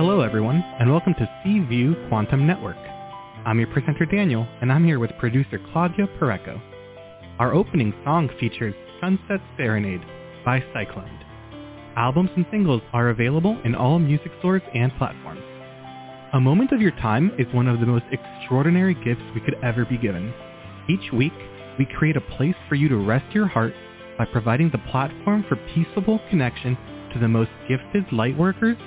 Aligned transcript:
Hello 0.00 0.22
everyone, 0.22 0.64
and 0.78 0.90
welcome 0.90 1.12
to 1.12 1.28
C 1.44 1.58
View 1.58 1.94
Quantum 2.08 2.46
Network. 2.46 2.78
I'm 3.44 3.58
your 3.58 3.68
presenter 3.68 4.06
Daniel, 4.06 4.48
and 4.62 4.72
I'm 4.72 4.82
here 4.82 4.98
with 4.98 5.10
producer 5.18 5.60
Claudia 5.74 6.08
Pureco. 6.18 6.58
Our 7.38 7.52
opening 7.52 7.92
song 8.02 8.30
features 8.40 8.74
Sunset 8.98 9.42
Serenade 9.58 10.00
by 10.42 10.64
Cyclone. 10.72 11.20
Albums 11.98 12.30
and 12.34 12.46
singles 12.50 12.80
are 12.94 13.10
available 13.10 13.60
in 13.66 13.74
all 13.74 13.98
music 13.98 14.32
stores 14.38 14.62
and 14.74 14.90
platforms. 14.96 15.42
A 16.32 16.40
moment 16.40 16.72
of 16.72 16.80
your 16.80 16.92
time 16.92 17.32
is 17.38 17.52
one 17.52 17.68
of 17.68 17.78
the 17.78 17.84
most 17.84 18.06
extraordinary 18.10 18.94
gifts 18.94 19.20
we 19.34 19.42
could 19.42 19.62
ever 19.62 19.84
be 19.84 19.98
given. 19.98 20.32
Each 20.88 21.12
week, 21.12 21.34
we 21.78 21.84
create 21.84 22.16
a 22.16 22.22
place 22.38 22.56
for 22.70 22.74
you 22.74 22.88
to 22.88 22.96
rest 22.96 23.34
your 23.34 23.48
heart 23.48 23.74
by 24.16 24.24
providing 24.24 24.70
the 24.70 24.90
platform 24.90 25.44
for 25.46 25.56
peaceable 25.74 26.20
connection 26.30 26.78
to 27.12 27.18
the 27.18 27.28
most 27.28 27.50
gifted 27.68 28.06
lightworkers, 28.06 28.78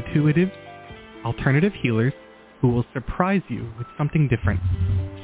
intuitives, 0.00 0.52
alternative 1.24 1.72
healers 1.80 2.12
who 2.60 2.68
will 2.68 2.84
surprise 2.92 3.42
you 3.48 3.68
with 3.78 3.86
something 3.98 4.28
different, 4.28 4.60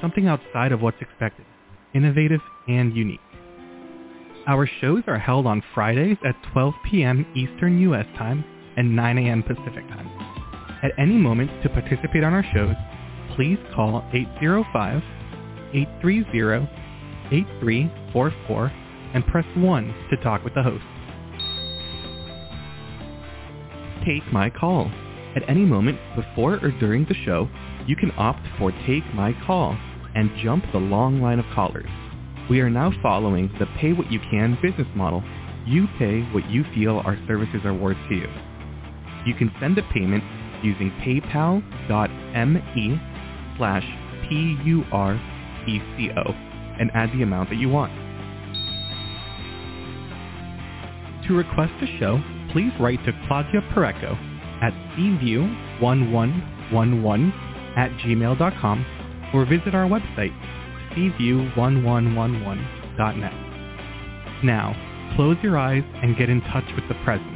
something 0.00 0.28
outside 0.28 0.72
of 0.72 0.80
what's 0.80 1.00
expected, 1.00 1.44
innovative 1.94 2.40
and 2.68 2.94
unique. 2.94 3.20
Our 4.46 4.68
shows 4.80 5.02
are 5.06 5.18
held 5.18 5.46
on 5.46 5.62
Fridays 5.74 6.16
at 6.24 6.34
12 6.52 6.74
p.m. 6.90 7.26
Eastern 7.36 7.78
U.S. 7.80 8.06
time 8.18 8.44
and 8.76 8.96
9 8.96 9.18
a.m. 9.18 9.42
Pacific 9.42 9.86
time. 9.88 10.08
At 10.82 10.92
any 10.98 11.14
moment 11.14 11.50
to 11.62 11.68
participate 11.68 12.24
on 12.24 12.34
our 12.34 12.44
shows, 12.52 12.74
please 13.36 13.58
call 13.74 14.02
805-830-8344 15.72 18.72
and 19.14 19.26
press 19.26 19.44
1 19.56 19.94
to 20.10 20.16
talk 20.18 20.42
with 20.42 20.54
the 20.54 20.62
host. 20.62 20.84
Take 24.04 24.32
my 24.32 24.50
call. 24.50 24.90
At 25.36 25.48
any 25.48 25.64
moment 25.64 25.98
before 26.16 26.54
or 26.54 26.72
during 26.80 27.04
the 27.04 27.14
show, 27.24 27.48
you 27.86 27.94
can 27.96 28.10
opt 28.16 28.46
for 28.58 28.72
Take 28.86 29.04
My 29.14 29.32
Call 29.46 29.76
and 30.14 30.30
jump 30.42 30.64
the 30.72 30.78
long 30.78 31.20
line 31.22 31.38
of 31.38 31.44
callers. 31.54 31.88
We 32.50 32.60
are 32.60 32.70
now 32.70 32.92
following 33.00 33.48
the 33.58 33.66
pay 33.78 33.92
what 33.92 34.10
you 34.10 34.18
can 34.30 34.58
business 34.60 34.88
model. 34.96 35.22
You 35.64 35.86
pay 35.98 36.22
what 36.32 36.50
you 36.50 36.64
feel 36.74 37.00
our 37.04 37.16
services 37.26 37.60
are 37.64 37.72
worth 37.74 37.96
to 38.08 38.14
you. 38.16 38.28
You 39.24 39.34
can 39.34 39.52
send 39.60 39.78
a 39.78 39.82
payment 39.92 40.24
using 40.64 40.90
paypal.me 41.04 41.62
slash 43.56 43.84
P-U-R-E-C-O 44.28 46.22
and 46.80 46.90
add 46.94 47.12
the 47.12 47.22
amount 47.22 47.50
that 47.50 47.56
you 47.56 47.68
want. 47.68 47.92
To 51.28 51.34
request 51.34 51.72
a 51.80 51.98
show, 51.98 52.20
please 52.52 52.70
write 52.78 53.04
to 53.04 53.12
Claudia 53.26 53.60
Pureco 53.74 54.16
at 54.62 54.72
cview1111 54.96 57.32
at 57.76 57.90
gmail.com 58.00 58.86
or 59.34 59.44
visit 59.46 59.74
our 59.74 59.88
website, 59.88 60.32
cview1111.net. 60.92 63.32
Now, 64.44 64.76
close 65.16 65.36
your 65.42 65.56
eyes 65.58 65.82
and 66.02 66.16
get 66.16 66.28
in 66.28 66.40
touch 66.42 66.66
with 66.74 66.86
the 66.88 66.94
present, 67.04 67.32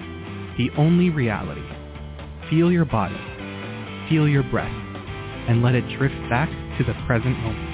the 0.58 0.68
only 0.76 1.08
reality. 1.10 1.62
Feel 2.50 2.70
your 2.70 2.84
body, 2.84 3.18
feel 4.08 4.28
your 4.28 4.42
breath, 4.44 4.70
and 5.48 5.62
let 5.62 5.74
it 5.74 5.88
drift 5.96 6.14
back 6.28 6.50
to 6.78 6.84
the 6.84 6.94
present 7.06 7.36
moment. 7.38 7.65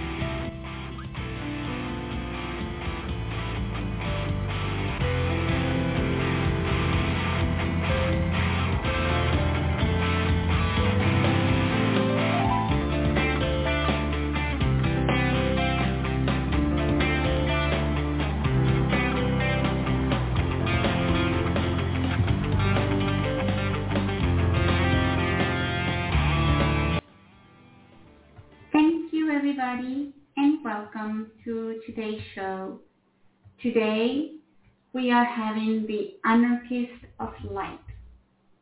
Of 37.33 37.51
Light 37.51 37.79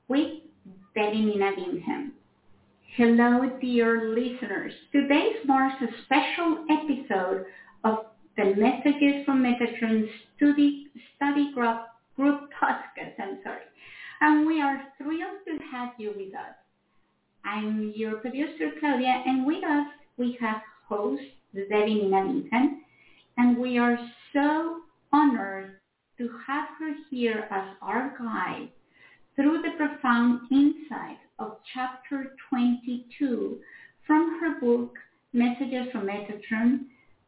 with 0.08 0.40
Devi 0.94 1.24
Nina 1.24 1.52
Bingham. 1.56 2.12
Hello, 2.96 3.58
dear 3.60 4.14
listeners. 4.14 4.72
Today 4.92 5.32
marks 5.44 5.82
a 5.82 5.86
special 6.04 6.66
episode 6.70 7.46
of 7.84 8.06
the 8.36 8.54
Messages 8.56 9.24
from 9.24 9.42
Metatron 9.42 10.08
Study, 10.36 10.88
Study 11.16 11.52
Group, 11.54 11.78
Group 12.16 12.50
podcast. 12.62 13.14
I'm 13.18 13.38
sorry. 13.42 13.62
And 14.20 14.46
we 14.46 14.60
are 14.60 14.80
thrilled 14.98 15.40
to 15.46 15.58
have 15.72 15.90
you 15.98 16.12
with 16.16 16.34
us. 16.34 16.54
I'm 17.44 17.92
your 17.96 18.16
producer, 18.16 18.70
Claudia, 18.78 19.22
and 19.26 19.46
with 19.46 19.64
us 19.64 19.86
we 20.16 20.36
have 20.40 20.60
host 20.86 21.22
Devi 21.54 21.94
Nina 21.94 22.68
and 23.36 23.58
we 23.58 23.78
are 23.78 23.98
so 24.32 24.80
honored 25.12 25.79
to 26.20 26.28
have 26.46 26.68
her 26.78 26.92
here 27.08 27.48
as 27.50 27.74
our 27.80 28.14
guide 28.18 28.68
through 29.34 29.62
the 29.62 29.70
profound 29.78 30.40
insight 30.52 31.16
of 31.38 31.56
chapter 31.72 32.36
22 32.50 33.58
from 34.06 34.38
her 34.38 34.60
book 34.60 34.92
Messages 35.32 35.90
from 35.90 36.06
Metatron, 36.06 36.80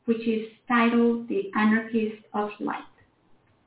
which 0.05 0.29
is 0.29 0.47
titled 0.69 1.27
The 1.29 1.51
Anarchist 1.57 2.23
of 2.35 2.51
Light. 2.61 2.83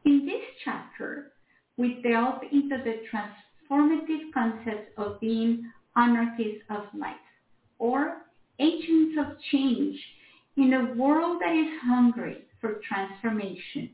In 0.06 0.28
this 0.28 0.44
chapter, 0.64 1.32
we 1.76 2.04
delve 2.04 2.44
into 2.52 2.78
the 2.84 3.02
transformative 3.10 4.32
concept 4.32 4.96
of 5.00 5.20
being 5.20 5.72
anarchists 5.96 6.62
of 6.70 6.84
light, 6.94 7.16
or 7.80 8.18
agents 8.60 9.18
of 9.20 9.38
change 9.52 9.98
in 10.56 10.72
a 10.74 10.94
world 10.94 11.42
that 11.42 11.56
is 11.56 11.80
hungry 11.82 12.44
for 12.62 12.80
transformation. 12.88 13.90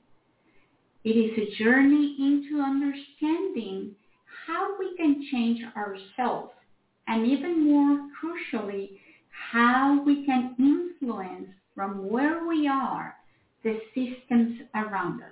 It 1.03 1.09
is 1.11 1.37
a 1.37 1.63
journey 1.63 2.15
into 2.19 2.61
understanding 2.61 3.95
how 4.47 4.77
we 4.77 4.95
can 4.97 5.27
change 5.31 5.61
ourselves 5.75 6.51
and 7.07 7.25
even 7.25 7.67
more 7.67 8.07
crucially, 8.21 8.99
how 9.51 10.03
we 10.05 10.25
can 10.25 10.55
influence 10.59 11.49
from 11.75 12.09
where 12.09 12.45
we 12.47 12.67
are 12.67 13.15
the 13.63 13.79
systems 13.95 14.61
around 14.75 15.21
us. 15.21 15.29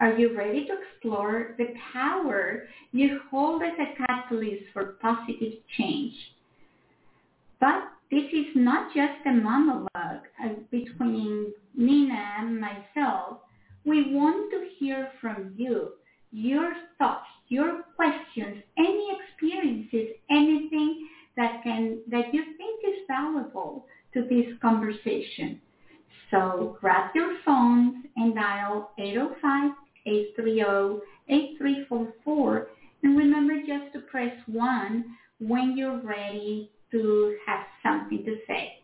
Are 0.00 0.14
you 0.14 0.36
ready 0.36 0.66
to 0.66 0.72
explore 0.80 1.54
the 1.58 1.74
power 1.92 2.64
you 2.92 3.20
hold 3.30 3.62
as 3.62 3.72
a 3.78 4.06
catalyst 4.06 4.64
for 4.72 4.96
positive 5.00 5.52
change? 5.76 6.14
But 7.60 7.84
this 8.10 8.24
is 8.32 8.46
not 8.56 8.92
just 8.94 9.24
a 9.26 9.32
monologue 9.32 10.26
uh, 10.44 10.48
between 10.70 11.52
Nina 11.76 12.34
and 12.38 12.60
myself. 12.60 13.38
We 13.84 14.14
want 14.14 14.50
to 14.52 14.68
hear 14.78 15.10
from 15.20 15.52
you, 15.56 15.90
your 16.30 16.72
thoughts, 16.98 17.26
your 17.48 17.82
questions, 17.96 18.62
any 18.78 19.18
experiences, 19.18 20.14
anything 20.30 21.08
that 21.36 21.62
can 21.62 21.98
that 22.10 22.32
you 22.32 22.42
think 22.56 22.80
is 22.84 23.02
valuable 23.08 23.84
to 24.14 24.22
this 24.22 24.46
conversation. 24.60 25.58
So 26.30 26.76
grab 26.80 27.10
your 27.14 27.36
phones 27.44 27.94
and 28.16 28.34
dial 28.34 28.90
805-830-8344 30.06 32.66
and 33.02 33.18
remember 33.18 33.54
just 33.66 33.92
to 33.94 34.00
press 34.10 34.32
1 34.46 35.04
when 35.40 35.76
you're 35.76 36.00
ready 36.02 36.70
to 36.92 37.34
have 37.46 37.60
something 37.82 38.24
to 38.24 38.36
say. 38.46 38.81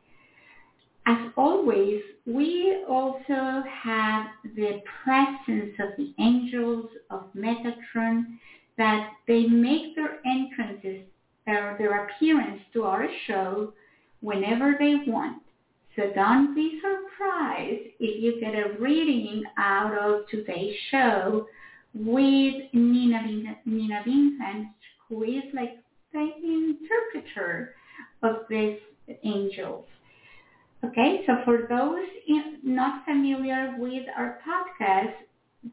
As 1.08 1.30
always, 1.38 2.02
we 2.26 2.84
also 2.86 3.64
have 3.82 4.26
the 4.54 4.82
presence 5.02 5.74
of 5.78 5.96
the 5.96 6.12
angels 6.18 6.90
of 7.08 7.32
Metatron 7.34 8.36
that 8.76 9.12
they 9.26 9.44
make 9.44 9.96
their 9.96 10.18
entrances 10.26 11.06
or 11.46 11.76
their 11.78 12.04
appearance 12.04 12.60
to 12.74 12.82
our 12.84 13.08
show 13.26 13.72
whenever 14.20 14.76
they 14.78 14.96
want. 15.06 15.40
So 15.96 16.12
don't 16.14 16.54
be 16.54 16.78
surprised 16.82 17.88
if 17.98 18.22
you 18.22 18.38
get 18.38 18.54
a 18.54 18.78
reading 18.78 19.44
out 19.56 19.96
of 19.96 20.28
today's 20.28 20.76
show 20.90 21.46
with 21.94 22.54
Nina, 22.74 23.56
Nina 23.64 24.02
Vincent, 24.04 24.68
who 25.08 25.22
is 25.22 25.44
like 25.54 25.78
the 26.12 26.30
interpreter 26.44 27.74
of 28.22 28.40
these 28.50 28.78
angels. 29.24 29.86
Okay, 30.84 31.24
so 31.26 31.34
for 31.44 31.66
those 31.68 32.06
in, 32.28 32.58
not 32.62 33.04
familiar 33.04 33.74
with 33.78 34.04
our 34.16 34.38
podcast, 34.46 35.12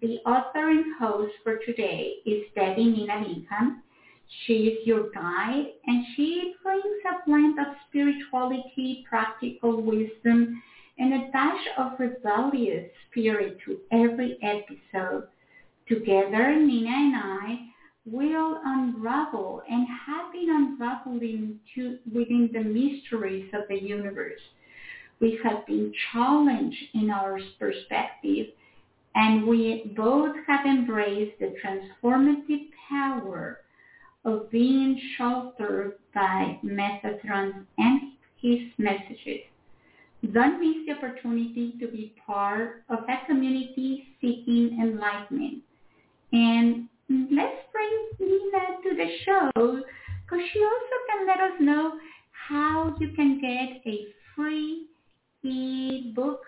the 0.02 0.18
author 0.26 0.70
and 0.70 0.96
host 0.98 1.32
for 1.44 1.58
today 1.64 2.14
is 2.26 2.42
Devi 2.56 2.86
Nina 2.86 3.20
Bingham. 3.20 3.84
She 4.46 4.54
is 4.54 4.88
your 4.88 5.12
guide 5.14 5.66
and 5.86 6.04
she 6.16 6.54
brings 6.64 6.98
a 7.06 7.30
blend 7.30 7.60
of 7.60 7.68
spirituality, 7.88 9.04
practical 9.08 9.84
wisdom, 9.84 10.60
and 10.98 11.14
a 11.14 11.32
dash 11.32 11.68
of 11.78 11.92
rebellious 12.00 12.86
spirit 13.08 13.58
to 13.66 13.78
every 13.92 14.38
episode. 14.42 15.24
Together, 15.88 16.56
Nina 16.56 16.90
and 16.90 17.16
I 17.16 17.58
will 18.06 18.58
unravel 18.66 19.62
and 19.70 19.86
have 20.08 20.32
been 20.32 20.50
unraveling 20.50 21.60
to, 21.76 21.96
within 22.12 22.50
the 22.52 22.60
mysteries 22.60 23.46
of 23.54 23.62
the 23.70 23.76
universe. 23.76 24.42
We 25.20 25.40
have 25.44 25.66
been 25.66 25.94
challenged 26.12 26.84
in 26.94 27.10
our 27.10 27.40
perspective 27.60 28.48
and 29.16 29.48
we 29.48 29.94
both 29.96 30.36
have 30.46 30.66
embraced 30.66 31.40
the 31.40 31.56
transformative 31.64 32.68
power 32.90 33.62
of 34.26 34.52
being 34.52 35.00
sheltered 35.18 35.94
by 36.14 36.60
Metatron 36.64 37.66
and 37.78 38.02
his 38.42 38.60
messages. 38.78 39.42
Don't 40.34 40.60
miss 40.60 40.86
the 40.88 40.94
opportunity 40.94 41.76
to 41.80 41.88
be 41.88 42.16
part 42.26 42.84
of 42.90 43.00
a 43.08 43.26
community 43.28 44.08
seeking 44.20 44.80
enlightenment. 44.82 45.64
And 46.34 46.90
let's 47.10 47.62
bring 47.72 48.10
Nina 48.20 48.60
to 48.84 48.96
the 48.96 49.10
show 49.24 49.52
because 49.56 50.46
she 50.52 50.60
also 50.60 50.96
can 51.10 51.28
let 51.28 51.40
us 51.40 51.54
know 51.60 51.94
how 52.32 52.96
you 53.00 53.10
can 53.16 53.40
get 53.40 53.82
a 53.86 54.08
free 54.36 54.88
e-book 55.46 56.42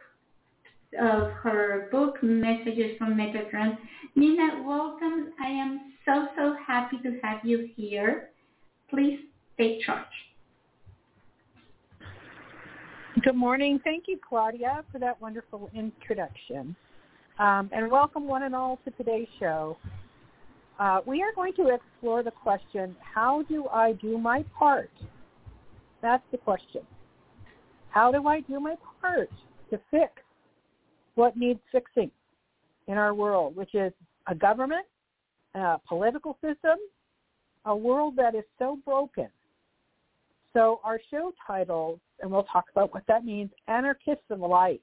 of 1.00 1.32
her 1.32 1.90
book, 1.92 2.22
Messages 2.24 2.98
from 2.98 3.16
Metatron. 3.16 3.78
Nina, 4.16 4.64
welcome. 4.66 5.34
I 5.40 5.48
am 5.48 5.94
so, 6.06 6.28
so 6.36 6.56
happy 6.66 6.98
to 7.04 7.20
have 7.22 7.40
you 7.44 7.70
here. 7.76 8.30
Please 8.90 9.20
take 9.58 9.82
charge. 9.86 10.06
Good 13.24 13.36
morning. 13.36 13.80
Thank 13.84 14.06
you, 14.08 14.20
Claudia, 14.28 14.84
for 14.92 15.00
that 15.00 15.20
wonderful 15.20 15.70
introduction. 15.74 16.76
Um, 17.40 17.70
and 17.74 17.92
welcome 17.92 18.28
one 18.28 18.44
and 18.44 18.56
all 18.56 18.80
to 18.86 18.92
today's 18.92 19.28
show. 19.40 19.78
Uh, 20.80 21.02
we 21.06 21.22
are 21.24 21.34
going 21.36 21.54
to 21.54 21.70
explore 21.70 22.22
the 22.24 22.32
question, 22.32 22.96
how 23.02 23.42
do 23.44 23.68
I 23.68 23.94
do 23.94 24.18
my 24.18 24.46
part? 24.58 24.92
That's 26.02 26.24
the 26.32 26.38
question. 26.38 26.82
How 27.90 28.12
do 28.12 28.28
I 28.28 28.42
do 28.42 28.60
my 28.60 28.76
part 29.02 29.30
to 29.72 29.80
fix 29.90 30.12
what 31.16 31.36
needs 31.36 31.60
fixing 31.72 32.12
in 32.88 32.98
our 32.98 33.14
world, 33.14 33.56
which 33.56 33.74
is 33.74 33.92
a 34.28 34.36
government, 34.36 34.86
a 35.56 35.78
political 35.88 36.38
system, 36.42 36.78
a 37.66 37.76
world 37.76 38.16
that 38.16 38.36
is 38.36 38.44
so 38.60 38.80
broken. 38.86 39.28
So 40.54 40.80
our 40.84 41.00
show 41.12 41.34
title, 41.46 42.00
and 42.22 42.32
we'll 42.32 42.44
talk 42.44 42.66
about 42.72 42.94
what 42.94 43.04
that 43.08 43.26
means, 43.26 43.52
Anarchists 43.68 44.24
the 44.30 44.36
Light. 44.36 44.82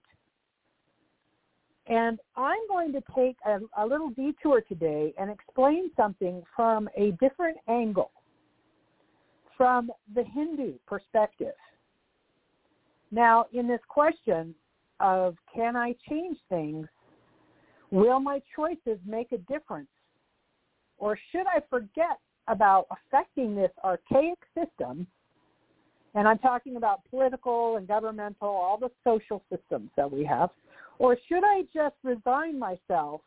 And 1.86 2.18
I'm 2.36 2.66
going 2.68 2.92
to 2.92 3.02
take 3.14 3.36
a, 3.46 3.58
a 3.78 3.86
little 3.86 4.10
detour 4.10 4.62
today 4.62 5.12
and 5.18 5.30
explain 5.30 5.90
something 5.96 6.42
from 6.54 6.88
a 6.96 7.12
different 7.20 7.58
angle, 7.68 8.10
from 9.56 9.90
the 10.14 10.24
Hindu 10.24 10.74
perspective. 10.86 11.54
Now, 13.14 13.46
in 13.52 13.68
this 13.68 13.80
question, 13.86 14.56
of 14.98 15.36
can 15.54 15.76
I 15.76 15.94
change 16.08 16.36
things? 16.48 16.88
Will 17.92 18.18
my 18.18 18.42
choices 18.56 18.98
make 19.06 19.30
a 19.30 19.38
difference? 19.38 19.88
Or 20.98 21.16
should 21.30 21.46
I 21.46 21.60
forget 21.70 22.18
about 22.48 22.88
affecting 22.90 23.54
this 23.54 23.70
archaic 23.84 24.38
system? 24.58 25.06
And 26.16 26.26
I'm 26.26 26.38
talking 26.38 26.74
about 26.74 27.08
political 27.08 27.76
and 27.76 27.86
governmental, 27.86 28.48
all 28.48 28.78
the 28.78 28.90
social 29.04 29.44
systems 29.48 29.90
that 29.96 30.10
we 30.10 30.24
have. 30.24 30.50
Or 30.98 31.16
should 31.28 31.44
I 31.44 31.62
just 31.72 31.94
resign 32.02 32.58
myself 32.58 33.20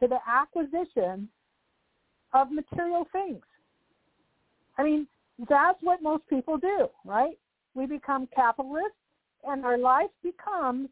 to 0.00 0.08
the 0.08 0.18
acquisition 0.28 1.28
of 2.32 2.50
material 2.50 3.06
things? 3.12 3.44
I 4.76 4.82
mean, 4.82 5.06
that's 5.48 5.78
what 5.82 6.02
most 6.02 6.26
people 6.28 6.58
do, 6.58 6.88
right? 7.04 7.38
We 7.74 7.86
become 7.86 8.28
capitalists 8.34 8.99
and 9.46 9.64
our 9.64 9.78
life 9.78 10.10
becomes 10.22 10.88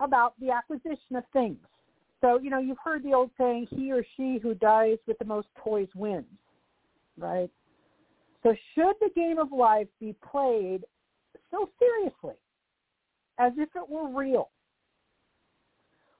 about 0.00 0.34
the 0.40 0.50
acquisition 0.50 1.16
of 1.16 1.24
things. 1.32 1.58
So, 2.20 2.38
you 2.38 2.50
know, 2.50 2.58
you've 2.58 2.78
heard 2.82 3.02
the 3.02 3.14
old 3.14 3.30
saying, 3.38 3.68
he 3.70 3.92
or 3.92 4.04
she 4.16 4.38
who 4.42 4.54
dies 4.54 4.98
with 5.06 5.18
the 5.18 5.24
most 5.24 5.48
toys 5.62 5.88
wins, 5.94 6.24
right? 7.18 7.50
So 8.42 8.54
should 8.74 8.94
the 9.00 9.10
game 9.14 9.38
of 9.38 9.52
life 9.52 9.88
be 10.00 10.14
played 10.30 10.84
so 11.50 11.68
seriously, 11.78 12.38
as 13.38 13.52
if 13.56 13.68
it 13.74 13.88
were 13.88 14.08
real? 14.08 14.50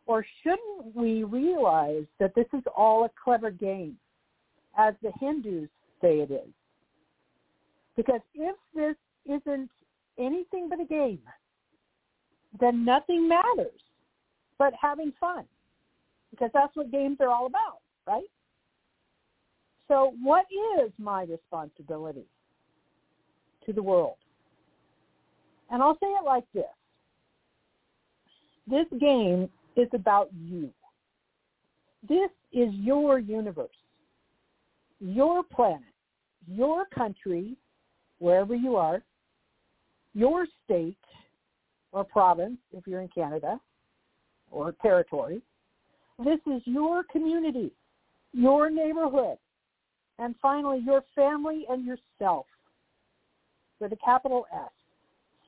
Or 0.07 0.25
shouldn't 0.43 0.95
we 0.95 1.25
realize 1.25 2.05
that 2.21 2.35
this 2.35 2.47
is 2.53 2.63
all 2.77 3.05
a 3.05 3.11
clever 3.23 3.51
game, 3.51 3.97
as 4.79 4.95
the 5.03 5.13
Hindus 5.21 5.69
say 6.01 6.21
it 6.21 6.31
is? 6.31 6.53
Because 7.97 8.21
if 8.35 8.57
this 8.75 8.97
isn't 9.25 9.71
anything 10.19 10.69
but 10.69 10.81
a 10.81 10.85
game, 10.85 11.21
then 12.61 12.85
nothing 12.85 13.29
matters 13.29 13.81
but 14.59 14.73
having 14.81 15.13
fun 15.19 15.45
because 16.31 16.51
that's 16.55 16.75
what 16.77 16.91
games 16.91 17.19
are 17.21 17.29
all 17.29 17.47
about, 17.47 17.81
right? 18.07 18.25
So 19.89 20.15
what 20.23 20.47
is 20.81 20.91
my 20.99 21.23
responsibility 21.23 22.27
to 23.65 23.73
the 23.73 23.83
world? 23.83 24.17
And 25.71 25.83
I'll 25.83 25.95
say 25.95 26.07
it 26.07 26.25
like 26.25 26.45
this. 26.55 26.65
This 28.69 28.87
game 29.01 29.49
is 29.77 29.89
about 29.93 30.29
you. 30.35 30.71
This 32.09 32.31
is 32.53 32.73
your 32.75 33.19
universe, 33.19 33.69
your 35.01 35.43
planet, 35.43 35.83
your 36.49 36.85
country, 36.87 37.57
wherever 38.19 38.55
you 38.55 38.77
are, 38.77 39.03
your 40.15 40.47
state, 40.65 40.97
or 41.97 42.05
province 42.05 42.59
if 42.73 42.87
you're 42.87 43.01
in 43.01 43.09
Canada 43.09 43.59
or 44.51 44.75
territory. 44.83 45.41
This 46.23 46.39
is 46.47 46.61
your 46.67 47.03
community, 47.11 47.73
your 48.35 48.69
neighborhood, 48.69 49.39
and 50.19 50.35
finally 50.43 50.83
your 50.85 51.03
family 51.15 51.65
and 51.71 51.87
yourself 51.87 52.45
with 53.81 53.93
a 53.93 53.97
capital 54.05 54.45
S, 54.55 54.71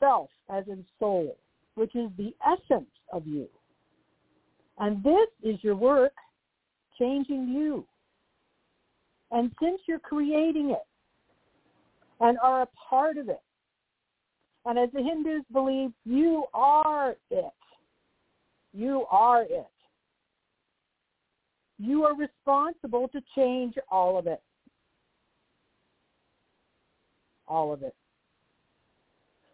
self 0.00 0.30
as 0.48 0.64
in 0.68 0.86
soul, 0.98 1.36
which 1.74 1.94
is 1.94 2.08
the 2.16 2.34
essence 2.46 2.88
of 3.12 3.26
you. 3.26 3.46
And 4.78 5.04
this 5.04 5.28
is 5.42 5.62
your 5.62 5.76
work 5.76 6.12
changing 6.98 7.48
you. 7.48 7.84
And 9.32 9.52
since 9.60 9.82
you're 9.86 9.98
creating 9.98 10.70
it 10.70 10.86
and 12.20 12.38
are 12.42 12.62
a 12.62 12.68
part 12.88 13.18
of 13.18 13.28
it, 13.28 13.42
and 14.68 14.78
as 14.78 14.90
the 14.92 15.02
Hindus 15.02 15.44
believe, 15.50 15.92
you 16.04 16.44
are 16.52 17.16
it. 17.30 17.52
You 18.74 19.06
are 19.10 19.42
it. 19.44 19.66
You 21.78 22.04
are 22.04 22.14
responsible 22.14 23.08
to 23.08 23.22
change 23.34 23.76
all 23.90 24.18
of 24.18 24.26
it. 24.26 24.42
All 27.46 27.72
of 27.72 27.82
it. 27.82 27.94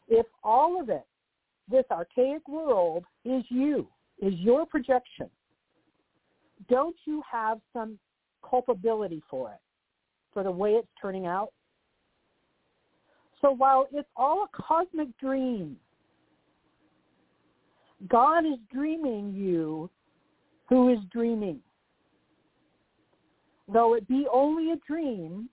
If 0.09 0.27
all 0.43 0.81
of 0.81 0.89
it, 0.89 1.07
this 1.71 1.85
archaic 1.93 2.47
world, 2.49 3.05
is 3.25 3.45
you, 3.51 3.87
is 4.21 4.35
your 4.35 4.67
projection, 4.67 5.31
don't 6.69 6.97
you 7.05 7.23
have 7.31 7.61
some 7.73 8.01
culpability 8.49 9.23
for 9.31 9.51
it, 9.51 9.61
for 10.33 10.43
the 10.43 10.51
way 10.51 10.71
it's 10.71 10.89
turning 11.01 11.27
out? 11.27 11.53
So 13.45 13.51
while 13.51 13.87
it's 13.93 14.09
all 14.17 14.45
a 14.45 14.63
cosmic 14.63 15.09
dream, 15.19 15.77
God 18.09 18.47
is 18.47 18.59
dreaming 18.73 19.35
you 19.35 19.91
who 20.67 20.89
is 20.89 20.99
dreaming. 21.13 21.61
Though 23.71 23.97
it 23.97 24.09
be 24.09 24.27
only 24.33 24.71
a 24.71 24.77
dream, 24.77 25.51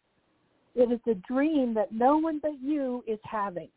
it 0.73 0.89
is 0.89 1.01
a 1.05 1.15
dream 1.27 1.73
that 1.73 1.91
no 1.91 2.17
one 2.17 2.39
but 2.41 2.53
you 2.63 3.03
is 3.07 3.19
having. 3.29 3.67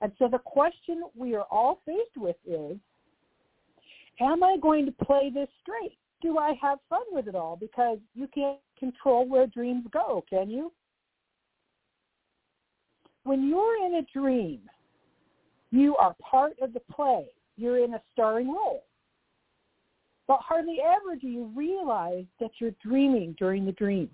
And 0.00 0.10
so 0.18 0.26
the 0.26 0.38
question 0.38 1.04
we 1.14 1.36
are 1.36 1.46
all 1.48 1.80
faced 1.86 2.16
with 2.16 2.36
is, 2.44 2.76
am 4.20 4.42
I 4.42 4.56
going 4.60 4.84
to 4.86 5.04
play 5.04 5.30
this 5.32 5.48
straight? 5.62 5.96
Do 6.22 6.38
I 6.38 6.54
have 6.60 6.78
fun 6.90 7.02
with 7.12 7.28
it 7.28 7.36
all? 7.36 7.54
Because 7.54 7.98
you 8.16 8.26
can't 8.34 8.58
control 8.76 9.28
where 9.28 9.46
dreams 9.46 9.86
go, 9.92 10.24
can 10.28 10.50
you? 10.50 10.72
When 13.28 13.46
you're 13.46 13.86
in 13.86 13.96
a 13.96 14.18
dream, 14.18 14.60
you 15.70 15.94
are 15.96 16.16
part 16.18 16.54
of 16.62 16.72
the 16.72 16.80
play. 16.90 17.26
You're 17.58 17.84
in 17.84 17.92
a 17.92 18.00
starring 18.10 18.48
role. 18.48 18.84
But 20.26 20.40
hardly 20.40 20.78
ever 20.80 21.14
do 21.14 21.28
you 21.28 21.52
realize 21.54 22.24
that 22.40 22.52
you're 22.58 22.74
dreaming 22.82 23.36
during 23.38 23.66
the 23.66 23.72
dream. 23.72 24.08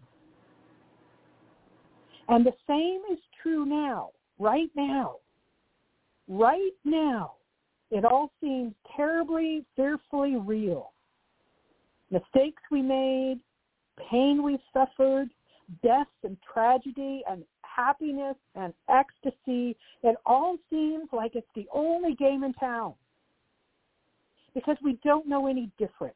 And 2.29 2.45
the 2.45 2.55
same 2.67 3.03
is 3.13 3.21
true 3.41 3.65
now, 3.65 4.11
right 4.41 4.71
now. 4.75 5.17
Right 6.27 6.73
now. 6.85 7.35
It 7.93 8.05
all 8.05 8.33
seems 8.41 8.75
terribly, 8.97 9.65
fearfully 9.77 10.35
real. 10.35 10.91
Mistakes 12.11 12.63
we 12.69 12.83
made, 12.83 13.39
pain 14.11 14.43
we've 14.43 14.59
suffered, 14.73 15.29
death 15.85 16.09
and 16.25 16.37
tragedy 16.53 17.23
and 17.31 17.45
happiness 17.75 18.37
and 18.55 18.73
ecstasy, 18.89 19.77
it 20.03 20.17
all 20.27 20.57
seems 20.71 21.09
like 21.13 21.33
it's 21.35 21.47
the 21.55 21.67
only 21.73 22.15
game 22.15 22.45
in 22.45 22.53
town 22.55 22.95
because 24.55 24.77
we 24.83 24.99
don't 25.05 25.27
know 25.29 25.47
any 25.47 25.71
different. 25.79 26.15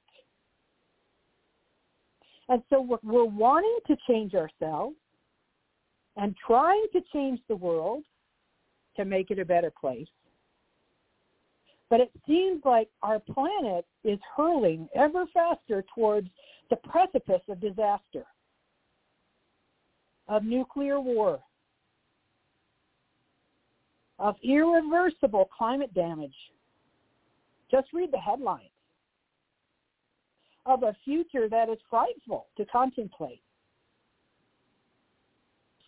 And 2.48 2.62
so 2.70 2.80
we're, 2.80 2.98
we're 3.02 3.24
wanting 3.24 3.78
to 3.88 3.96
change 4.08 4.34
ourselves 4.34 4.96
and 6.16 6.34
trying 6.46 6.86
to 6.92 7.00
change 7.12 7.40
the 7.48 7.56
world 7.56 8.04
to 8.96 9.04
make 9.04 9.30
it 9.30 9.38
a 9.38 9.44
better 9.44 9.70
place. 9.70 10.08
But 11.90 12.00
it 12.00 12.10
seems 12.26 12.62
like 12.64 12.88
our 13.02 13.18
planet 13.18 13.86
is 14.04 14.18
hurling 14.36 14.88
ever 14.94 15.24
faster 15.32 15.84
towards 15.94 16.28
the 16.70 16.76
precipice 16.76 17.40
of 17.48 17.60
disaster, 17.60 18.24
of 20.28 20.44
nuclear 20.44 21.00
war, 21.00 21.40
of 24.18 24.36
irreversible 24.42 25.48
climate 25.56 25.92
damage. 25.94 26.34
Just 27.70 27.88
read 27.92 28.10
the 28.12 28.18
headlines 28.18 28.70
of 30.66 30.82
a 30.82 30.94
future 31.04 31.48
that 31.48 31.68
is 31.68 31.78
frightful 31.88 32.46
to 32.56 32.64
contemplate. 32.66 33.42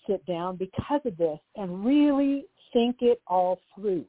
Sit 0.06 0.24
down 0.26 0.56
because 0.56 1.00
of 1.04 1.16
this 1.16 1.38
and 1.56 1.84
really 1.84 2.46
think 2.72 2.96
it 3.00 3.20
all 3.26 3.60
through. 3.74 4.04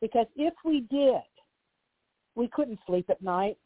Because 0.00 0.26
if 0.36 0.54
we 0.64 0.80
did, 0.90 1.22
we 2.34 2.48
couldn't 2.48 2.78
sleep 2.86 3.06
at 3.10 3.22
night 3.22 3.56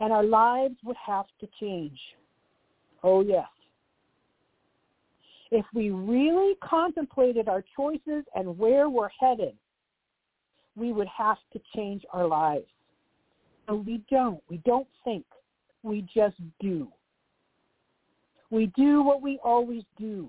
and 0.00 0.12
our 0.12 0.24
lives 0.24 0.76
would 0.84 0.96
have 1.04 1.26
to 1.40 1.48
change. 1.60 1.98
Oh, 3.02 3.22
yes. 3.22 3.46
If 5.54 5.64
we 5.72 5.90
really 5.90 6.56
contemplated 6.68 7.48
our 7.48 7.62
choices 7.76 8.24
and 8.34 8.58
where 8.58 8.90
we're 8.90 9.08
headed, 9.20 9.54
we 10.74 10.92
would 10.92 11.06
have 11.16 11.36
to 11.52 11.60
change 11.76 12.02
our 12.12 12.26
lives. 12.26 12.66
And 13.68 13.86
we 13.86 14.02
don't. 14.10 14.42
We 14.50 14.56
don't 14.66 14.88
think. 15.04 15.24
We 15.84 16.08
just 16.12 16.34
do. 16.58 16.88
We 18.50 18.66
do 18.76 19.04
what 19.04 19.22
we 19.22 19.38
always 19.44 19.84
do. 19.96 20.28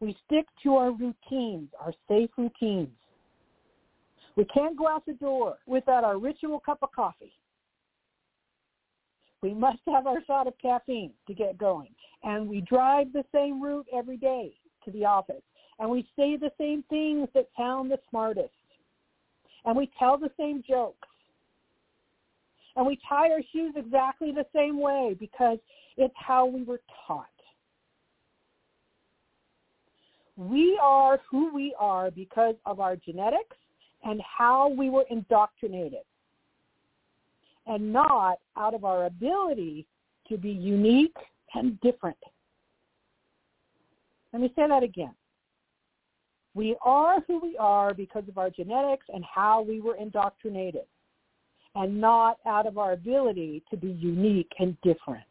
We 0.00 0.16
stick 0.24 0.46
to 0.62 0.76
our 0.76 0.92
routines, 0.92 1.68
our 1.78 1.92
safe 2.08 2.30
routines. 2.38 2.88
We 4.36 4.46
can't 4.46 4.78
go 4.78 4.88
out 4.88 5.04
the 5.04 5.12
door 5.12 5.58
without 5.66 6.02
our 6.02 6.16
ritual 6.16 6.60
cup 6.60 6.78
of 6.80 6.92
coffee. 6.92 7.34
We 9.46 9.54
must 9.54 9.78
have 9.86 10.08
our 10.08 10.20
shot 10.24 10.48
of 10.48 10.54
caffeine 10.60 11.12
to 11.28 11.32
get 11.32 11.56
going. 11.56 11.90
And 12.24 12.48
we 12.48 12.62
drive 12.62 13.12
the 13.12 13.24
same 13.32 13.62
route 13.62 13.86
every 13.94 14.16
day 14.16 14.54
to 14.84 14.90
the 14.90 15.04
office. 15.04 15.42
And 15.78 15.88
we 15.88 16.02
say 16.16 16.36
the 16.36 16.50
same 16.58 16.82
things 16.90 17.28
that 17.32 17.46
sound 17.56 17.92
the 17.92 18.00
smartest. 18.10 18.50
And 19.64 19.76
we 19.76 19.88
tell 20.00 20.18
the 20.18 20.32
same 20.36 20.64
jokes. 20.68 21.06
And 22.74 22.84
we 22.84 22.98
tie 23.08 23.30
our 23.30 23.40
shoes 23.52 23.74
exactly 23.76 24.32
the 24.32 24.46
same 24.52 24.80
way 24.80 25.14
because 25.16 25.58
it's 25.96 26.14
how 26.16 26.44
we 26.46 26.64
were 26.64 26.80
taught. 27.06 27.26
We 30.36 30.76
are 30.82 31.20
who 31.30 31.54
we 31.54 31.72
are 31.78 32.10
because 32.10 32.56
of 32.66 32.80
our 32.80 32.96
genetics 32.96 33.56
and 34.02 34.20
how 34.22 34.70
we 34.70 34.90
were 34.90 35.04
indoctrinated 35.08 36.02
and 37.66 37.92
not 37.92 38.38
out 38.56 38.74
of 38.74 38.84
our 38.84 39.06
ability 39.06 39.86
to 40.28 40.36
be 40.36 40.50
unique 40.50 41.16
and 41.54 41.80
different. 41.80 42.16
Let 44.32 44.42
me 44.42 44.52
say 44.56 44.68
that 44.68 44.82
again. 44.82 45.14
We 46.54 46.76
are 46.82 47.20
who 47.26 47.38
we 47.38 47.56
are 47.58 47.92
because 47.92 48.24
of 48.28 48.38
our 48.38 48.50
genetics 48.50 49.06
and 49.12 49.24
how 49.24 49.62
we 49.62 49.80
were 49.80 49.96
indoctrinated 49.96 50.86
and 51.74 52.00
not 52.00 52.38
out 52.46 52.66
of 52.66 52.78
our 52.78 52.92
ability 52.92 53.62
to 53.70 53.76
be 53.76 53.88
unique 53.88 54.50
and 54.58 54.80
different. 54.80 55.24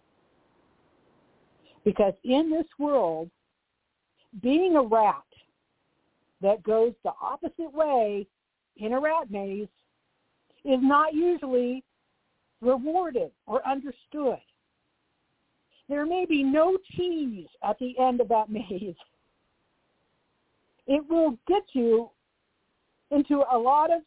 Because 1.83 2.13
in 2.23 2.51
this 2.51 2.67
world, 2.77 3.29
being 4.41 4.75
a 4.75 4.81
rat 4.81 5.23
that 6.41 6.61
goes 6.63 6.93
the 7.03 7.11
opposite 7.21 7.73
way 7.73 8.27
in 8.77 8.93
a 8.93 8.99
rat 8.99 9.31
maze 9.31 9.67
is 10.63 10.79
not 10.81 11.13
usually 11.13 11.83
rewarded 12.65 13.31
or 13.45 13.65
understood. 13.67 14.39
There 15.87 16.05
may 16.05 16.25
be 16.25 16.43
no 16.43 16.77
cheese 16.95 17.47
at 17.63 17.77
the 17.79 17.97
end 17.99 18.19
of 18.19 18.27
that 18.29 18.49
maze. 18.49 18.95
It 20.87 21.03
will 21.09 21.37
get 21.47 21.63
you 21.73 22.09
into 23.11 23.43
a 23.51 23.57
lot 23.57 23.91
of 23.91 24.01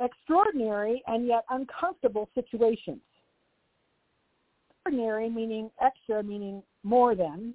extraordinary 0.00 1.02
and 1.06 1.26
yet 1.26 1.44
uncomfortable 1.50 2.28
situations. 2.34 3.00
Ordinary 4.86 5.28
meaning 5.28 5.70
extra, 5.82 6.22
meaning 6.22 6.62
more 6.82 7.14
than 7.14 7.54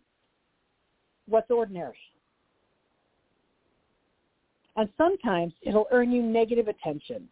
what's 1.28 1.50
ordinary. 1.50 1.98
And 4.78 4.90
sometimes 4.98 5.54
it'll 5.62 5.88
earn 5.92 6.12
you 6.12 6.22
negative 6.22 6.68
attention 6.68 7.28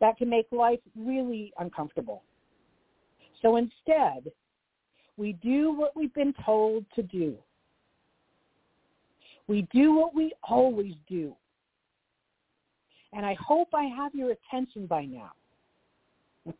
that 0.00 0.18
can 0.18 0.28
make 0.28 0.46
life 0.52 0.80
really 0.94 1.52
uncomfortable. 1.58 2.22
So 3.42 3.56
instead, 3.56 4.30
we 5.16 5.32
do 5.34 5.72
what 5.72 5.96
we've 5.96 6.14
been 6.14 6.34
told 6.44 6.84
to 6.94 7.02
do. 7.02 7.36
We 9.46 9.66
do 9.72 9.94
what 9.94 10.14
we 10.14 10.32
always 10.42 10.94
do. 11.08 11.34
And 13.12 13.24
I 13.24 13.34
hope 13.34 13.68
I 13.74 13.84
have 13.84 14.14
your 14.14 14.32
attention 14.32 14.86
by 14.86 15.04
now. 15.04 15.32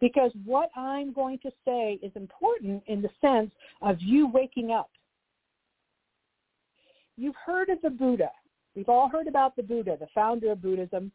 because 0.00 0.32
what 0.44 0.70
I'm 0.76 1.12
going 1.12 1.38
to 1.40 1.50
say 1.64 1.98
is 2.02 2.12
important 2.16 2.82
in 2.86 3.00
the 3.00 3.10
sense 3.20 3.50
of 3.80 3.96
you 4.00 4.26
waking 4.28 4.70
up. 4.70 4.90
You've 7.16 7.36
heard 7.36 7.68
of 7.68 7.80
the 7.82 7.90
Buddha. 7.90 8.30
We've 8.74 8.88
all 8.88 9.08
heard 9.08 9.28
about 9.28 9.54
the 9.54 9.62
Buddha, 9.62 9.96
the 9.98 10.08
founder 10.14 10.50
of 10.50 10.60
Buddhism, 10.60 11.12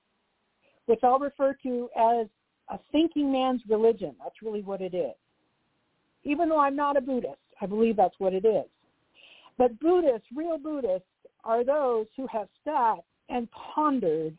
which 0.90 1.02
I'll 1.04 1.20
refer 1.20 1.56
to 1.62 1.88
as 1.96 2.26
a 2.70 2.80
thinking 2.92 3.32
man's 3.32 3.62
religion. 3.70 4.16
That's 4.18 4.42
really 4.42 4.64
what 4.64 4.82
it 4.82 4.96
is. 4.96 5.14
Even 6.24 6.50
though 6.50 6.58
I'm 6.60 6.76
not 6.76 6.98
a 6.98 7.02
Buddhist, 7.02 7.38
I 7.62 7.68
believe 7.68 7.96
that's 7.96 8.16
what 8.18 8.34
it 8.34 8.44
is. 8.44 8.66
But 9.60 9.80
Buddhists, 9.80 10.28
real 10.36 10.58
Buddhists, 10.58 11.08
are 11.44 11.64
those 11.64 12.08
who 12.18 12.26
have 12.32 12.48
sat 12.66 13.04
and 13.30 13.48
pondered 13.52 14.36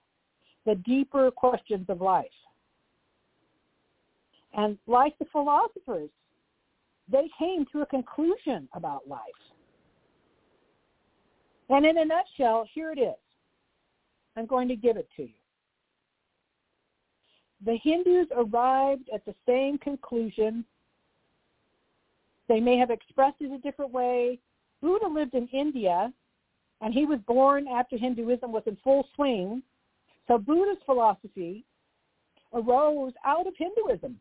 the 0.67 0.75
deeper 0.75 1.31
questions 1.31 1.87
of 1.89 2.01
life. 2.01 2.27
And 4.55 4.77
like 4.89 5.17
the 5.21 5.27
philosophers, 5.31 6.11
they 7.09 7.31
came 7.39 7.65
to 7.71 7.83
a 7.83 7.87
conclusion 7.87 8.69
about 8.75 9.07
life. 9.07 9.21
And 11.69 11.87
in 11.87 11.97
a 11.97 12.05
nutshell, 12.05 12.67
here 12.75 12.91
it 12.91 12.99
is. 12.99 13.15
I'm 14.37 14.47
going 14.47 14.67
to 14.67 14.75
give 14.75 14.97
it 14.97 15.09
to 15.17 15.23
you 15.23 15.40
the 17.65 17.77
Hindus 17.83 18.27
arrived 18.35 19.09
at 19.13 19.25
the 19.25 19.35
same 19.47 19.79
conclusion. 19.79 20.65
They 22.49 22.61
may 22.61 22.77
have 22.79 22.91
expressed 22.91 23.37
it 23.41 23.53
a 23.53 23.59
different 23.59 23.93
way. 23.93 24.39
Buddha 24.81 25.07
lived 25.07 25.35
in 25.35 25.47
India, 25.49 26.13
and 26.81 26.95
he 26.95 27.05
was 27.05 27.19
born 27.27 27.69
after 27.69 27.97
Hinduism 27.97 28.51
was 28.51 28.63
in 28.67 28.77
full 28.83 29.07
swing. 29.15 29.63
So 30.27 30.39
Buddha's 30.39 30.83
philosophy 30.87 31.65
arose 32.53 33.13
out 33.25 33.47
of 33.47 33.55
Hinduism. 33.57 34.19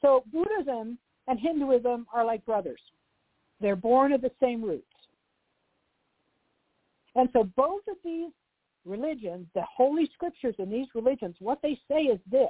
So 0.00 0.22
Buddhism 0.32 0.98
and 1.26 1.40
Hinduism 1.40 2.06
are 2.12 2.24
like 2.24 2.44
brothers. 2.46 2.80
They're 3.60 3.76
born 3.76 4.12
of 4.12 4.20
the 4.20 4.30
same 4.40 4.62
roots. 4.62 4.84
And 7.14 7.28
so 7.32 7.44
both 7.56 7.82
of 7.88 7.96
these 8.04 8.30
religions, 8.86 9.46
the 9.54 9.62
holy 9.62 10.08
scriptures 10.14 10.54
in 10.58 10.70
these 10.70 10.86
religions, 10.94 11.36
what 11.40 11.60
they 11.62 11.78
say 11.88 12.02
is 12.02 12.20
this. 12.30 12.48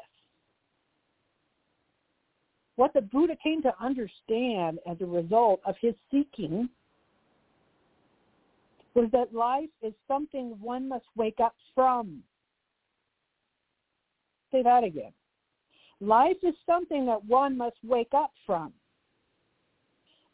What 2.76 2.92
the 2.92 3.00
Buddha 3.00 3.36
came 3.42 3.62
to 3.62 3.72
understand 3.80 4.78
as 4.88 4.98
a 5.00 5.06
result 5.06 5.60
of 5.64 5.74
his 5.80 5.94
seeking 6.10 6.68
was 8.94 9.08
that 9.12 9.34
life 9.34 9.70
is 9.82 9.92
something 10.06 10.56
one 10.60 10.88
must 10.88 11.06
wake 11.16 11.40
up 11.42 11.54
from. 11.74 12.22
say 14.52 14.62
that 14.62 14.84
again. 14.84 15.12
Life 16.00 16.36
is 16.42 16.54
something 16.66 17.06
that 17.06 17.24
one 17.24 17.56
must 17.56 17.76
wake 17.82 18.12
up 18.14 18.32
from. 18.44 18.72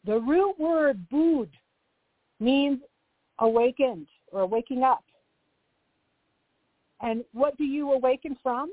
The 0.05 0.19
root 0.19 0.59
word 0.59 1.07
bud 1.09 1.49
means 2.39 2.79
awakened 3.39 4.07
or 4.31 4.45
waking 4.45 4.83
up. 4.83 5.03
And 7.03 7.23
what 7.33 7.57
do 7.57 7.65
you 7.65 7.91
awaken 7.91 8.37
from? 8.41 8.71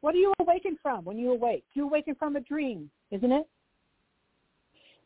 What 0.00 0.12
do 0.12 0.18
you 0.18 0.32
awaken 0.40 0.78
from 0.82 1.04
when 1.04 1.18
you 1.18 1.30
awake? 1.30 1.64
You 1.74 1.84
awaken 1.84 2.14
from 2.14 2.36
a 2.36 2.40
dream, 2.40 2.90
isn't 3.10 3.30
it? 3.30 3.46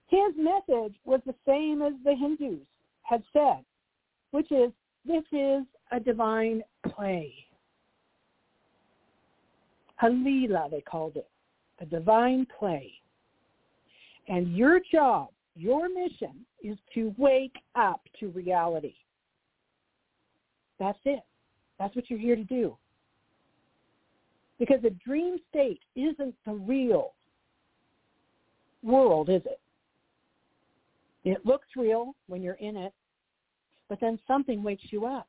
His 0.07 0.35
message 0.37 0.95
was 1.05 1.21
the 1.27 1.35
same 1.47 1.83
as 1.83 1.93
the 2.05 2.15
Hindus 2.15 2.65
had 3.03 3.23
said, 3.33 3.65
which 4.31 4.51
is 4.51 4.71
this 5.05 5.25
is 5.33 5.65
a 5.93 6.01
divine 6.01 6.63
play. 6.95 7.35
Halila, 10.03 10.71
they 10.71 10.81
called 10.81 11.17
it, 11.17 11.29
a 11.81 11.87
divine 11.87 12.47
play. 12.59 12.93
And 14.29 14.57
your 14.57 14.81
job, 14.93 15.29
your 15.57 15.89
mission 15.89 16.47
is 16.63 16.79
to 16.95 17.13
wake 17.19 17.57
up 17.75 18.01
to 18.21 18.29
reality. 18.29 18.95
That's 20.79 20.99
it. 21.05 21.23
That's 21.79 21.95
what 21.95 22.11
you're 22.11 22.19
here 22.19 22.37
to 22.37 22.45
do. 22.45 22.77
Because 24.59 24.83
a 24.85 24.91
dream 24.91 25.37
state 25.51 25.81
isn't 25.95 26.35
the 26.45 26.53
real 26.53 27.13
world, 28.83 29.29
is 29.29 29.43
it? 29.45 29.61
It 31.25 31.45
looks 31.45 31.67
real 31.77 32.15
when 32.27 32.43
you're 32.43 32.55
in 32.55 32.77
it, 32.77 32.93
but 33.89 34.01
then 34.01 34.19
something 34.27 34.63
wakes 34.63 34.85
you 34.91 35.07
up. 35.07 35.29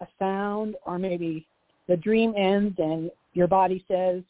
A 0.00 0.06
sound 0.18 0.76
or 0.84 0.98
maybe 0.98 1.46
the 1.88 1.96
dream 1.96 2.34
ends 2.36 2.74
and 2.78 3.10
your 3.34 3.46
body 3.46 3.84
says, 3.88 4.22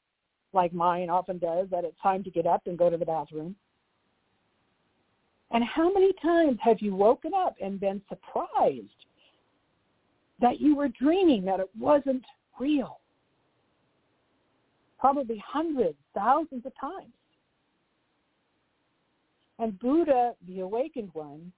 like 0.52 0.73
mine 0.73 1.09
often 1.09 1.38
does, 1.38 1.68
that 1.71 1.85
it's 1.85 1.97
time 2.02 2.23
to 2.25 2.30
get 2.30 2.47
up 2.47 2.62
and 2.66 2.78
go 2.78 2.90
to 2.90 2.97
the 2.97 3.06
bathroom. 3.06 3.56
And 5.50 5.64
how 5.64 5.92
many 5.92 6.12
times 6.23 6.59
have 6.62 6.80
you 6.80 6.94
woken 6.94 7.32
up 7.35 7.56
and 7.62 7.80
been 7.80 8.00
surprised 8.09 9.06
that 10.42 10.61
you 10.61 10.76
were 10.76 10.88
dreaming 10.88 11.44
that 11.46 11.61
it 11.61 11.70
wasn't 11.78 12.22
real? 12.61 12.99
Probably 14.99 15.42
hundreds, 15.44 15.96
thousands 16.14 16.66
of 16.66 16.72
times. 16.78 17.12
And 19.58 19.78
Buddha, 19.78 20.34
the 20.46 20.61
awakened 20.61 21.11
one, 21.12 21.52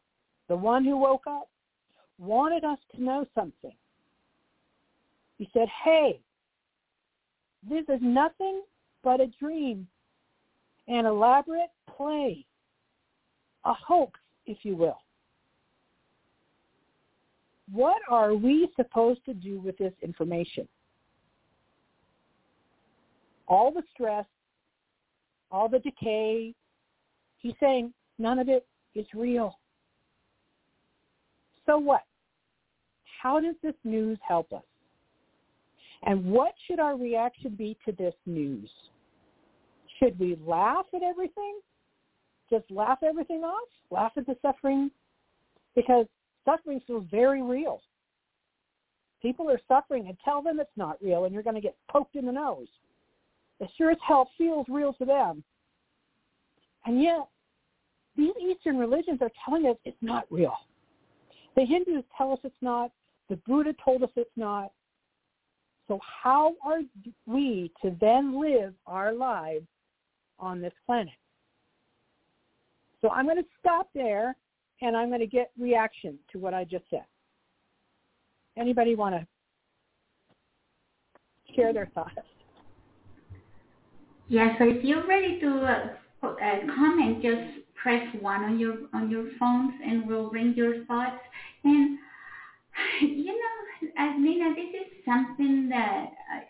the 0.48 0.56
one 0.56 0.84
who 0.84 0.96
woke 0.98 1.26
up, 1.26 1.48
wanted 2.18 2.64
us 2.64 2.78
to 2.94 3.02
know 3.02 3.26
something. 3.34 3.74
He 5.38 5.48
said, 5.52 5.68
hey, 5.82 6.20
this 7.68 7.84
is 7.88 8.00
nothing 8.02 8.62
but 9.02 9.20
a 9.20 9.26
dream, 9.40 9.86
an 10.86 11.06
elaborate 11.06 11.70
play, 11.96 12.44
a 13.64 13.72
hoax, 13.72 14.20
if 14.46 14.58
you 14.62 14.76
will. 14.76 14.98
What 17.72 18.02
are 18.08 18.34
we 18.34 18.68
supposed 18.76 19.24
to 19.24 19.34
do 19.34 19.60
with 19.60 19.76
this 19.78 19.92
information? 20.02 20.68
All 23.46 23.72
the 23.72 23.82
stress, 23.92 24.26
all 25.50 25.68
the 25.68 25.78
decay. 25.78 26.54
He's 27.38 27.54
saying 27.60 27.92
none 28.18 28.38
of 28.38 28.48
it 28.48 28.66
is 28.94 29.06
real. 29.14 29.58
So 31.66 31.78
what? 31.78 32.02
How 33.22 33.40
does 33.40 33.54
this 33.62 33.74
news 33.84 34.18
help 34.26 34.52
us? 34.52 34.62
And 36.02 36.26
what 36.26 36.52
should 36.66 36.78
our 36.78 36.96
reaction 36.96 37.54
be 37.56 37.76
to 37.86 37.92
this 37.92 38.14
news? 38.26 38.68
Should 39.98 40.18
we 40.18 40.36
laugh 40.44 40.84
at 40.94 41.02
everything? 41.02 41.60
Just 42.50 42.70
laugh 42.70 42.98
everything 43.02 43.42
off? 43.42 43.68
Laugh 43.90 44.12
at 44.16 44.26
the 44.26 44.36
suffering? 44.42 44.90
Because 45.74 46.06
suffering 46.44 46.80
feels 46.86 47.04
very 47.10 47.42
real. 47.42 47.80
People 49.22 49.50
are 49.50 49.60
suffering 49.68 50.06
and 50.08 50.16
tell 50.24 50.42
them 50.42 50.60
it's 50.60 50.70
not 50.76 50.98
real 51.02 51.24
and 51.24 51.32
you're 51.32 51.42
going 51.42 51.54
to 51.54 51.60
get 51.60 51.76
poked 51.90 52.14
in 52.14 52.26
the 52.26 52.32
nose. 52.32 52.68
It 53.60 53.70
sure 53.78 53.90
as 53.90 53.98
hell 54.06 54.30
feels 54.36 54.66
real 54.68 54.92
to 54.94 55.04
them. 55.04 55.42
And 56.84 57.02
yet, 57.02 57.28
these 58.16 58.34
Eastern 58.40 58.78
religions 58.78 59.18
are 59.22 59.30
telling 59.44 59.66
us 59.66 59.76
it's 59.84 59.96
not 60.02 60.26
real. 60.30 60.54
The 61.56 61.64
Hindus 61.64 62.04
tell 62.16 62.32
us 62.32 62.38
it's 62.44 62.54
not. 62.60 62.90
The 63.28 63.36
Buddha 63.46 63.74
told 63.82 64.02
us 64.02 64.10
it's 64.16 64.30
not. 64.36 64.72
So 65.88 65.98
how 66.22 66.54
are 66.64 66.80
we 67.26 67.70
to 67.82 67.96
then 68.00 68.40
live 68.40 68.74
our 68.86 69.12
lives 69.12 69.66
on 70.38 70.60
this 70.60 70.72
planet? 70.86 71.14
So 73.00 73.10
I'm 73.10 73.26
going 73.26 73.36
to 73.36 73.48
stop 73.60 73.88
there 73.94 74.36
and 74.84 74.96
I'm 74.96 75.08
going 75.08 75.20
to 75.20 75.26
get 75.26 75.50
reaction 75.58 76.18
to 76.32 76.38
what 76.38 76.52
I 76.52 76.64
just 76.64 76.84
said. 76.90 77.04
Anybody 78.56 78.94
want 78.94 79.14
to 79.14 79.26
share 81.54 81.72
their 81.72 81.90
thoughts? 81.94 82.12
Yeah, 84.28 84.56
so 84.58 84.64
if 84.64 84.84
you're 84.84 85.06
ready 85.06 85.40
to 85.40 85.48
uh, 85.48 86.26
uh, 86.26 86.60
comment, 86.74 87.22
just 87.22 87.66
press 87.82 88.06
one 88.20 88.44
on 88.44 88.58
your 88.58 88.76
on 88.94 89.10
your 89.10 89.26
phones 89.38 89.72
and 89.84 90.06
we'll 90.06 90.30
bring 90.30 90.54
your 90.54 90.84
thoughts. 90.84 91.20
And 91.64 91.98
you 93.00 93.26
know, 93.26 93.88
Admina, 93.98 94.54
this 94.54 94.68
is 94.80 95.04
something 95.04 95.68
that 95.68 96.06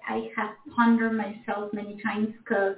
I, 0.09 0.15
I 0.15 0.29
have 0.37 0.51
pondered 0.77 1.15
myself 1.15 1.73
many 1.73 2.01
times 2.03 2.29
because 2.39 2.77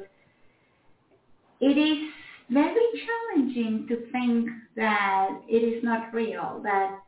it 1.61 1.79
is 1.79 2.11
very 2.51 2.75
challenging 3.35 3.87
to 3.89 4.11
think 4.13 4.49
that 4.77 5.41
it 5.49 5.57
is 5.59 5.83
not 5.83 6.13
real, 6.15 6.61
that 6.63 7.01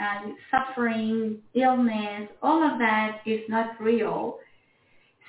uh, 0.00 0.30
suffering, 0.50 1.38
illness, 1.54 2.28
all 2.42 2.62
of 2.62 2.78
that 2.78 3.20
is 3.26 3.40
not 3.48 3.80
real. 3.80 4.38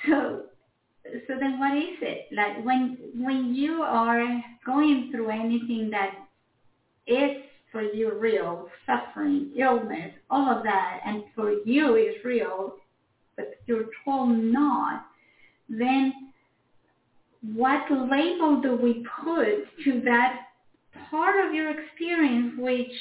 So, 0.08 0.44
so 1.28 1.34
then 1.40 1.60
what 1.60 1.78
is 1.78 1.98
it? 2.02 2.28
Like 2.32 2.64
when 2.64 2.98
when 3.16 3.54
you 3.54 3.84
are 3.84 4.42
going 4.66 5.10
through 5.12 5.30
anything 5.30 5.90
that 5.92 6.12
is 7.08 7.44
for 7.72 7.82
you 7.82 8.18
real, 8.18 8.70
suffering, 8.86 9.52
illness, 9.58 10.14
all 10.30 10.50
of 10.50 10.64
that, 10.64 11.00
and 11.06 11.24
for 11.36 11.52
you 11.66 11.96
is 11.96 12.16
real, 12.24 12.76
but 13.36 13.56
you're 13.66 13.86
told 14.06 14.38
not, 14.38 15.06
then 15.68 16.14
what 17.44 17.82
label 17.92 18.62
do 18.62 18.74
we 18.76 19.04
put 19.24 19.66
to 19.84 20.02
that 20.06 20.40
part 21.10 21.46
of 21.46 21.54
your 21.54 21.70
experience 21.70 22.54
which 22.58 22.92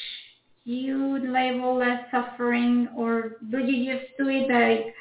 you 0.65 1.19
label 1.33 1.83
as 1.83 1.99
suffering 2.11 2.89
or 2.97 3.37
do 3.51 3.59
you 3.59 3.93
just 3.93 4.07
do 4.19 4.29
it 4.29 4.49
like 4.51 4.95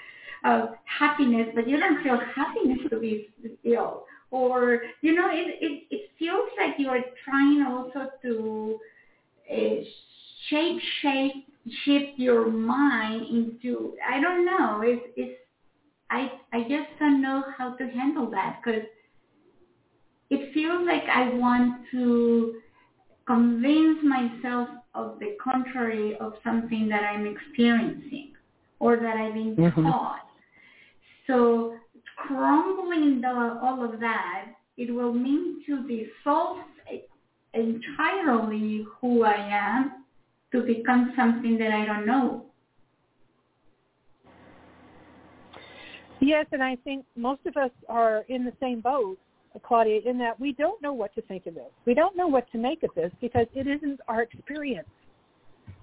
uh, 0.44 0.68
happiness 0.86 1.48
but 1.56 1.68
you 1.68 1.78
don't 1.78 2.02
feel 2.04 2.20
happiness 2.36 2.80
to 2.92 3.00
be 3.00 3.28
ill 3.64 4.04
or 4.32 4.80
you 5.02 5.14
know 5.14 5.28
it, 5.30 5.56
it, 5.60 5.82
it 5.90 6.02
feels 6.20 6.48
like 6.58 6.74
you 6.78 6.88
are 6.90 7.00
trying 7.24 7.62
also 7.64 8.08
to 8.22 8.76
uh, 9.52 9.76
shape 10.50 10.80
shape 11.02 11.46
shift 11.86 12.18
your 12.18 12.48
mind 12.48 13.24
into 13.30 13.94
I 14.08 14.20
don't 14.20 14.46
know 14.46 14.82
it's 14.84 15.06
it's 15.16 15.34
I 16.10 16.32
I 16.54 16.62
just 16.62 16.88
don't 17.00 17.22
know 17.22 17.44
how 17.58 17.72
to 17.76 17.88
handle 17.88 18.30
that 18.32 18.60
because 18.64 18.82
it 20.62 20.68
feels 20.68 20.86
like 20.88 21.04
I 21.10 21.34
want 21.36 21.86
to 21.92 22.62
convince 23.26 24.00
myself 24.04 24.70
of 24.94 25.20
the 25.20 25.36
contrary 25.42 26.18
of 26.20 26.34
something 26.44 26.90
that 26.90 27.04
I'm 27.04 27.26
experiencing 27.26 28.34
or 28.80 28.98
that 28.98 29.18
I've 29.18 29.34
been 29.34 29.56
mm-hmm. 29.56 29.84
taught. 29.84 30.28
So 31.28 31.76
crumbling 32.18 33.22
the, 33.22 33.60
all 33.62 33.84
of 33.84 34.00
that, 34.00 34.48
it 34.78 34.94
will 34.94 35.14
mean 35.14 35.64
to 35.68 35.88
dissolve 35.88 36.60
entirely 37.54 38.86
who 39.00 39.24
I 39.24 39.36
am 39.36 40.06
to 40.52 40.62
become 40.62 41.14
something 41.16 41.58
that 41.58 41.72
I 41.72 41.86
don't 41.86 42.06
know. 42.06 42.46
Yes, 46.20 46.46
and 46.52 46.62
I 46.62 46.76
think 46.84 47.06
most 47.16 47.42
of 47.46 47.58
us 47.58 47.72
are 47.90 48.24
in 48.30 48.46
the 48.46 48.54
same 48.60 48.80
boat 48.80 49.18
Claudia, 49.60 50.02
in 50.06 50.18
that 50.20 50.40
we 50.40 50.54
don't 50.54 50.82
know 50.82 50.94
what 50.94 51.14
to 51.16 51.22
think 51.24 51.46
of 51.46 51.56
this. 51.56 51.72
We 51.86 51.94
don't 51.94 52.16
know 52.16 52.28
what 52.28 52.50
to 52.52 52.58
make 52.58 52.84
of 52.84 52.90
this 52.96 53.12
because 53.20 53.48
it 53.54 53.68
isn't 53.68 54.00
our 54.08 54.22
experience. 54.22 54.88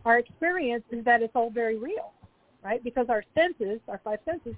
Our 0.05 0.19
experience 0.19 0.85
is 0.91 1.05
that 1.05 1.23
it's 1.23 1.35
all 1.35 1.51
very 1.51 1.77
real, 1.77 2.13
right? 2.65 2.83
Because 2.83 3.07
our 3.09 3.23
senses, 3.35 3.81
our 3.89 4.01
five 4.03 4.21
senses, 4.25 4.55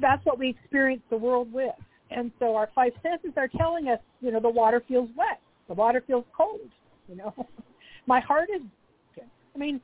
that's 0.00 0.24
what 0.26 0.38
we 0.38 0.50
experience 0.50 1.02
the 1.10 1.16
world 1.16 1.52
with. 1.52 1.74
And 2.10 2.30
so 2.38 2.54
our 2.54 2.68
five 2.74 2.92
senses 3.02 3.32
are 3.36 3.48
telling 3.48 3.88
us, 3.88 3.98
you 4.20 4.30
know, 4.30 4.40
the 4.40 4.50
water 4.50 4.82
feels 4.86 5.08
wet, 5.16 5.40
the 5.68 5.74
water 5.74 6.02
feels 6.06 6.24
cold, 6.36 6.60
you 7.08 7.16
know, 7.16 7.34
my 8.06 8.20
heart 8.20 8.48
is. 8.54 8.62
broken. 9.14 9.30
I 9.54 9.58
mean, 9.58 9.80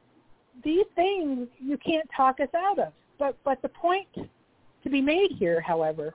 these 0.64 0.87
things 0.94 1.48
you 1.59 1.79
can't 1.79 2.09
talk 2.14 2.40
us 2.40 2.48
out 2.57 2.79
of. 2.79 2.92
But 3.18 3.37
but 3.44 3.62
the 3.62 3.68
point 3.68 4.09
to 4.14 4.90
be 4.90 5.01
made 5.01 5.33
here, 5.38 5.61
however, 5.61 6.14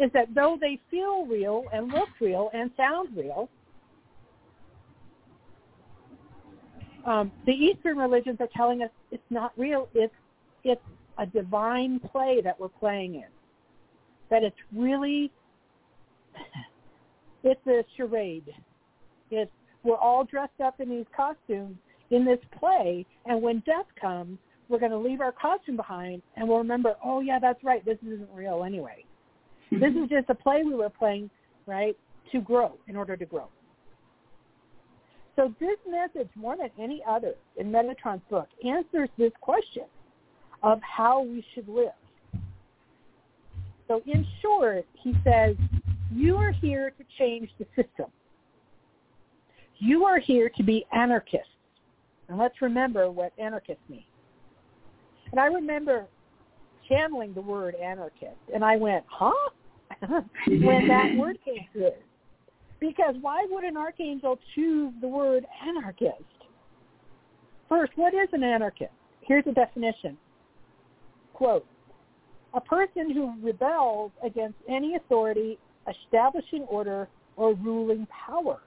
is 0.00 0.10
that 0.14 0.34
though 0.34 0.56
they 0.58 0.80
feel 0.90 1.26
real 1.26 1.64
and 1.72 1.88
look 1.88 2.08
real 2.20 2.50
and 2.54 2.70
sound 2.76 3.14
real, 3.16 3.50
um, 7.04 7.30
the 7.46 7.52
Eastern 7.52 7.98
religions 7.98 8.38
are 8.40 8.48
telling 8.56 8.82
us 8.82 8.90
it's 9.10 9.22
not 9.30 9.52
real. 9.56 9.88
It's 9.94 10.14
it's 10.64 10.80
a 11.18 11.26
divine 11.26 12.00
play 12.00 12.40
that 12.42 12.58
we're 12.58 12.68
playing 12.68 13.16
in. 13.16 13.26
That 14.30 14.42
it's 14.42 14.56
really 14.74 15.30
it's 17.42 17.66
a 17.66 17.84
charade. 17.96 18.50
It's 19.30 19.50
we're 19.82 19.96
all 19.96 20.24
dressed 20.24 20.60
up 20.64 20.80
in 20.80 20.88
these 20.88 21.06
costumes 21.14 21.76
in 22.10 22.24
this 22.24 22.40
play, 22.58 23.06
and 23.26 23.40
when 23.40 23.60
death 23.60 23.86
comes, 24.00 24.38
we're 24.68 24.78
going 24.78 24.90
to 24.90 24.98
leave 24.98 25.20
our 25.20 25.32
costume 25.32 25.76
behind, 25.76 26.22
and 26.36 26.46
we'll 26.48 26.58
remember, 26.58 26.96
oh 27.04 27.20
yeah, 27.20 27.38
that's 27.38 27.62
right, 27.64 27.84
this 27.84 27.98
isn't 28.04 28.28
real 28.34 28.64
anyway. 28.64 29.04
This 29.70 29.92
is 29.92 30.08
just 30.08 30.28
a 30.28 30.34
play 30.34 30.62
we 30.64 30.74
were 30.74 30.90
playing, 30.90 31.30
right, 31.66 31.96
to 32.32 32.40
grow 32.40 32.76
in 32.88 32.96
order 32.96 33.16
to 33.16 33.24
grow. 33.24 33.48
So 35.36 35.54
this 35.60 35.78
message, 35.88 36.28
more 36.34 36.56
than 36.56 36.70
any 36.78 37.02
other 37.08 37.34
in 37.56 37.70
Metatron's 37.70 38.22
book, 38.28 38.48
answers 38.66 39.08
this 39.16 39.32
question 39.40 39.84
of 40.62 40.80
how 40.82 41.22
we 41.22 41.44
should 41.54 41.68
live. 41.68 41.92
So 43.88 44.02
in 44.06 44.26
short, 44.42 44.86
he 45.02 45.14
says, 45.24 45.56
you 46.12 46.36
are 46.36 46.52
here 46.52 46.90
to 46.90 47.04
change 47.18 47.50
the 47.58 47.66
system. 47.76 48.06
You 49.78 50.04
are 50.04 50.18
here 50.18 50.50
to 50.56 50.62
be 50.62 50.84
anarchists. 50.92 51.46
And 52.28 52.38
let's 52.38 52.60
remember 52.60 53.10
what 53.10 53.32
anarchists 53.38 53.82
mean. 53.88 54.04
And 55.30 55.40
I 55.40 55.46
remember 55.46 56.06
channeling 56.88 57.32
the 57.34 57.40
word 57.40 57.74
anarchist, 57.76 58.36
and 58.52 58.64
I 58.64 58.76
went, 58.76 59.04
huh? 59.08 59.50
when 60.46 60.88
that 60.88 61.14
word 61.16 61.38
came 61.44 61.66
through. 61.72 61.92
Because 62.80 63.14
why 63.20 63.46
would 63.50 63.64
an 63.64 63.76
archangel 63.76 64.38
choose 64.54 64.92
the 65.00 65.08
word 65.08 65.44
anarchist? 65.66 66.22
First, 67.68 67.92
what 67.96 68.14
is 68.14 68.28
an 68.32 68.42
anarchist? 68.42 68.92
Here's 69.20 69.46
a 69.46 69.52
definition. 69.52 70.16
Quote, 71.34 71.66
a 72.54 72.60
person 72.60 73.12
who 73.12 73.34
rebels 73.42 74.12
against 74.24 74.56
any 74.68 74.96
authority, 74.96 75.58
establishing 75.88 76.62
order, 76.62 77.08
or 77.36 77.54
ruling 77.54 78.08
power. 78.26 78.60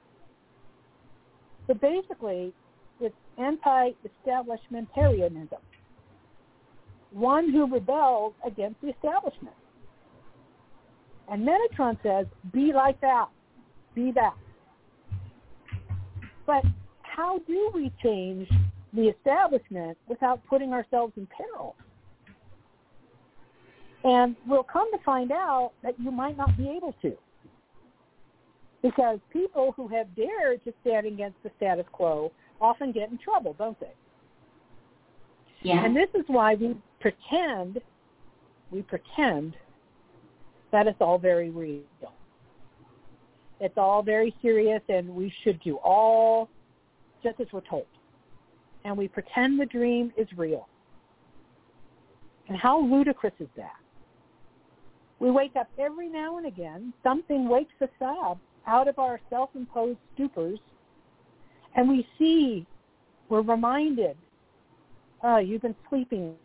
So 1.67 1.73
basically, 1.73 2.53
it's 3.01 3.13
anti-establishmentarianism. 3.37 5.57
One 7.11 7.51
who 7.51 7.69
rebels 7.71 8.33
against 8.45 8.81
the 8.81 8.89
establishment. 8.89 9.55
And 11.31 11.47
Metatron 11.47 11.97
says, 12.03 12.25
be 12.51 12.73
like 12.73 12.99
that 13.01 13.29
be 13.95 14.11
that. 14.11 14.35
But 16.45 16.63
how 17.01 17.39
do 17.47 17.71
we 17.73 17.91
change 18.01 18.49
the 18.93 19.09
establishment 19.09 19.97
without 20.07 20.41
putting 20.47 20.73
ourselves 20.73 21.13
in 21.15 21.27
peril? 21.27 21.75
And 24.03 24.35
we'll 24.45 24.63
come 24.63 24.91
to 24.91 24.97
find 25.05 25.31
out 25.31 25.71
that 25.81 25.97
you 25.99 26.11
might 26.11 26.35
not 26.35 26.57
be 26.57 26.69
able 26.69 26.93
to. 27.01 27.13
Because 28.81 29.19
people 29.31 29.73
who 29.77 29.87
have 29.87 30.13
dared 30.13 30.63
to 30.65 30.73
stand 30.81 31.07
against 31.07 31.41
the 31.43 31.51
status 31.55 31.85
quo 31.93 32.31
often 32.59 32.91
get 32.91 33.09
in 33.09 33.17
trouble, 33.17 33.55
don't 33.57 33.79
they? 33.79 33.93
Yeah. 35.61 35.85
And 35.85 35.95
this 35.95 36.09
is 36.13 36.23
why 36.27 36.55
we 36.55 36.75
pretend, 36.99 37.79
we 38.71 38.81
pretend 38.81 39.55
that 40.73 40.87
it's 40.87 40.99
all 40.99 41.19
very 41.19 41.51
real. 41.51 41.83
It's 43.61 43.77
all 43.77 44.01
very 44.01 44.35
serious, 44.41 44.81
and 44.89 45.07
we 45.07 45.31
should 45.43 45.61
do 45.61 45.77
all 45.77 46.49
just 47.23 47.39
as 47.39 47.47
we're 47.53 47.61
told. 47.61 47.85
And 48.83 48.97
we 48.97 49.07
pretend 49.07 49.61
the 49.61 49.65
dream 49.67 50.11
is 50.17 50.27
real. 50.35 50.67
And 52.49 52.57
how 52.57 52.81
ludicrous 52.81 53.33
is 53.39 53.47
that? 53.55 53.77
We 55.19 55.31
wake 55.31 55.55
up 55.55 55.69
every 55.79 56.09
now 56.09 56.37
and 56.37 56.47
again. 56.47 56.91
Something 57.03 57.47
wakes 57.47 57.75
us 57.79 57.89
up 58.01 58.39
out 58.67 58.87
of 58.87 58.97
our 58.97 59.21
self-imposed 59.29 59.99
stupors, 60.17 60.59
and 61.75 61.87
we 61.87 62.05
see, 62.17 62.65
we're 63.29 63.41
reminded, 63.41 64.17
oh, 65.23 65.37
you've 65.37 65.61
been 65.61 65.75
sleeping 65.87 66.23
in. 66.23 66.35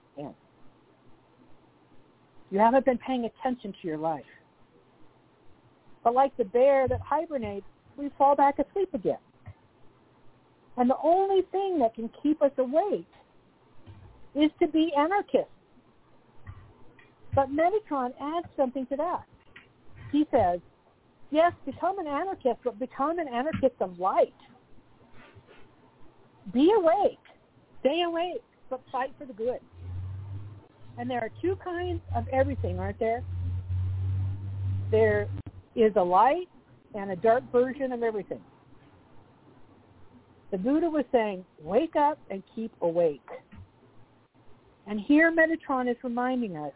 You 2.50 2.58
haven't 2.58 2.84
been 2.84 2.98
paying 2.98 3.24
attention 3.26 3.74
to 3.80 3.88
your 3.88 3.98
life. 3.98 4.24
But 6.02 6.14
like 6.14 6.36
the 6.36 6.44
bear 6.44 6.88
that 6.88 7.00
hibernates, 7.00 7.66
we 7.96 8.10
fall 8.16 8.34
back 8.34 8.58
asleep 8.58 8.94
again. 8.94 9.18
And 10.76 10.88
the 10.88 10.96
only 11.02 11.42
thing 11.50 11.78
that 11.80 11.94
can 11.94 12.08
keep 12.22 12.40
us 12.40 12.52
awake 12.56 13.08
is 14.34 14.50
to 14.60 14.68
be 14.68 14.92
anarchists. 14.96 15.50
But 17.34 17.50
Metatron 17.50 18.12
adds 18.20 18.46
something 18.56 18.86
to 18.86 18.96
that. 18.96 19.24
He 20.12 20.26
says, 20.30 20.60
yes, 21.30 21.52
become 21.66 21.98
an 21.98 22.06
anarchist, 22.06 22.60
but 22.64 22.78
become 22.78 23.18
an 23.18 23.28
anarchist 23.28 23.74
of 23.80 23.98
light. 23.98 24.34
Be 26.52 26.72
awake. 26.76 27.18
Stay 27.80 28.02
awake, 28.02 28.42
but 28.70 28.80
fight 28.90 29.12
for 29.18 29.26
the 29.26 29.34
good. 29.34 29.60
And 30.98 31.08
there 31.08 31.20
are 31.20 31.30
two 31.40 31.56
kinds 31.62 32.00
of 32.14 32.26
everything, 32.32 32.78
aren't 32.80 32.98
there? 32.98 33.22
There 34.90 35.28
is 35.76 35.92
a 35.96 36.02
light 36.02 36.48
and 36.94 37.12
a 37.12 37.16
dark 37.16 37.44
version 37.52 37.92
of 37.92 38.02
everything. 38.02 38.40
The 40.50 40.58
Buddha 40.58 40.90
was 40.90 41.04
saying, 41.12 41.44
wake 41.62 41.94
up 41.94 42.18
and 42.30 42.42
keep 42.54 42.72
awake. 42.80 43.20
And 44.86 44.98
here 44.98 45.30
Metatron 45.30 45.90
is 45.90 45.96
reminding 46.02 46.56
us, 46.56 46.72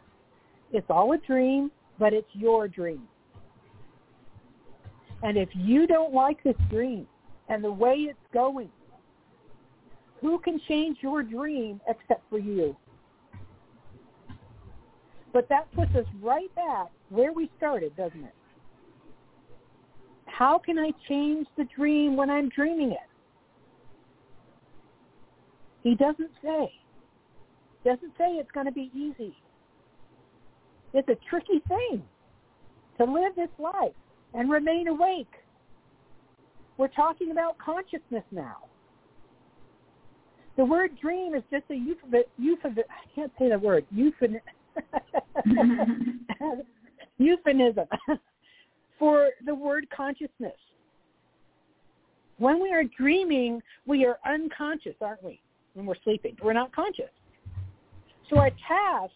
it's 0.71 0.85
all 0.89 1.11
a 1.13 1.17
dream, 1.17 1.71
but 1.99 2.13
it's 2.13 2.27
your 2.33 2.67
dream. 2.67 3.07
And 5.23 5.37
if 5.37 5.49
you 5.53 5.87
don't 5.87 6.13
like 6.13 6.41
this 6.43 6.55
dream 6.69 7.07
and 7.49 7.63
the 7.63 7.71
way 7.71 7.93
it's 8.09 8.19
going, 8.33 8.69
who 10.21 10.39
can 10.39 10.61
change 10.67 10.97
your 11.01 11.23
dream 11.23 11.81
except 11.87 12.29
for 12.29 12.39
you? 12.39 12.75
But 15.33 15.49
that 15.49 15.71
puts 15.73 15.93
us 15.95 16.05
right 16.21 16.53
back 16.55 16.91
where 17.09 17.33
we 17.33 17.49
started, 17.57 17.95
doesn't 17.97 18.23
it? 18.23 18.35
How 20.27 20.59
can 20.59 20.77
I 20.79 20.91
change 21.09 21.47
the 21.57 21.65
dream 21.75 22.15
when 22.15 22.29
I'm 22.29 22.49
dreaming 22.49 22.91
it? 22.91 22.97
He 25.81 25.95
doesn't 25.95 26.31
say. 26.41 26.71
Doesn't 27.83 28.13
say 28.17 28.35
it's 28.35 28.51
going 28.51 28.67
to 28.67 28.71
be 28.71 28.89
easy. 28.95 29.35
It's 30.93 31.09
a 31.09 31.17
tricky 31.29 31.61
thing 31.67 32.03
to 32.97 33.03
live 33.03 33.35
this 33.35 33.49
life 33.59 33.93
and 34.33 34.49
remain 34.49 34.87
awake. 34.87 35.27
We're 36.77 36.87
talking 36.87 37.31
about 37.31 37.57
consciousness 37.57 38.23
now. 38.31 38.57
The 40.55 40.65
word 40.65 40.91
dream 41.01 41.33
is 41.33 41.43
just 41.51 41.65
a 41.71 41.75
euphemism. 41.75 42.83
I 42.89 43.15
can't 43.15 43.31
say 43.39 43.49
the 43.49 43.59
word. 43.59 43.85
Euphemism. 43.91 44.41
euphemism 47.17 47.85
for 48.99 49.29
the 49.45 49.53
word 49.53 49.87
consciousness. 49.95 50.57
When 52.37 52.61
we 52.61 52.71
are 52.71 52.83
dreaming, 52.83 53.61
we 53.85 54.05
are 54.05 54.17
unconscious, 54.25 54.95
aren't 55.01 55.23
we? 55.23 55.39
When 55.73 55.85
we're 55.85 55.95
sleeping, 56.03 56.35
we're 56.41 56.53
not 56.53 56.73
conscious. 56.75 57.09
So 58.29 58.37
our 58.37 58.51
task 58.67 59.13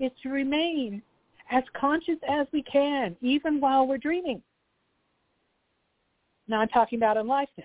is 0.00 0.10
to 0.22 0.30
remain 0.30 1.02
as 1.50 1.62
conscious 1.78 2.16
as 2.28 2.46
we 2.52 2.62
can, 2.62 3.16
even 3.20 3.60
while 3.60 3.86
we're 3.86 3.98
dreaming. 3.98 4.42
Now 6.48 6.60
I'm 6.60 6.68
talking 6.68 6.98
about 6.98 7.16
in 7.16 7.26
life 7.26 7.48
now. 7.58 7.64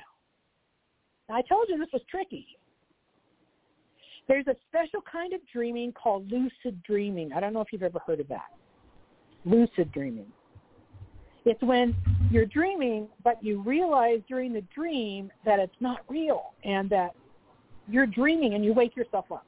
now. 1.29 1.35
I 1.35 1.41
told 1.41 1.67
you 1.69 1.77
this 1.77 1.89
was 1.91 2.01
tricky. 2.09 2.58
There's 4.29 4.45
a 4.45 4.55
special 4.69 5.01
kind 5.11 5.33
of 5.33 5.41
dreaming 5.51 5.91
called 5.91 6.31
lucid 6.31 6.81
dreaming. 6.83 7.33
I 7.33 7.39
don't 7.39 7.51
know 7.51 7.61
if 7.61 7.73
you've 7.73 7.83
ever 7.83 7.99
heard 8.05 8.19
of 8.19 8.27
that. 8.27 8.45
Lucid 9.43 9.91
dreaming. 9.91 10.27
It's 11.45 11.61
when 11.63 11.95
you're 12.29 12.45
dreaming, 12.45 13.07
but 13.23 13.43
you 13.43 13.59
realize 13.63 14.19
during 14.27 14.53
the 14.53 14.61
dream 14.73 15.31
that 15.45 15.57
it's 15.57 15.75
not 15.79 16.01
real 16.07 16.53
and 16.63 16.87
that 16.91 17.15
you're 17.87 18.05
dreaming 18.05 18.53
and 18.53 18.63
you 18.63 18.71
wake 18.71 18.95
yourself 18.95 19.25
up. 19.31 19.47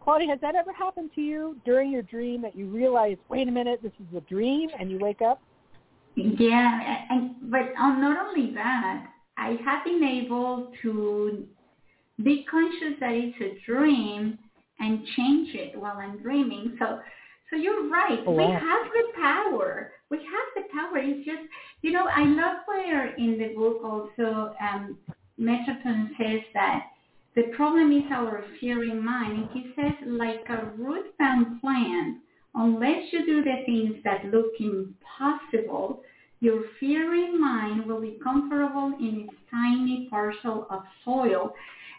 Claudia, 0.00 0.28
has 0.28 0.40
that 0.40 0.54
ever 0.54 0.72
happened 0.72 1.10
to 1.14 1.20
you 1.20 1.56
during 1.66 1.92
your 1.92 2.02
dream 2.02 2.40
that 2.40 2.56
you 2.56 2.66
realize, 2.68 3.18
wait 3.28 3.48
a 3.48 3.50
minute, 3.50 3.80
this 3.82 3.92
is 4.00 4.16
a 4.16 4.20
dream, 4.22 4.70
and 4.80 4.90
you 4.90 4.98
wake 4.98 5.20
up? 5.20 5.42
Yeah, 6.14 7.04
and, 7.10 7.34
but 7.50 7.72
um, 7.78 8.00
not 8.00 8.26
only 8.26 8.54
that, 8.54 9.08
I 9.36 9.58
have 9.64 9.84
been 9.84 10.02
able 10.02 10.72
to 10.80 11.46
be 12.22 12.44
conscious 12.50 12.98
that 13.00 13.12
it's 13.12 13.36
a 13.40 13.70
dream 13.70 14.38
and 14.78 15.06
change 15.16 15.54
it 15.54 15.78
while 15.78 15.96
I'm 15.96 16.22
dreaming. 16.22 16.76
So 16.78 17.00
So 17.50 17.56
you're 17.58 17.88
right. 17.90 18.20
Oh, 18.26 18.32
we 18.32 18.44
have 18.44 18.84
the 18.92 19.20
power. 19.20 19.92
We 20.10 20.18
have 20.18 20.48
the 20.56 20.62
power. 20.72 20.96
It's 20.96 21.24
just, 21.26 21.42
you 21.82 21.92
know, 21.92 22.06
I 22.08 22.24
love 22.24 22.58
where 22.66 23.14
in 23.16 23.38
the 23.38 23.54
book 23.54 23.82
also 23.84 24.54
um, 24.60 24.96
Metatron 25.38 26.08
says 26.16 26.40
that 26.54 26.80
the 27.34 27.44
problem 27.54 27.92
is 27.92 28.04
our 28.10 28.44
fearing 28.58 29.04
mind. 29.04 29.32
And 29.36 29.48
he 29.52 29.72
says, 29.76 29.92
like 30.06 30.44
a 30.48 30.70
root-bound 30.78 31.60
plant, 31.60 32.18
unless 32.54 33.02
you 33.12 33.26
do 33.26 33.42
the 33.42 33.62
things 33.66 33.96
that 34.04 34.24
look 34.26 34.52
impossible, 34.58 36.02
your 36.40 36.64
fearing 36.80 37.38
mind 37.40 37.86
will 37.86 38.00
be 38.00 38.18
comfortable 38.22 38.94
in 38.98 39.28
its 39.28 39.38
tiny 39.50 40.08
parcel 40.10 40.66
of 40.70 40.82
soil. 41.04 41.54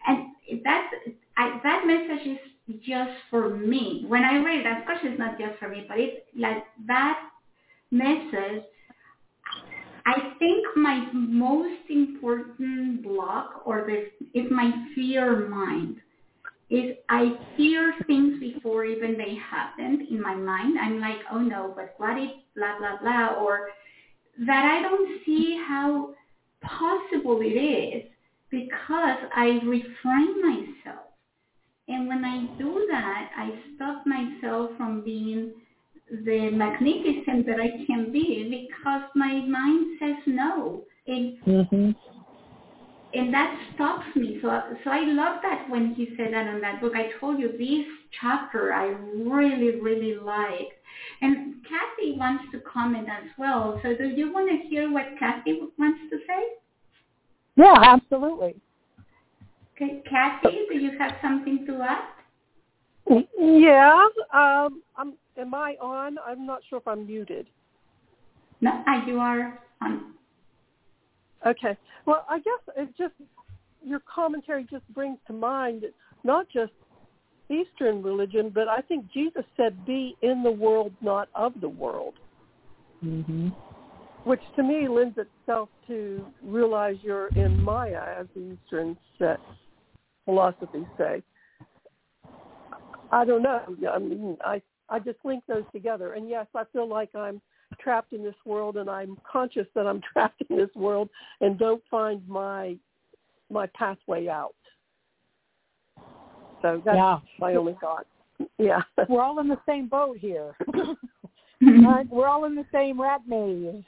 And 0.07 0.63
that, 0.63 0.89
I, 1.37 1.59
that 1.63 1.83
message 1.85 2.27
is 2.27 2.75
just 2.85 3.11
for 3.29 3.55
me. 3.55 4.05
When 4.07 4.23
I 4.23 4.37
read 4.37 4.65
it, 4.65 4.77
of 4.77 4.85
course 4.85 4.99
it's 5.03 5.19
not 5.19 5.37
just 5.39 5.59
for 5.59 5.69
me, 5.69 5.85
but 5.87 5.99
it's 5.99 6.25
like 6.37 6.63
that 6.87 7.19
message. 7.91 8.63
I 10.05 10.33
think 10.37 10.65
my 10.75 11.07
most 11.13 11.89
important 11.89 13.03
block 13.03 13.61
or 13.65 13.85
the 13.87 14.39
is 14.39 14.51
my 14.51 14.71
fear 14.95 15.47
mind. 15.47 15.97
Is 16.69 16.95
I 17.09 17.37
fear 17.55 17.93
things 18.07 18.39
before 18.39 18.83
even 18.83 19.17
they 19.17 19.35
happened 19.35 20.07
in 20.09 20.21
my 20.21 20.33
mind. 20.33 20.77
I'm 20.79 20.99
like, 20.99 21.19
oh 21.31 21.39
no, 21.39 21.71
but 21.75 21.93
what 21.97 22.17
if 22.17 22.31
blah 22.55 22.79
blah 22.79 22.97
blah 23.01 23.41
or 23.41 23.69
that 24.45 24.65
I 24.65 24.81
don't 24.81 25.23
see 25.25 25.61
how 25.67 26.13
possible 26.61 27.39
it 27.41 27.45
is 27.45 28.03
because 28.53 29.17
I 29.35 29.59
refrain 29.65 30.41
myself. 30.41 31.07
And 31.87 32.07
when 32.07 32.23
I 32.23 32.45
do 32.59 32.87
that, 32.91 33.31
I 33.35 33.49
stop 33.75 34.05
myself 34.05 34.71
from 34.77 35.03
being 35.03 35.53
the 36.11 36.51
magnificent 36.51 37.47
that 37.47 37.59
I 37.59 37.83
can 37.87 38.11
be 38.11 38.69
because 38.69 39.01
my 39.15 39.41
mind 39.41 39.97
says 39.99 40.17
no. 40.27 40.83
And, 41.07 41.33
Mm-hmm. 41.47 41.91
and 43.13 43.33
that 43.33 43.59
stops 43.73 44.05
me. 44.15 44.37
So, 44.41 44.61
so 44.83 44.91
I 44.91 45.01
love 45.01 45.39
that 45.41 45.67
when 45.69 45.95
he 45.95 46.09
said 46.15 46.33
that 46.33 46.53
in 46.53 46.61
that 46.61 46.79
book. 46.79 46.93
I 46.95 47.09
told 47.19 47.39
you 47.39 47.49
this 47.57 47.87
chapter 48.21 48.71
I 48.71 48.89
really, 49.15 49.79
really 49.81 50.15
liked. 50.15 50.73
And 51.21 51.55
Kathy 51.63 52.17
wants 52.19 52.45
to 52.51 52.59
comment 52.71 53.07
as 53.09 53.29
well. 53.39 53.79
So 53.81 53.95
do 53.95 54.05
you 54.09 54.31
want 54.31 54.49
to 54.49 54.69
hear 54.69 54.91
what 54.91 55.05
Kathy 55.19 55.59
wants 55.79 55.99
to 56.11 56.17
say? 56.27 56.62
Yeah, 57.55 57.75
absolutely. 57.81 58.55
Okay, 59.75 60.03
Kathy, 60.09 60.65
do 60.71 60.77
you 60.77 60.97
have 60.97 61.13
something 61.21 61.65
to 61.65 61.81
add? 61.81 62.13
Yeah. 63.39 64.05
Um, 64.33 64.81
I'm. 64.95 65.13
Am 65.37 65.53
I 65.53 65.75
on? 65.81 66.17
I'm 66.25 66.45
not 66.45 66.61
sure 66.69 66.77
if 66.79 66.87
I'm 66.87 67.05
muted. 67.07 67.47
No, 68.61 68.71
uh, 68.87 69.05
you 69.05 69.19
are 69.19 69.59
on. 69.81 70.13
Okay. 71.45 71.75
Well, 72.05 72.25
I 72.29 72.37
guess 72.37 72.75
it 72.77 72.89
just 72.97 73.13
your 73.83 73.99
commentary 74.01 74.65
just 74.69 74.87
brings 74.93 75.17
to 75.27 75.33
mind 75.33 75.85
not 76.23 76.47
just 76.53 76.71
Eastern 77.49 78.01
religion, 78.01 78.51
but 78.53 78.67
I 78.67 78.79
think 78.81 79.11
Jesus 79.11 79.43
said, 79.57 79.85
"Be 79.85 80.15
in 80.21 80.43
the 80.43 80.51
world, 80.51 80.93
not 81.01 81.27
of 81.35 81.53
the 81.59 81.69
world," 81.69 82.13
Mm-hmm. 83.03 83.49
Which 84.23 84.41
to 84.55 84.63
me 84.63 84.87
lends 84.87 85.17
itself 85.17 85.69
to 85.87 86.25
realize 86.41 86.95
you're 87.01 87.27
in 87.29 87.61
Maya, 87.61 88.15
as 88.19 88.27
the 88.35 88.53
Eastern 88.53 88.97
set 89.19 89.39
philosophies 90.25 90.85
say. 90.97 91.21
I 93.11 93.25
don't 93.25 93.43
know. 93.43 93.61
I 93.91 93.99
mean, 93.99 94.37
I 94.43 94.61
I 94.89 94.99
just 94.99 95.19
link 95.23 95.43
those 95.47 95.65
together, 95.71 96.13
and 96.13 96.29
yes, 96.29 96.47
I 96.55 96.63
feel 96.73 96.87
like 96.87 97.09
I'm 97.15 97.41
trapped 97.79 98.13
in 98.13 98.23
this 98.23 98.35
world, 98.45 98.77
and 98.77 98.89
I'm 98.89 99.17
conscious 99.29 99.67
that 99.75 99.87
I'm 99.87 100.01
trapped 100.13 100.41
in 100.49 100.57
this 100.57 100.73
world, 100.75 101.09
and 101.41 101.57
don't 101.57 101.83
find 101.89 102.27
my 102.27 102.77
my 103.51 103.67
pathway 103.67 104.27
out. 104.27 104.55
So 106.61 106.81
that's 106.85 106.95
Yeah. 106.97 107.19
my 107.39 107.55
only 107.55 107.77
thought. 107.81 108.07
Yeah. 108.57 108.81
We're 109.09 109.21
all 109.21 109.39
in 109.39 109.47
the 109.47 109.59
same 109.65 109.87
boat 109.87 110.17
here. 110.17 110.55
We're 111.61 112.27
all 112.27 112.45
in 112.45 112.55
the 112.55 112.65
same 112.71 112.99
rat 112.99 113.21
maze. 113.27 113.83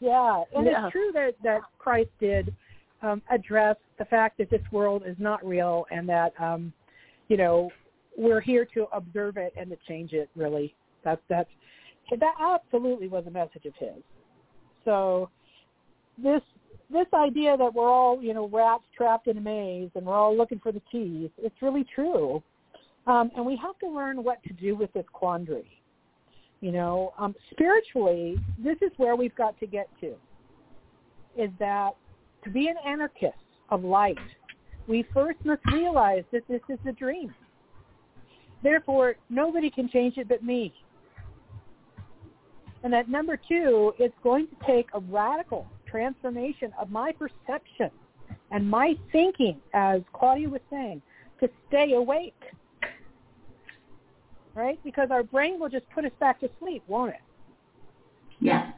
Yeah, 0.00 0.44
and 0.54 0.66
Yeah. 0.66 0.84
it's 0.86 0.92
true 0.92 1.12
that 1.12 1.34
that 1.42 1.62
Christ 1.78 2.10
did 2.20 2.54
um, 3.02 3.22
address 3.30 3.76
the 3.98 4.04
fact 4.04 4.38
that 4.38 4.50
this 4.50 4.62
world 4.72 5.02
is 5.06 5.16
not 5.18 5.44
real 5.46 5.86
and 5.90 6.08
that 6.08 6.38
um, 6.40 6.72
you 7.28 7.36
know 7.36 7.70
we're 8.16 8.40
here 8.40 8.64
to 8.74 8.86
observe 8.92 9.36
it 9.36 9.52
and 9.56 9.70
to 9.70 9.76
change 9.88 10.12
it. 10.12 10.28
Really, 10.36 10.74
that's 11.04 11.22
that's 11.28 11.50
that 12.18 12.34
absolutely 12.40 13.08
was 13.08 13.26
a 13.26 13.30
message 13.30 13.66
of 13.66 13.74
his. 13.76 14.02
So 14.84 15.30
this 16.16 16.42
this 16.90 17.06
idea 17.12 17.56
that 17.56 17.74
we're 17.74 17.90
all 17.90 18.22
you 18.22 18.34
know 18.34 18.48
rats 18.48 18.84
trapped 18.96 19.26
in 19.26 19.36
a 19.36 19.40
maze 19.40 19.90
and 19.94 20.06
we're 20.06 20.16
all 20.16 20.36
looking 20.36 20.58
for 20.58 20.72
the 20.72 20.82
keys, 20.90 21.30
it's 21.38 21.60
really 21.60 21.84
true. 21.94 22.42
Um, 23.06 23.30
and 23.36 23.44
we 23.44 23.56
have 23.56 23.78
to 23.78 23.88
learn 23.88 24.22
what 24.22 24.42
to 24.44 24.52
do 24.52 24.76
with 24.76 24.92
this 24.92 25.06
quandary. 25.12 25.77
You 26.60 26.72
know, 26.72 27.12
um, 27.18 27.34
spiritually, 27.52 28.36
this 28.58 28.76
is 28.82 28.90
where 28.96 29.14
we've 29.14 29.34
got 29.36 29.58
to 29.60 29.66
get 29.66 29.88
to. 30.00 30.14
Is 31.36 31.50
that 31.60 31.92
to 32.44 32.50
be 32.50 32.68
an 32.68 32.74
anarchist 32.84 33.34
of 33.70 33.84
light, 33.84 34.18
we 34.88 35.04
first 35.14 35.38
must 35.44 35.60
realize 35.72 36.24
that 36.32 36.42
this 36.48 36.62
is 36.68 36.78
a 36.88 36.92
dream. 36.92 37.32
Therefore, 38.62 39.16
nobody 39.30 39.70
can 39.70 39.88
change 39.88 40.16
it 40.16 40.28
but 40.28 40.42
me. 40.42 40.72
And 42.82 42.92
that 42.92 43.08
number 43.08 43.36
two, 43.36 43.92
it's 43.98 44.14
going 44.22 44.48
to 44.48 44.66
take 44.66 44.88
a 44.94 45.00
radical 45.00 45.66
transformation 45.86 46.72
of 46.80 46.90
my 46.90 47.12
perception 47.12 47.90
and 48.50 48.68
my 48.68 48.94
thinking, 49.12 49.60
as 49.74 50.00
Claudia 50.12 50.48
was 50.48 50.60
saying, 50.70 51.02
to 51.40 51.48
stay 51.68 51.92
awake 51.94 52.40
right? 54.58 54.78
Because 54.84 55.08
our 55.10 55.22
brain 55.22 55.60
will 55.60 55.68
just 55.68 55.88
put 55.90 56.04
us 56.04 56.10
back 56.18 56.40
to 56.40 56.50
sleep, 56.58 56.82
won't 56.88 57.12
it? 57.12 57.20
Yeah. 58.40 58.72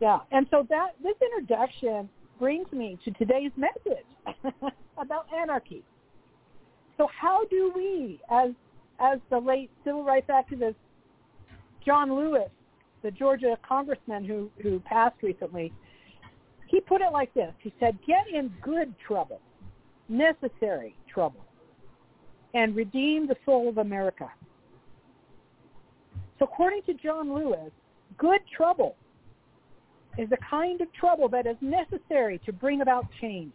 Yeah. 0.00 0.20
And 0.32 0.46
so 0.50 0.66
that 0.70 0.92
this 1.02 1.14
introduction 1.20 2.08
brings 2.38 2.70
me 2.72 2.98
to 3.04 3.10
today's 3.12 3.52
message 3.56 4.06
about 4.98 5.26
anarchy. 5.34 5.82
So 6.96 7.06
how 7.08 7.44
do 7.46 7.70
we, 7.74 8.20
as 8.30 8.50
as 8.98 9.18
the 9.28 9.38
late 9.38 9.70
civil 9.84 10.02
rights 10.02 10.30
activist 10.30 10.76
John 11.84 12.14
Lewis, 12.14 12.48
the 13.02 13.10
Georgia 13.10 13.58
congressman 13.66 14.24
who 14.24 14.50
who 14.62 14.80
passed 14.80 15.16
recently, 15.22 15.70
he 16.68 16.80
put 16.80 17.02
it 17.02 17.12
like 17.12 17.32
this. 17.34 17.52
He 17.58 17.74
said, 17.78 17.98
"Get 18.06 18.26
in 18.32 18.48
good 18.62 18.94
trouble, 19.06 19.40
necessary 20.08 20.96
trouble, 21.12 21.44
and 22.54 22.74
redeem 22.74 23.26
the 23.26 23.36
soul 23.44 23.68
of 23.68 23.78
America." 23.78 24.30
So 26.38 26.44
according 26.44 26.82
to 26.82 26.94
John 26.94 27.32
Lewis, 27.34 27.70
good 28.18 28.40
trouble 28.54 28.96
is 30.18 30.28
the 30.30 30.38
kind 30.48 30.80
of 30.80 30.92
trouble 30.92 31.28
that 31.28 31.46
is 31.46 31.56
necessary 31.60 32.40
to 32.46 32.52
bring 32.52 32.80
about 32.80 33.06
change. 33.20 33.54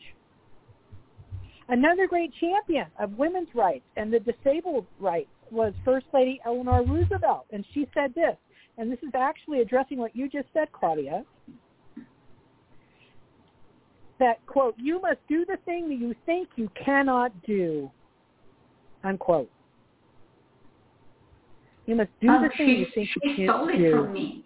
Another 1.70 2.08
great 2.08 2.32
champion 2.40 2.86
of 3.00 3.18
women's 3.18 3.48
rights 3.56 3.86
and 3.96 4.12
the 4.12 4.20
disabled 4.20 4.86
rights 5.00 5.30
was 5.52 5.74
First 5.86 6.06
Lady 6.14 6.40
Eleanor 6.46 6.84
Roosevelt, 6.84 7.46
and 7.52 7.66
she 7.74 7.88
said 7.94 8.14
this, 8.16 8.36
and 8.78 8.92
this 8.92 9.00
is 9.04 9.12
actually 9.16 9.62
addressing 9.62 9.98
what 9.98 10.16
you 10.16 10.30
just 10.30 10.48
said, 10.54 10.72
Claudia, 10.72 11.24
that, 14.20 14.46
quote, 14.46 14.76
you 14.78 15.02
must 15.02 15.20
do 15.28 15.46
the 15.46 15.58
thing 15.66 15.90
that 15.90 15.96
you 15.96 16.14
think 16.26 16.48
you 16.56 16.70
cannot 16.86 17.32
do, 17.44 17.90
unquote. 19.04 19.50
You 21.92 21.98
must 21.98 22.10
do 22.22 22.30
oh, 22.30 22.42
the 22.42 22.48
thing 22.58 22.68
she, 22.68 22.80
you 22.80 22.88
think 22.96 23.10
you 23.16 23.36
can't 23.36 23.50
stole 23.50 23.68
it 23.68 23.78
do. 23.78 23.92
from 23.92 24.14
me. 24.14 24.46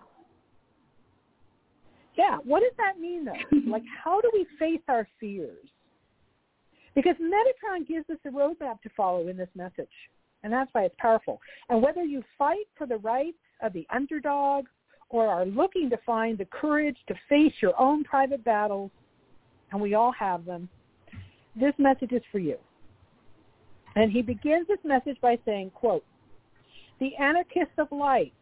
Yeah, 2.17 2.37
what 2.43 2.61
does 2.61 2.71
that 2.77 2.99
mean 2.99 3.23
though? 3.23 3.33
like 3.71 3.83
how 4.03 4.19
do 4.19 4.31
we 4.33 4.47
face 4.57 4.81
our 4.87 5.07
fears? 5.19 5.67
Because 6.95 7.13
Metatron 7.21 7.87
gives 7.87 8.09
us 8.09 8.17
a 8.25 8.29
roadmap 8.29 8.81
to 8.81 8.89
follow 8.97 9.27
in 9.27 9.37
this 9.37 9.49
message. 9.53 9.87
And 10.41 10.51
that's 10.51 10.73
why 10.73 10.85
it's 10.85 10.95
powerful. 10.97 11.39
And 11.69 11.83
whether 11.83 12.03
you 12.03 12.23
fight 12.35 12.65
for 12.75 12.87
the 12.87 12.97
rights 12.97 13.37
of 13.61 13.73
the 13.73 13.85
underdog 13.93 14.65
or 15.09 15.27
are 15.27 15.45
looking 15.45 15.87
to 15.91 15.97
find 16.03 16.39
the 16.39 16.45
courage 16.45 16.97
to 17.09 17.13
face 17.29 17.53
your 17.61 17.79
own 17.79 18.03
private 18.05 18.43
battles, 18.43 18.89
and 19.71 19.79
we 19.79 19.93
all 19.93 20.13
have 20.13 20.45
them, 20.45 20.67
this 21.55 21.73
message 21.77 22.11
is 22.11 22.23
for 22.31 22.39
you. 22.39 22.57
And 23.95 24.11
he 24.11 24.23
begins 24.23 24.67
this 24.67 24.79
message 24.83 25.21
by 25.21 25.37
saying, 25.45 25.69
quote, 25.75 26.03
the 26.99 27.15
anarchist 27.15 27.71
of 27.77 27.91
light 27.91 28.33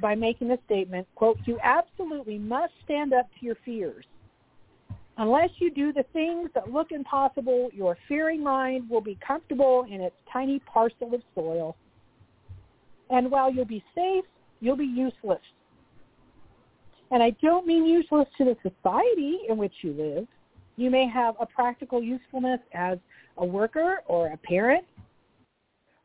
by 0.00 0.14
making 0.14 0.48
the 0.48 0.58
statement, 0.66 1.06
quote, 1.14 1.38
you 1.44 1.58
absolutely 1.62 2.38
must 2.38 2.72
stand 2.84 3.12
up 3.12 3.26
to 3.38 3.46
your 3.46 3.56
fears. 3.64 4.04
Unless 5.18 5.50
you 5.58 5.70
do 5.70 5.92
the 5.92 6.04
things 6.12 6.50
that 6.54 6.70
look 6.70 6.92
impossible, 6.92 7.70
your 7.72 7.96
fearing 8.06 8.42
mind 8.42 8.88
will 8.88 9.00
be 9.00 9.18
comfortable 9.26 9.86
in 9.90 10.02
its 10.02 10.16
tiny 10.30 10.58
parcel 10.60 11.14
of 11.14 11.22
soil. 11.34 11.74
And 13.08 13.30
while 13.30 13.50
you'll 13.50 13.64
be 13.64 13.82
safe, 13.94 14.24
you'll 14.60 14.76
be 14.76 14.84
useless. 14.84 15.40
And 17.10 17.22
I 17.22 17.30
don't 17.42 17.66
mean 17.66 17.86
useless 17.86 18.28
to 18.36 18.44
the 18.44 18.56
society 18.62 19.38
in 19.48 19.56
which 19.56 19.72
you 19.82 19.92
live. 19.92 20.26
You 20.76 20.90
may 20.90 21.08
have 21.08 21.36
a 21.40 21.46
practical 21.46 22.02
usefulness 22.02 22.60
as 22.74 22.98
a 23.38 23.46
worker 23.46 24.02
or 24.06 24.28
a 24.28 24.36
parent 24.36 24.84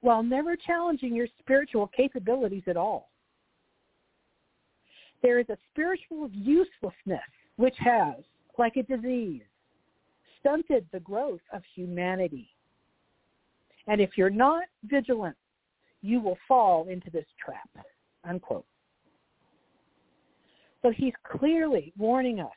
while 0.02 0.24
never 0.24 0.56
challenging 0.56 1.16
your 1.16 1.28
spiritual 1.40 1.88
capabilities 1.88 2.64
at 2.68 2.78
all. 2.78 3.10
There 5.22 5.40
is 5.40 5.50
a 5.50 5.58
spiritual 5.72 6.30
uselessness 6.32 7.22
which 7.58 7.76
has, 7.78 8.16
like 8.58 8.76
a 8.76 8.84
disease, 8.84 9.44
stunted 10.40 10.86
the 10.92 11.00
growth 11.00 11.42
of 11.54 11.62
humanity. 11.76 12.50
And 13.88 14.02
if 14.02 14.12
you're 14.18 14.30
not 14.30 14.64
vigilant, 14.86 15.38
you 16.02 16.20
will 16.20 16.38
fall 16.48 16.88
into 16.88 17.12
this 17.12 17.26
trap, 17.44 17.70
unquote. 18.24 18.66
So 20.82 20.90
he's 20.90 21.14
clearly 21.24 21.94
warning 21.96 22.40
us 22.40 22.50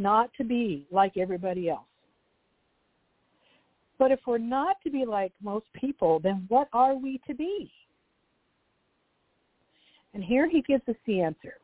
not 0.00 0.30
to 0.38 0.44
be 0.44 0.86
like 0.90 1.16
everybody 1.16 1.70
else. 1.70 1.86
But 3.98 4.12
if 4.12 4.20
we're 4.26 4.38
not 4.38 4.76
to 4.84 4.90
be 4.90 5.04
like 5.04 5.32
most 5.42 5.66
people, 5.74 6.20
then 6.20 6.44
what 6.48 6.68
are 6.72 6.94
we 6.94 7.20
to 7.26 7.34
be? 7.34 7.70
And 10.14 10.22
here 10.22 10.48
he 10.48 10.62
gives 10.62 10.88
us 10.88 10.96
the 11.06 11.20
answer. 11.20 11.54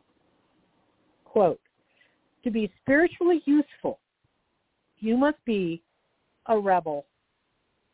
Quote, 1.24 1.60
to 2.42 2.50
be 2.50 2.70
spiritually 2.82 3.42
useful, 3.46 3.98
you 4.98 5.16
must 5.16 5.38
be 5.44 5.82
a 6.46 6.58
rebel. 6.58 7.06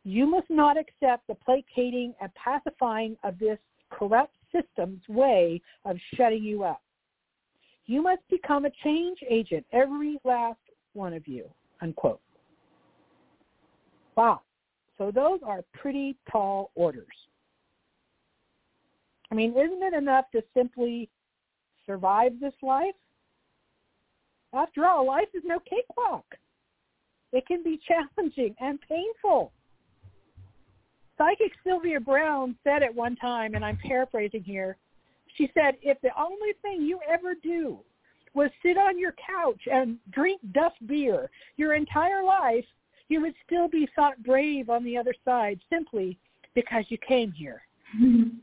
You 0.05 0.27
must 0.27 0.51
not 0.51 0.77
accept 0.77 1.27
the 1.29 1.35
placating 1.35 2.15
and 2.21 2.31
pacifying 2.35 3.17
of 3.23 3.39
this 3.39 3.59
corrupt 3.91 4.35
system's 4.53 5.03
way 5.09 5.61
of 5.85 5.97
shutting 6.15 6.43
you 6.43 6.65
up. 6.65 6.83
You 7.87 8.03
must 8.03 8.23
become 8.31 8.65
a 8.65 8.71
change 8.85 9.19
agent, 9.29 9.67
every 9.73 10.19
last 10.25 10.59
one 10.95 11.13
of 11.13 11.27
you, 11.29 11.47
unquote. 11.81 12.21
Wow. 14.17 14.43
So 14.99 15.11
those 15.11 15.41
are 15.45 15.63
pretty 15.73 16.17
tall 16.31 16.71
orders. 16.75 17.07
I 19.31 19.35
mean, 19.35 19.53
isn't 19.53 19.83
it 19.83 19.95
enough 19.95 20.27
to 20.33 20.43
simply 20.55 21.09
survive 21.87 22.33
this 22.41 22.55
life? 22.63 22.95
After 24.53 24.87
all, 24.87 25.07
life 25.07 25.29
is 25.33 25.43
no 25.45 25.61
cakewalk. 25.61 26.25
It 27.33 27.47
can 27.47 27.63
be 27.63 27.81
challenging 27.87 28.55
and 28.61 28.79
painful. 28.89 29.53
Psychic 31.17 31.53
Sylvia 31.65 32.01
Browne 32.01 32.57
said 32.65 32.83
at 32.83 32.95
one 32.95 33.15
time, 33.17 33.55
and 33.55 33.65
I'm 33.65 33.77
paraphrasing 33.77 34.43
here, 34.43 34.77
she 35.37 35.51
said, 35.55 35.77
if 35.83 36.01
the 36.01 36.11
only 36.19 36.55
thing 36.63 36.83
you 36.83 36.99
ever 37.09 37.35
do 37.35 37.79
was 38.35 38.51
sit 38.63 38.77
on 38.77 38.99
your 38.99 39.15
couch 39.25 39.61
and 39.71 39.99
drink 40.11 40.41
Duff 40.53 40.73
beer 40.87 41.31
your 41.57 41.75
entire 41.75 42.25
life, 42.25 42.65
you 43.11 43.21
would 43.21 43.35
still 43.45 43.69
be 43.69 43.89
thought 43.95 44.23
brave 44.23 44.71
on 44.71 44.85
the 44.85 44.97
other 44.97 45.15
side 45.25 45.61
simply 45.69 46.17
because 46.55 46.85
you 46.89 46.99
came 47.07 47.33
here. 47.33 47.63
Mm-hmm. 48.01 48.37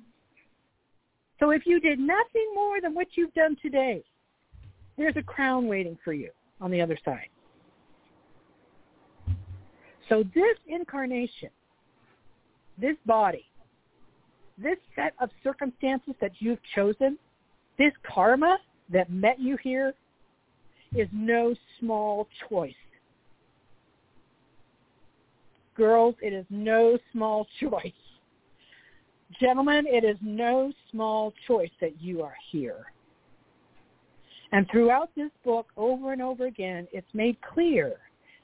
so 1.40 1.52
if 1.52 1.66
you 1.66 1.80
did 1.80 2.00
nothing 2.00 2.52
more 2.54 2.82
than 2.82 2.94
what 2.94 3.08
you've 3.16 3.34
done 3.34 3.56
today, 3.62 4.04
there's 4.98 5.16
a 5.16 5.24
crown 5.24 5.68
waiting 5.68 5.98
for 6.04 6.12
you 6.12 6.30
on 6.60 6.70
the 6.70 6.82
other 6.82 6.98
side. 7.06 7.30
So 10.10 10.24
this 10.36 10.58
incarnation, 10.68 11.50
this 12.78 12.98
body, 13.06 13.46
this 14.58 14.78
set 14.96 15.14
of 15.22 15.30
circumstances 15.44 16.14
that 16.20 16.32
you've 16.40 16.60
chosen, 16.76 17.18
this 17.78 17.94
karma 18.04 18.58
that 18.92 19.10
met 19.10 19.40
you 19.40 19.58
here 19.64 19.94
is 20.94 21.08
no 21.14 21.56
small 21.80 22.28
choice. 22.50 22.74
Girls, 25.78 26.16
it 26.22 26.34
is 26.34 26.46
no 26.50 26.98
small 27.14 27.48
choice. 27.60 27.94
Gentlemen, 29.40 29.86
it 29.88 30.04
is 30.04 30.18
no 30.22 30.74
small 30.92 31.34
choice 31.48 31.70
that 31.80 32.02
you 32.02 32.24
are 32.24 32.36
here. 32.52 32.92
And 34.52 34.66
throughout 34.72 35.10
this 35.16 35.32
book, 35.44 35.68
over 35.78 36.14
and 36.14 36.22
over 36.22 36.46
again, 36.46 36.88
it's 36.92 37.08
made 37.14 37.38
clear 37.42 37.98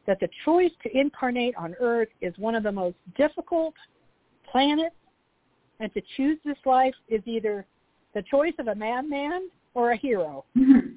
that 0.06 0.20
the 0.20 0.28
choice 0.44 0.72
to 0.84 0.98
incarnate 0.98 1.56
on 1.56 1.76
Earth 1.80 2.10
is 2.22 2.34
one 2.38 2.56
of 2.56 2.64
the 2.64 2.72
most 2.72 2.98
difficult 3.16 3.74
planets, 4.52 4.96
and 5.80 5.94
to 5.94 6.02
choose 6.18 6.38
this 6.44 6.58
life 6.66 6.94
is 7.08 7.22
either 7.26 7.66
the 8.14 8.22
choice 8.24 8.54
of 8.60 8.68
a 8.68 8.76
madman 8.76 9.50
or 9.74 9.92
a 9.92 9.98
hero. 9.98 10.44
Mm-hmm. 10.58 10.90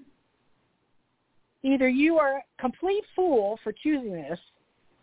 Either 1.63 1.89
you 1.89 2.19
are 2.19 2.39
a 2.39 2.43
complete 2.61 3.05
fool 3.15 3.59
for 3.63 3.73
choosing 3.73 4.13
this, 4.13 4.39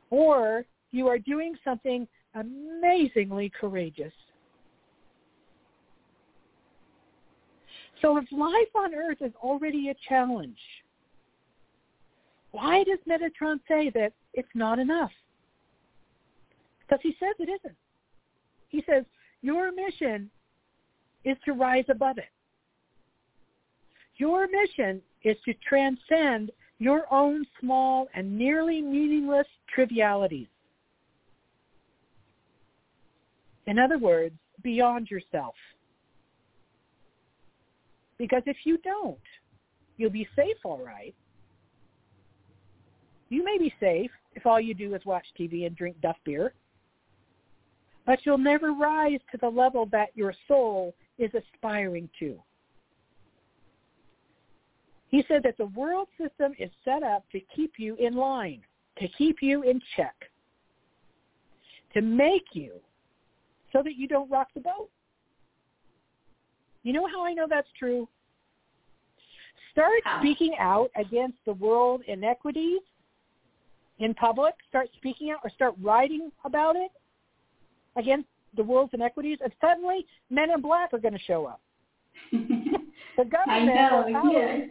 or 0.10 0.66
you 0.94 1.08
are 1.08 1.18
doing 1.18 1.56
something 1.66 2.08
amazingly 2.36 3.52
courageous. 3.60 4.14
So 8.02 8.18
if 8.18 8.26
life 8.32 8.76
on 8.76 8.94
Earth 8.94 9.18
is 9.22 9.32
already 9.42 9.90
a 9.90 9.96
challenge, 10.08 10.58
why 12.52 12.84
does 12.84 13.00
Metatron 13.10 13.60
say 13.68 13.90
that 13.96 14.14
it's 14.34 14.48
not 14.54 14.78
enough? 14.78 15.12
Because 16.82 17.02
he 17.02 17.16
says 17.20 17.34
it 17.40 17.50
isn't. 17.50 17.78
He 18.70 18.84
says, 18.88 19.04
your 19.42 19.72
mission 19.72 20.30
is 21.26 21.38
to 21.46 21.54
rise 21.54 21.86
above 21.90 22.18
it. 22.20 22.30
Your 24.18 24.48
mission 24.48 25.02
is 25.24 25.38
to 25.46 25.54
transcend 25.68 26.52
your 26.78 27.12
own 27.12 27.46
small 27.60 28.08
and 28.14 28.38
nearly 28.38 28.82
meaningless 28.82 29.48
trivialities. 29.74 30.48
In 33.68 33.80
other 33.80 33.98
words, 33.98 34.36
beyond 34.62 35.10
yourself. 35.10 35.56
Because 38.18 38.44
if 38.46 38.58
you 38.64 38.78
don't, 38.80 39.18
you'll 39.98 40.10
be 40.10 40.28
safe 40.36 40.58
all 40.64 40.84
right. 40.84 41.16
You 43.30 43.44
may 43.44 43.58
be 43.58 43.74
safe 43.80 44.12
if 44.36 44.46
all 44.46 44.60
you 44.60 44.74
do 44.74 44.94
is 44.96 45.06
watch 45.06 45.26
TV 45.40 45.66
and 45.66 45.76
drink 45.76 46.00
Duff 46.02 46.18
beer. 46.24 46.54
But 48.06 48.20
you'll 48.26 48.38
never 48.38 48.74
rise 48.74 49.20
to 49.32 49.38
the 49.38 49.50
level 49.50 49.88
that 49.88 50.10
your 50.14 50.34
soul 50.48 50.94
is 51.18 51.32
aspiring 51.34 52.10
to. 52.20 52.38
He 55.08 55.24
said 55.28 55.44
that 55.44 55.58
the 55.58 55.68
world 55.68 56.08
system 56.20 56.54
is 56.58 56.72
set 56.84 57.04
up 57.04 57.24
to 57.32 57.40
keep 57.56 57.74
you 57.78 57.96
in 57.96 58.16
line, 58.16 58.62
to 58.98 59.08
keep 59.10 59.38
you 59.42 59.62
in 59.64 59.80
check, 59.96 60.16
to 61.94 62.02
make 62.02 62.46
you 62.54 62.74
so 63.74 63.84
that 63.84 63.96
you 63.96 64.08
don't 64.08 64.30
rock 64.32 64.48
the 64.54 64.62
boat. 64.62 64.90
You 66.84 66.94
know 66.94 67.08
how 67.08 67.26
I 67.26 67.34
know 67.34 67.48
that's 67.50 67.68
true? 67.78 68.08
Start 69.72 70.02
speaking 70.20 70.54
out 70.60 70.92
against 70.96 71.38
the 71.46 71.54
world 71.54 72.04
inequities 72.08 72.82
in 74.00 74.14
public. 74.14 74.54
Start 74.70 74.88
speaking 74.98 75.32
out 75.32 75.40
or 75.44 75.50
start 75.50 75.74
writing 75.82 76.32
about 76.46 76.76
it 76.76 76.92
against 77.96 78.28
the 78.56 78.64
world's 78.64 78.94
inequities, 78.94 79.40
and 79.44 79.52
suddenly 79.60 80.06
men 80.30 80.52
in 80.52 80.62
black 80.62 80.94
are 80.94 81.00
going 81.00 81.14
to 81.14 81.20
show 81.26 81.46
up. 81.46 81.60
the 82.32 83.26
government 83.26 83.76
know, 83.76 84.06
powers, 84.12 84.70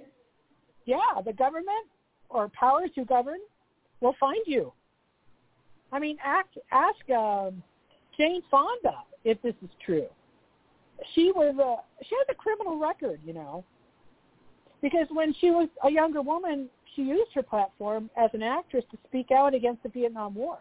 yeah. 0.87 0.97
yeah, 1.17 1.23
the 1.25 1.33
government 1.33 1.87
or 2.29 2.49
powers 2.49 2.91
who 2.95 3.05
govern 3.05 3.39
will 4.01 4.15
find 4.21 4.43
you. 4.47 4.73
I 5.91 5.99
mean, 5.99 6.17
ask 6.25 6.49
ask 6.71 7.11
um, 7.11 7.63
Jane 8.17 8.43
Fonda 8.51 9.05
if 9.25 9.41
this 9.43 9.55
is 9.63 9.71
true. 9.85 10.07
She 11.15 11.33
was 11.33 11.57
a 11.59 12.05
she 12.05 12.15
has 12.17 12.27
a 12.31 12.35
criminal 12.35 12.79
record, 12.79 13.21
you 13.25 13.33
know, 13.33 13.65
because 14.81 15.07
when 15.11 15.35
she 15.41 15.51
was 15.51 15.69
a 15.85 15.91
younger 15.91 16.23
woman, 16.23 16.69
she 16.95 17.03
used 17.03 17.33
her 17.35 17.43
platform 17.43 18.11
as 18.17 18.31
an 18.35 18.43
actress 18.43 18.85
to 18.91 18.99
speak 19.07 19.31
out 19.31 19.55
against 19.55 19.83
the 19.83 19.89
Vietnam 19.89 20.35
War. 20.35 20.59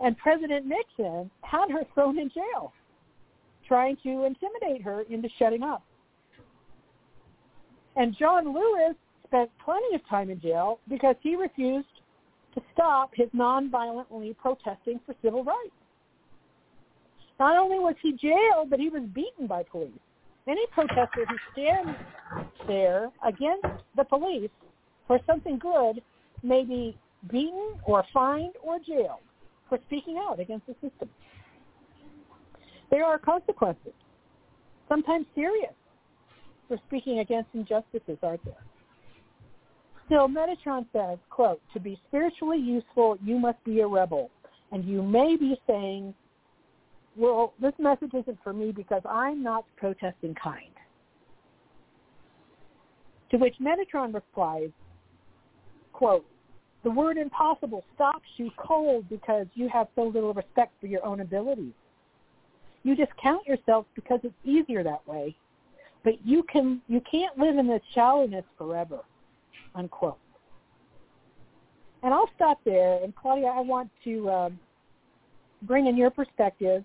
And 0.00 0.16
President 0.18 0.66
Nixon 0.66 1.30
had 1.42 1.70
her 1.70 1.84
thrown 1.94 2.18
in 2.18 2.28
jail, 2.30 2.72
trying 3.66 3.96
to 4.02 4.24
intimidate 4.24 4.82
her 4.82 5.02
into 5.08 5.28
shutting 5.38 5.62
up. 5.62 5.84
And 7.96 8.16
John 8.18 8.52
Lewis 8.52 8.96
spent 9.26 9.50
plenty 9.64 9.94
of 9.94 10.06
time 10.08 10.30
in 10.30 10.40
jail 10.40 10.80
because 10.88 11.14
he 11.22 11.36
refused 11.36 11.86
to 12.54 12.62
stop 12.72 13.10
his 13.14 13.28
nonviolently 13.30 14.36
protesting 14.36 15.00
for 15.06 15.14
civil 15.22 15.44
rights. 15.44 15.72
Not 17.38 17.56
only 17.56 17.78
was 17.78 17.94
he 18.02 18.12
jailed, 18.12 18.70
but 18.70 18.78
he 18.78 18.88
was 18.88 19.02
beaten 19.14 19.46
by 19.46 19.64
police. 19.64 19.90
Any 20.46 20.66
protester 20.72 21.26
who 21.26 21.36
stands 21.52 21.98
there 22.66 23.10
against 23.26 23.66
the 23.96 24.04
police 24.04 24.50
for 25.06 25.18
something 25.26 25.58
good 25.58 26.02
may 26.42 26.64
be 26.64 26.96
beaten 27.30 27.74
or 27.84 28.04
fined 28.12 28.54
or 28.62 28.78
jailed 28.78 29.20
for 29.68 29.78
speaking 29.86 30.18
out 30.18 30.38
against 30.38 30.66
the 30.66 30.74
system. 30.74 31.08
There 32.90 33.04
are 33.04 33.18
consequences. 33.18 33.92
sometimes 34.88 35.26
serious 35.34 35.72
for 36.68 36.78
speaking 36.86 37.20
against 37.20 37.48
injustices, 37.54 38.18
aren't 38.22 38.44
there? 38.44 38.54
Still, 40.06 40.28
Metatron 40.28 40.86
says, 40.92 41.18
quote, 41.30 41.60
to 41.72 41.80
be 41.80 41.98
spiritually 42.08 42.58
useful, 42.58 43.16
you 43.24 43.38
must 43.38 43.62
be 43.64 43.80
a 43.80 43.86
rebel. 43.86 44.30
And 44.72 44.84
you 44.84 45.02
may 45.02 45.36
be 45.36 45.58
saying, 45.66 46.14
well, 47.16 47.54
this 47.60 47.72
message 47.78 48.12
isn't 48.14 48.38
for 48.42 48.52
me 48.52 48.72
because 48.72 49.02
I'm 49.08 49.42
not 49.42 49.64
protesting 49.76 50.34
kind. 50.34 50.70
To 53.30 53.36
which 53.38 53.54
Metatron 53.60 54.14
replies, 54.14 54.70
quote, 55.92 56.24
the 56.82 56.90
word 56.90 57.16
impossible 57.16 57.82
stops 57.94 58.28
you 58.36 58.50
cold 58.58 59.08
because 59.08 59.46
you 59.54 59.68
have 59.70 59.88
so 59.94 60.02
little 60.02 60.34
respect 60.34 60.72
for 60.80 60.86
your 60.86 61.04
own 61.04 61.20
abilities. 61.20 61.72
You 62.82 62.94
discount 62.94 63.46
yourself 63.46 63.86
because 63.94 64.20
it's 64.22 64.34
easier 64.44 64.82
that 64.82 65.06
way, 65.08 65.34
but 66.02 66.14
you 66.26 66.42
can 66.42 66.82
you 66.86 67.00
can't 67.10 67.38
live 67.38 67.56
in 67.56 67.66
this 67.66 67.80
shallowness 67.94 68.44
forever 68.58 69.00
unquote. 69.74 70.18
And 72.02 72.12
I'll 72.12 72.30
stop 72.36 72.60
there. 72.64 73.02
And 73.02 73.14
Claudia, 73.16 73.46
I 73.46 73.60
want 73.60 73.90
to 74.04 74.30
um, 74.30 74.58
bring 75.62 75.86
in 75.86 75.96
your 75.96 76.10
perspective. 76.10 76.84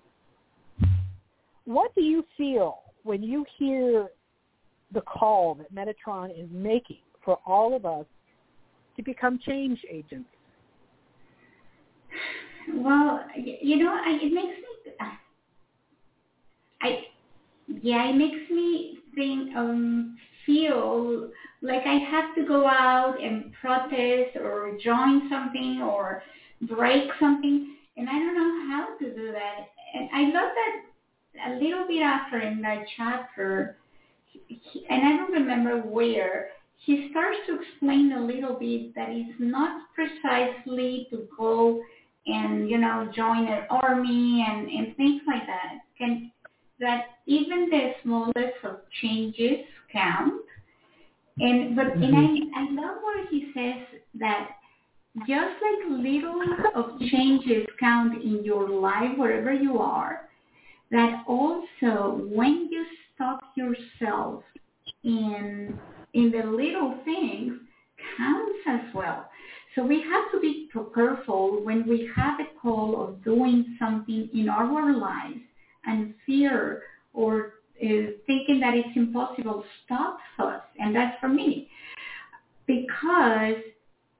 What 1.70 1.94
do 1.94 2.02
you 2.02 2.26
feel 2.36 2.80
when 3.04 3.22
you 3.22 3.46
hear 3.60 4.08
the 4.92 5.02
call 5.02 5.54
that 5.54 5.72
Metatron 5.72 6.32
is 6.32 6.50
making 6.52 7.04
for 7.24 7.38
all 7.46 7.76
of 7.76 7.86
us 7.86 8.08
to 8.98 9.04
become 9.04 9.38
change 9.46 9.78
agents? 9.88 10.28
Well, 12.74 13.24
you 13.38 13.78
know, 13.78 13.92
I, 13.92 14.18
it 14.20 14.34
makes 14.34 14.58
me, 14.58 14.94
I, 16.82 17.02
yeah, 17.84 18.10
it 18.10 18.16
makes 18.16 18.50
me 18.50 18.98
think, 19.14 19.56
um, 19.56 20.18
feel 20.48 21.30
like 21.62 21.84
I 21.86 22.00
have 22.00 22.34
to 22.34 22.48
go 22.48 22.68
out 22.68 23.18
and 23.24 23.54
protest 23.62 24.38
or 24.38 24.76
join 24.84 25.30
something 25.30 25.84
or 25.84 26.24
break 26.64 27.12
something, 27.20 27.76
and 27.96 28.10
I 28.10 28.14
don't 28.14 28.34
know 28.34 28.76
how 28.76 28.98
to 28.98 29.16
do 29.16 29.32
that. 29.34 29.68
And 29.94 30.10
I 30.12 30.24
love 30.24 30.50
that 30.56 30.89
a 31.46 31.54
little 31.54 31.88
bit 31.88 32.02
after 32.02 32.40
in 32.40 32.62
that 32.62 32.86
chapter, 32.98 33.78
he, 34.26 34.86
and 34.90 35.06
I 35.06 35.18
don't 35.18 35.32
remember 35.32 35.78
where, 35.80 36.50
he 36.78 37.10
starts 37.12 37.38
to 37.48 37.60
explain 37.60 38.14
a 38.14 38.22
little 38.22 38.58
bit 38.58 38.96
that 38.96 39.10
it's 39.10 39.38
not 39.40 39.82
precisely 39.94 41.08
to 41.12 41.28
go 41.38 41.82
and, 42.26 42.70
you 42.70 42.78
know, 42.78 43.12
join 43.16 43.48
an 43.48 43.64
army 43.70 44.46
and, 44.48 44.70
and 44.70 44.96
things 44.96 45.22
like 45.28 45.46
that. 45.46 45.80
Can, 45.98 46.32
that 46.80 47.06
even 47.26 47.70
the 47.70 47.92
smallest 48.02 48.64
of 48.64 48.78
changes 49.02 49.66
count 49.92 50.42
and 51.40 51.76
but 51.76 51.88
mm-hmm. 51.88 52.04
and 52.04 52.52
I 52.56 52.62
I 52.62 52.72
love 52.72 52.98
where 53.04 53.28
he 53.28 53.52
says 53.54 54.00
that 54.20 54.50
just 55.28 55.56
like 55.62 56.00
little 56.00 56.42
of 56.76 57.00
changes 57.12 57.66
count 57.80 58.22
in 58.24 58.44
your 58.44 58.70
life 58.70 59.18
wherever 59.18 59.54
you 59.54 59.80
are, 59.80 60.29
that 60.92 61.24
also 61.28 62.22
when 62.34 62.68
you 62.72 62.86
stop 63.14 63.42
yourself 63.56 64.44
in 65.04 65.78
in 66.14 66.32
the 66.32 66.44
little 66.44 66.98
things 67.06 67.54
counts 68.18 68.60
as 68.68 68.94
well. 68.94 69.30
So 69.76 69.86
we 69.86 70.02
have 70.02 70.32
to 70.32 70.40
be 70.40 70.70
careful 70.94 71.64
when 71.64 71.88
we 71.88 72.10
have 72.16 72.40
a 72.40 72.60
call 72.60 73.02
of 73.02 73.24
doing 73.24 73.78
something 73.80 74.30
in 74.34 74.50
our 74.50 74.98
lives 74.98 75.40
and 75.86 76.14
fear 76.26 76.82
or 77.14 77.54
is 77.80 78.16
thinking 78.28 78.60
that 78.60 78.74
it's 78.74 78.96
impossible 78.96 79.64
stops 79.86 80.24
us, 80.40 80.62
and 80.80 80.96
that's 80.96 81.18
for 81.20 81.30
me. 81.30 81.70
Because 82.68 83.56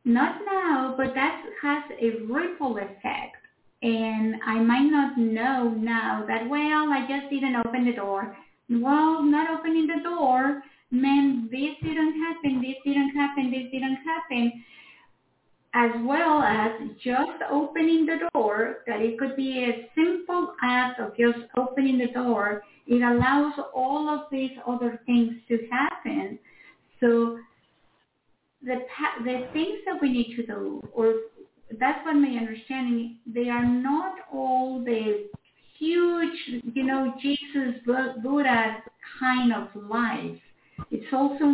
not 0.06 0.42
now, 0.46 0.96
but 0.98 1.14
that 1.14 1.44
has 1.62 1.84
a 2.02 2.24
ripple 2.32 2.78
effect. 2.78 3.39
And 3.82 4.36
I 4.46 4.60
might 4.60 4.90
not 4.90 5.18
know 5.18 5.70
now 5.70 6.26
that, 6.28 6.50
well, 6.50 6.92
I 6.92 7.06
just 7.08 7.30
didn't 7.30 7.56
open 7.56 7.86
the 7.86 7.94
door. 7.94 8.36
Well, 8.70 9.24
not 9.24 9.50
opening 9.50 9.88
the 9.88 10.04
door 10.04 10.62
meant 10.92 11.50
this 11.50 11.76
didn't 11.82 12.20
happen, 12.20 12.62
this 12.62 12.76
didn't 12.84 13.16
happen, 13.16 13.52
this 13.52 13.72
didn't 13.72 14.00
happen 14.06 14.64
as 15.74 15.92
well 16.04 16.42
as 16.42 16.72
just 17.04 17.44
opening 17.52 18.06
the 18.06 18.30
door, 18.34 18.80
that 18.88 19.02
it 19.02 19.20
could 19.20 19.36
be 19.36 19.66
a 19.66 19.90
simple 19.94 20.56
act 20.64 21.00
of 21.00 21.16
just 21.16 21.46
opening 21.58 22.00
the 22.00 22.08
door. 22.08 22.64
It 22.88 23.04
allows 23.04 23.54
all 23.76 24.10
of 24.10 24.22
these 24.32 24.52
other 24.68 25.00
things 25.06 25.34
to 25.48 25.60
happen. 25.72 26.40
So 27.00 27.38
the 28.64 28.78
the 29.24 29.48
things 29.54 29.80
that 29.86 30.02
we 30.02 30.12
need 30.12 30.36
to 30.38 30.46
do, 30.46 30.82
or 30.92 31.14
that's 31.80 32.04
what 32.06 32.14
my 32.14 32.30
understanding, 32.30 33.18
they 33.28 33.50
are 33.50 33.66
not 33.66 34.16
all 34.32 34.84
the 34.84 35.28
huge, 35.78 36.64
you 36.74 36.84
know, 36.84 37.14
Jesus, 37.22 37.76
Buddha 37.86 38.78
kind 39.20 39.54
of 39.54 39.68
life. 39.90 40.40
It's 40.92 41.06
also 41.14 41.54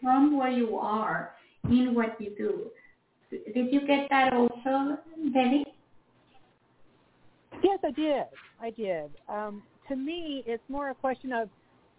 from 0.00 0.36
where 0.38 0.50
you 0.50 0.76
are 0.76 1.34
in 1.64 1.94
what 1.94 2.20
you 2.20 2.32
do. 2.36 2.70
Did 3.30 3.72
you 3.72 3.86
get 3.86 4.08
that 4.10 4.32
also, 4.32 4.98
Devi? 5.34 5.64
Yes, 7.62 7.78
I 7.84 7.90
did. 7.90 8.24
I 8.60 8.70
did. 8.70 9.10
Um, 9.28 9.62
to 9.88 9.96
me, 9.96 10.42
it's 10.46 10.62
more 10.68 10.90
a 10.90 10.94
question 10.94 11.32
of, 11.32 11.48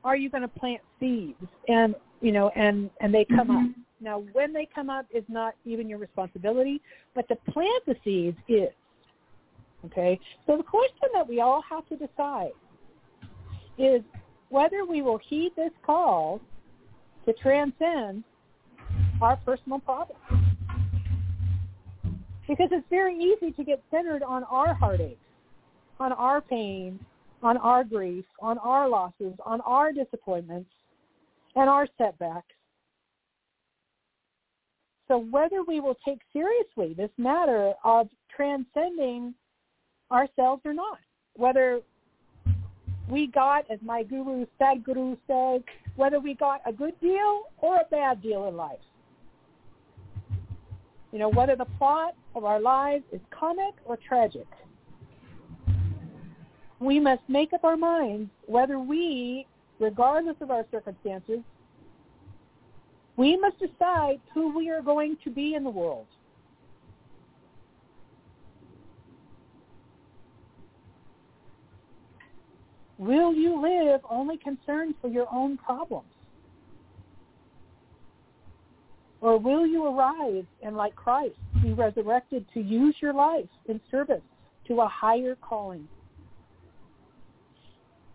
are 0.04 0.16
you 0.16 0.30
going 0.30 0.44
to 0.44 0.48
plant 0.48 0.82
seeds, 1.00 1.36
and 1.68 1.94
you 2.22 2.32
know, 2.32 2.50
and 2.56 2.90
and 3.02 3.14
they 3.14 3.26
come 3.26 3.50
mm-hmm. 3.50 3.58
up. 3.58 3.76
Now, 4.02 4.24
when 4.34 4.54
they 4.54 4.68
come 4.74 4.90
up 4.90 5.06
is 5.14 5.24
not 5.28 5.56
even 5.66 5.90
your 5.90 6.00
responsibility, 6.00 6.82
but 7.16 7.28
to 7.28 7.36
plant 7.52 7.86
the 7.86 7.96
seeds 8.04 8.38
is. 8.48 8.70
Okay. 9.86 10.20
So 10.46 10.58
the 10.58 10.64
question 10.64 11.10
that 11.14 11.28
we 11.28 11.40
all 11.40 11.62
have 11.70 11.88
to 11.90 11.96
decide 11.96 12.52
is 13.78 14.02
whether 14.50 14.86
we 14.86 15.02
will 15.02 15.20
heed 15.30 15.52
this 15.56 15.72
call 15.86 16.42
to 17.26 17.34
transcend 17.34 18.24
our 19.22 19.38
personal 19.38 19.80
problems 19.80 20.20
because 22.48 22.70
it's 22.72 22.86
very 22.90 23.16
easy 23.16 23.52
to 23.52 23.64
get 23.64 23.82
centered 23.92 24.24
on 24.24 24.44
our 24.46 24.74
heartaches, 24.74 25.18
on 26.00 26.12
our 26.12 26.42
pain, 26.42 27.00
on 27.44 27.58
our 27.58 27.84
grief, 27.84 28.26
on 28.42 28.58
our 28.58 28.90
losses, 28.90 29.34
on 29.46 29.62
our 29.62 29.92
disappointments, 29.94 30.70
and 31.56 31.70
our 31.70 31.88
setbacks. 31.98 32.48
So 35.10 35.18
whether 35.18 35.64
we 35.64 35.80
will 35.80 35.98
take 36.06 36.20
seriously 36.32 36.94
this 36.94 37.10
matter 37.18 37.74
of 37.84 38.08
transcending 38.34 39.34
ourselves 40.12 40.62
or 40.66 40.74
not, 40.74 41.00
whether 41.36 41.82
we 43.10 43.26
got, 43.28 43.66
as 43.72 43.80
my 43.82 44.04
guru, 44.04 44.46
Sadhguru 44.62 45.18
says, 45.28 45.64
whether 45.96 46.20
we 46.20 46.36
got 46.36 46.62
a 46.68 46.72
good 46.72 46.94
deal 47.02 47.44
or 47.58 47.78
a 47.78 47.86
bad 47.90 48.22
deal 48.22 48.48
in 48.48 48.56
life. 48.56 48.78
You 51.12 51.18
know, 51.18 51.30
whether 51.30 51.56
the 51.56 51.66
plot 51.80 52.14
of 52.36 52.46
our 52.46 52.62
lives 52.62 53.04
is 53.12 53.20
comic 53.32 53.74
or 53.86 53.98
tragic. 53.98 54.46
We 56.80 57.00
must 57.00 57.24
make 57.28 57.52
up 57.52 57.64
our 57.64 57.76
minds 57.76 58.30
whether 58.46 58.78
we, 58.78 59.48
regardless 59.80 60.36
of 60.40 60.52
our 60.52 60.66
circumstances, 60.72 61.40
we 63.20 63.36
must 63.36 63.60
decide 63.60 64.18
who 64.34 64.56
we 64.56 64.70
are 64.70 64.82
going 64.82 65.18
to 65.26 65.30
be 65.30 65.54
in 65.54 65.66
the 65.66 65.70
world. 65.70 66.06
Will 72.98 73.34
you 73.34 73.62
live 73.62 74.00
only 74.10 74.38
concerned 74.38 74.96
for 75.02 75.10
your 75.10 75.28
own 75.34 75.58
problems? 75.58 76.08
Or 79.20 79.38
will 79.38 79.68
you 79.68 79.86
arise 79.86 80.46
and, 80.64 80.78
like 80.78 80.96
Christ, 80.96 81.36
be 81.62 81.74
resurrected 81.74 82.46
to 82.54 82.62
use 82.62 82.96
your 83.02 83.14
life 83.14 83.50
in 83.68 83.82
service 83.92 84.22
to 84.70 84.80
a 84.80 84.88
higher 84.88 85.36
calling? 85.42 85.90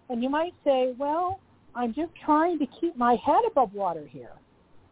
And 0.09 0.23
you 0.23 0.31
might 0.31 0.55
say, 0.65 0.95
well, 0.97 1.41
I'm 1.75 1.93
just 1.93 2.13
trying 2.25 2.59
to 2.59 2.67
keep 2.81 2.97
my 2.97 3.17
head 3.17 3.43
above 3.51 3.75
water 3.75 4.07
here. 4.11 4.33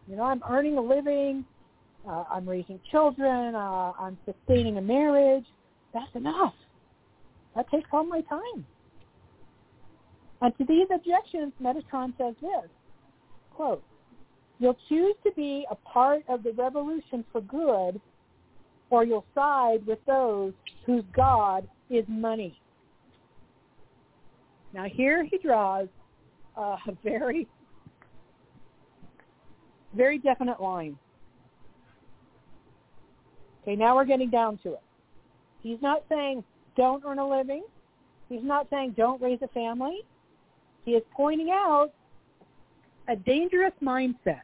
You 0.09 0.17
know, 0.17 0.25
I'm 0.25 0.43
earning 0.49 0.79
a 0.79 0.83
living. 0.83 1.45
Uh, 2.09 2.25
I'm 2.31 2.49
raising 2.49 2.81
children. 2.91 3.55
Uh, 3.55 3.93
I'm 3.99 4.19
sustaining 4.25 4.79
a 4.79 4.83
marriage. 4.83 5.45
That's 5.95 6.15
enough. 6.15 6.55
That 7.55 7.71
takes 7.71 7.89
all 7.93 8.05
my 8.05 8.23
time. 8.23 8.67
And 10.41 10.57
to 10.59 10.65
these 10.65 10.89
objections, 10.93 11.53
Metatron 11.63 12.17
says 12.19 12.35
this, 12.41 12.71
quote, 13.55 13.83
You'll 14.59 14.79
choose 14.89 15.15
to 15.25 15.33
be 15.33 15.65
a 15.71 15.75
part 15.75 16.23
of 16.29 16.43
the 16.43 16.53
revolution 16.53 17.25
for 17.33 17.41
good, 17.41 18.01
or 18.91 19.05
you'll 19.05 19.25
side 19.35 19.85
with 19.87 19.99
those 20.07 20.53
whose 20.87 21.05
God 21.15 21.69
is 21.91 22.05
money. 22.09 22.61
Now 24.73 24.85
here 24.85 25.25
he 25.25 25.39
draws 25.39 25.89
a 26.57 26.77
very, 27.05 27.47
very 29.95 30.19
definite 30.19 30.61
line. 30.61 30.99
Okay, 33.63 33.77
now 33.77 33.95
we're 33.95 34.05
getting 34.05 34.31
down 34.31 34.59
to 34.59 34.73
it. 34.73 34.83
He's 35.63 35.81
not 35.81 36.05
saying 36.09 36.43
don't 36.77 37.05
earn 37.07 37.19
a 37.19 37.29
living. 37.29 37.65
He's 38.29 38.43
not 38.43 38.67
saying 38.71 38.95
don't 38.97 39.21
raise 39.21 39.39
a 39.43 39.49
family. 39.49 40.01
He 40.85 40.93
is 40.93 41.03
pointing 41.15 41.51
out 41.51 41.91
a 43.09 43.17
dangerous 43.17 43.73
mindset. 43.83 44.41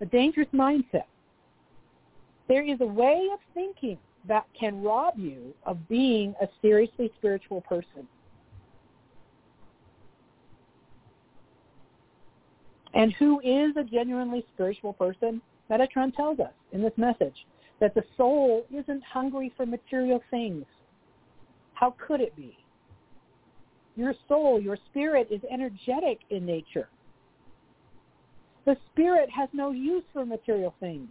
A 0.00 0.06
dangerous 0.06 0.48
mindset. 0.52 1.04
There 2.48 2.62
is 2.62 2.80
a 2.80 2.86
way 2.86 3.28
of 3.32 3.38
thinking 3.54 3.98
that 4.28 4.46
can 4.58 4.82
rob 4.82 5.14
you 5.18 5.54
of 5.64 5.88
being 5.88 6.34
a 6.40 6.48
seriously 6.60 7.10
spiritual 7.18 7.60
person. 7.62 8.06
And 12.94 13.12
who 13.14 13.40
is 13.40 13.76
a 13.76 13.84
genuinely 13.84 14.44
spiritual 14.54 14.92
person? 14.92 15.40
Metatron 15.70 16.14
tells 16.14 16.40
us 16.40 16.52
in 16.72 16.82
this 16.82 16.92
message 16.96 17.46
that 17.80 17.94
the 17.94 18.04
soul 18.16 18.66
isn't 18.72 19.02
hungry 19.02 19.52
for 19.56 19.64
material 19.66 20.22
things. 20.30 20.64
How 21.74 21.94
could 22.06 22.20
it 22.20 22.36
be? 22.36 22.56
Your 23.96 24.14
soul, 24.28 24.60
your 24.60 24.78
spirit 24.90 25.28
is 25.30 25.40
energetic 25.50 26.20
in 26.30 26.46
nature. 26.46 26.88
The 28.64 28.76
spirit 28.92 29.28
has 29.30 29.48
no 29.52 29.70
use 29.72 30.04
for 30.12 30.24
material 30.24 30.74
things. 30.80 31.08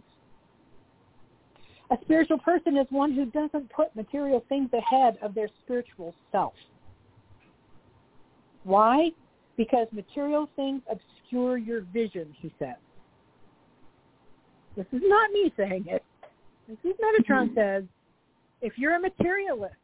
A 1.90 1.98
spiritual 2.02 2.38
person 2.38 2.78
is 2.78 2.86
one 2.88 3.12
who 3.12 3.26
doesn't 3.26 3.70
put 3.70 3.94
material 3.94 4.42
things 4.48 4.70
ahead 4.72 5.18
of 5.20 5.34
their 5.34 5.48
spiritual 5.62 6.14
self. 6.30 6.54
Why? 8.64 9.10
Because 9.56 9.86
material 9.92 10.48
things 10.56 10.82
obscure 10.90 11.58
your 11.58 11.82
vision, 11.92 12.34
he 12.40 12.52
says. 12.58 12.76
This 14.76 14.86
is 14.92 15.02
not 15.04 15.30
me 15.30 15.52
saying 15.56 15.84
it. 15.88 16.02
This 16.68 16.78
is 16.84 16.92
Metatron 16.98 17.48
mm-hmm. 17.48 17.54
says, 17.54 17.84
if 18.62 18.78
you're 18.78 18.94
a 18.94 19.00
materialist, 19.00 19.74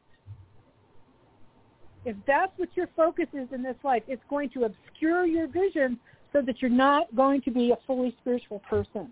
if 2.04 2.16
that's 2.26 2.52
what 2.56 2.68
your 2.74 2.88
focus 2.96 3.26
is 3.34 3.48
in 3.52 3.62
this 3.62 3.76
life, 3.82 4.02
it's 4.08 4.22
going 4.30 4.48
to 4.50 4.64
obscure 4.64 5.26
your 5.26 5.46
vision 5.46 5.98
so 6.32 6.40
that 6.40 6.62
you're 6.62 6.70
not 6.70 7.14
going 7.14 7.42
to 7.42 7.50
be 7.50 7.72
a 7.72 7.76
fully 7.86 8.16
spiritual 8.20 8.60
person. 8.60 9.10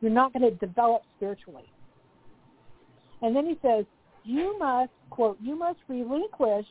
You're 0.00 0.12
not 0.12 0.32
going 0.32 0.42
to 0.42 0.56
develop 0.56 1.02
spiritually. 1.16 1.64
And 3.22 3.34
then 3.34 3.46
he 3.46 3.58
says, 3.62 3.84
you 4.24 4.58
must, 4.58 4.90
quote, 5.10 5.38
you 5.40 5.58
must 5.58 5.78
relinquish 5.88 6.66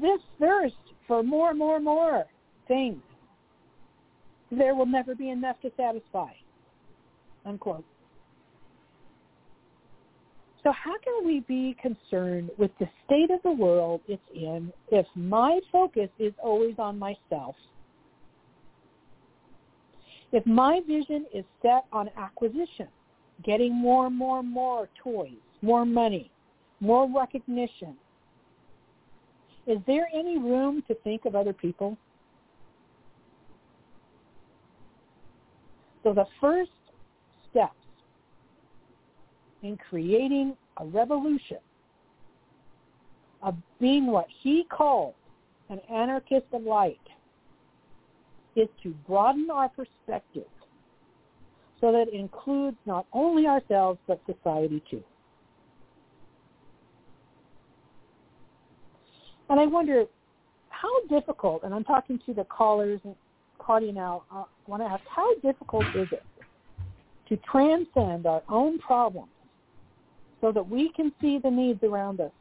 this 0.00 0.20
thirst 0.40 0.74
for 1.06 1.22
more, 1.22 1.50
and 1.50 1.58
more, 1.58 1.76
and 1.76 1.84
more 1.84 2.24
things. 2.66 3.02
There 4.50 4.74
will 4.74 4.86
never 4.86 5.14
be 5.14 5.30
enough 5.30 5.60
to 5.62 5.70
satisfy, 5.76 6.32
unquote. 7.44 7.84
So 10.62 10.72
how 10.72 10.96
can 10.98 11.26
we 11.26 11.40
be 11.40 11.76
concerned 11.80 12.50
with 12.56 12.70
the 12.80 12.88
state 13.04 13.30
of 13.30 13.42
the 13.42 13.52
world 13.52 14.00
it's 14.08 14.22
in 14.34 14.72
if 14.90 15.06
my 15.14 15.60
focus 15.70 16.08
is 16.18 16.32
always 16.42 16.74
on 16.78 16.98
myself? 16.98 17.54
If 20.32 20.44
my 20.46 20.80
vision 20.86 21.26
is 21.34 21.44
set 21.60 21.84
on 21.92 22.08
acquisition, 22.16 22.88
getting 23.44 23.74
more 23.74 24.08
more 24.08 24.42
more 24.42 24.88
toys, 25.02 25.36
more 25.60 25.84
money, 25.84 26.30
more 26.80 27.08
recognition, 27.14 27.94
is 29.66 29.78
there 29.86 30.08
any 30.14 30.38
room 30.38 30.82
to 30.88 30.94
think 31.04 31.26
of 31.26 31.34
other 31.34 31.52
people? 31.52 31.96
So 36.04 36.12
the 36.12 36.26
first 36.40 36.70
steps 37.50 37.74
in 39.62 39.78
creating 39.88 40.54
a 40.78 40.84
revolution 40.84 41.58
of 43.42 43.56
being 43.80 44.06
what 44.06 44.26
he 44.42 44.64
called 44.70 45.14
an 45.70 45.80
anarchist 45.90 46.46
of 46.52 46.62
light 46.62 47.00
is 48.54 48.68
to 48.82 48.90
broaden 49.06 49.48
our 49.50 49.70
perspective 49.70 50.44
so 51.80 51.90
that 51.90 52.08
it 52.08 52.14
includes 52.14 52.76
not 52.86 53.06
only 53.12 53.46
ourselves 53.46 53.98
but 54.06 54.20
society 54.26 54.82
too. 54.90 55.02
And 59.48 59.58
I 59.58 59.66
wonder 59.66 60.04
how 60.68 61.06
difficult, 61.06 61.62
and 61.64 61.74
I'm 61.74 61.84
talking 61.84 62.18
to 62.26 62.34
the 62.34 62.44
callers 62.44 63.00
and 63.04 63.14
Claudia 63.64 63.92
now, 63.92 64.24
uh, 64.30 64.40
I 64.40 64.70
want 64.70 64.82
to 64.82 64.86
ask, 64.86 65.02
how 65.08 65.34
difficult 65.36 65.84
is 65.94 66.08
it 66.12 66.22
to 67.28 67.36
transcend 67.50 68.26
our 68.26 68.42
own 68.48 68.78
problems 68.78 69.30
so 70.40 70.52
that 70.52 70.68
we 70.68 70.90
can 70.90 71.12
see 71.20 71.38
the 71.42 71.50
needs 71.50 71.82
around 71.82 72.20
us? 72.20 72.32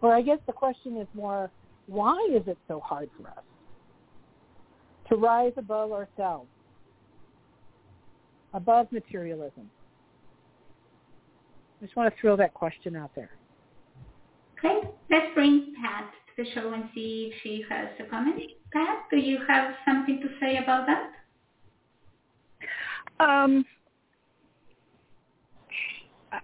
Or 0.00 0.14
I 0.14 0.22
guess 0.22 0.38
the 0.46 0.52
question 0.52 0.96
is 0.96 1.08
more, 1.14 1.50
why 1.88 2.16
is 2.32 2.42
it 2.46 2.58
so 2.68 2.80
hard 2.80 3.10
for 3.20 3.28
us 3.28 3.42
to 5.08 5.16
rise 5.16 5.52
above 5.56 5.90
ourselves, 5.92 6.48
above 8.54 8.90
materialism? 8.92 9.68
I 11.80 11.84
just 11.84 11.96
want 11.96 12.14
to 12.14 12.20
throw 12.20 12.36
that 12.36 12.54
question 12.54 12.94
out 12.94 13.10
there. 13.14 13.30
Okay, 14.58 14.88
let's 15.10 15.34
bring 15.34 15.74
Pat 15.82 16.10
the 16.36 16.44
show 16.54 16.72
and 16.72 16.84
see 16.94 17.32
if 17.32 17.42
she 17.42 17.64
has 17.68 17.88
a 17.98 18.04
comment. 18.10 18.40
Pat, 18.72 19.04
do 19.10 19.16
you 19.16 19.38
have 19.48 19.74
something 19.86 20.20
to 20.20 20.28
say 20.40 20.58
about 20.62 20.86
that? 20.86 21.12
Um, 23.18 23.64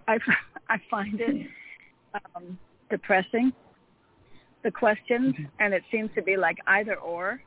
I, 0.07 0.17
I 0.69 0.77
find 0.89 1.19
it 1.21 1.47
um, 2.35 2.57
depressing, 2.89 3.51
the 4.63 4.71
questions, 4.71 5.35
mm-hmm. 5.35 5.43
and 5.59 5.73
it 5.73 5.83
seems 5.91 6.09
to 6.15 6.23
be 6.23 6.37
like 6.37 6.57
either 6.67 6.95
or. 6.95 7.41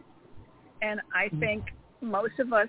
And 0.82 1.00
I 1.14 1.26
mm-hmm. 1.26 1.40
think 1.40 1.64
most 2.00 2.38
of 2.38 2.52
us 2.52 2.68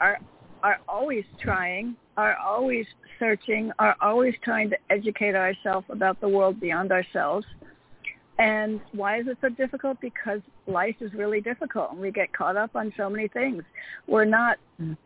are 0.00 0.18
are 0.62 0.78
always 0.86 1.24
trying, 1.40 1.96
are 2.18 2.36
always 2.36 2.84
searching, 3.18 3.72
are 3.78 3.96
always 4.02 4.34
trying 4.44 4.68
to 4.68 4.76
educate 4.90 5.34
ourselves 5.34 5.86
about 5.88 6.20
the 6.20 6.28
world 6.28 6.60
beyond 6.60 6.92
ourselves. 6.92 7.46
And 8.40 8.80
why 8.92 9.20
is 9.20 9.26
it 9.26 9.36
so 9.42 9.50
difficult? 9.50 10.00
Because 10.00 10.40
life 10.66 10.96
is 11.00 11.12
really 11.12 11.42
difficult, 11.42 11.92
and 11.92 12.00
we 12.00 12.10
get 12.10 12.32
caught 12.32 12.56
up 12.56 12.74
on 12.74 12.90
so 12.96 13.10
many 13.10 13.28
things. 13.28 13.62
We're 14.08 14.24
not 14.24 14.56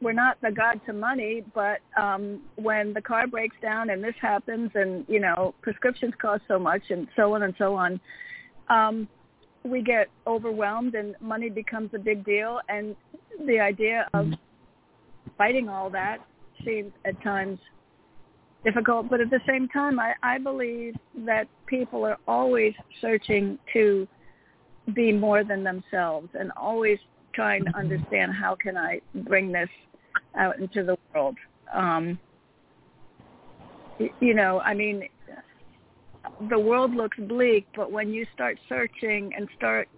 we're 0.01 0.13
not 0.13 0.41
the 0.41 0.53
god 0.53 0.81
to 0.87 0.93
money, 0.93 1.43
but 1.53 1.81
um, 2.01 2.43
when 2.55 2.93
the 2.93 3.03
car 3.03 3.27
breaks 3.27 3.57
down 3.61 3.91
and 3.91 4.05
this 4.05 4.15
happens, 4.23 4.71
and 4.77 5.05
you 5.09 5.19
know 5.19 5.53
prescriptions 5.63 6.15
cost 6.23 6.45
so 6.47 6.61
much, 6.61 6.83
and 6.91 7.09
so 7.17 7.35
on 7.35 7.43
and 7.43 7.55
so 7.59 7.75
on, 7.75 8.01
um, 8.69 9.09
we 9.65 9.83
get 9.83 10.11
overwhelmed, 10.29 10.95
and 10.95 11.17
money 11.21 11.51
becomes 11.51 11.91
a 11.93 11.99
big 11.99 12.25
deal. 12.25 12.61
And 12.69 12.95
the 13.49 13.59
idea 13.59 14.07
of 14.15 14.29
fighting 15.37 15.69
all 15.69 15.91
that 15.91 16.19
seems 16.65 16.93
at 17.05 17.21
times 17.25 17.59
difficult, 18.65 19.09
but 19.09 19.21
at 19.21 19.31
the 19.31 19.41
same 19.47 19.69
time, 19.69 20.01
I, 20.01 20.15
I 20.23 20.39
believe 20.39 20.95
that 21.27 21.47
people 21.67 22.05
are 22.05 22.19
always 22.27 22.73
searching 23.01 23.59
to 23.73 24.09
be 24.95 25.13
more 25.13 25.45
than 25.45 25.63
themselves 25.63 26.29
and 26.35 26.51
always 26.57 26.99
trying 27.35 27.65
to 27.65 27.77
understand 27.77 28.33
how 28.33 28.55
can 28.55 28.77
I 28.77 29.01
bring 29.15 29.53
this 29.53 29.69
out 30.37 30.59
into 30.59 30.85
the 30.85 30.97
world. 31.15 31.37
Um, 31.73 32.19
you 34.21 34.35
know, 34.35 34.61
I 34.61 34.75
mean, 34.75 35.09
the 36.49 36.59
world 36.59 36.95
looks 36.95 37.17
bleak, 37.19 37.67
but 37.77 37.91
when 37.91 38.13
you 38.13 38.27
start 38.35 38.59
searching 38.69 39.33
and 39.37 39.49
start 39.57 39.89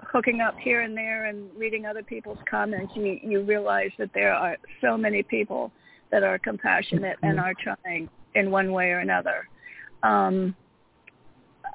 hooking 0.00 0.40
up 0.40 0.56
here 0.58 0.82
and 0.82 0.96
there 0.96 1.26
and 1.26 1.48
reading 1.56 1.86
other 1.86 2.02
people's 2.02 2.38
comments, 2.50 2.92
you 2.94 3.18
you 3.22 3.42
realize 3.42 3.90
that 3.98 4.10
there 4.14 4.34
are 4.34 4.56
so 4.80 4.96
many 4.96 5.22
people 5.22 5.72
that 6.12 6.22
are 6.22 6.38
compassionate 6.38 7.16
and 7.22 7.40
are 7.40 7.54
trying 7.54 8.08
in 8.34 8.50
one 8.50 8.70
way 8.70 8.90
or 8.90 9.00
another. 9.00 9.48
Um, 10.02 10.54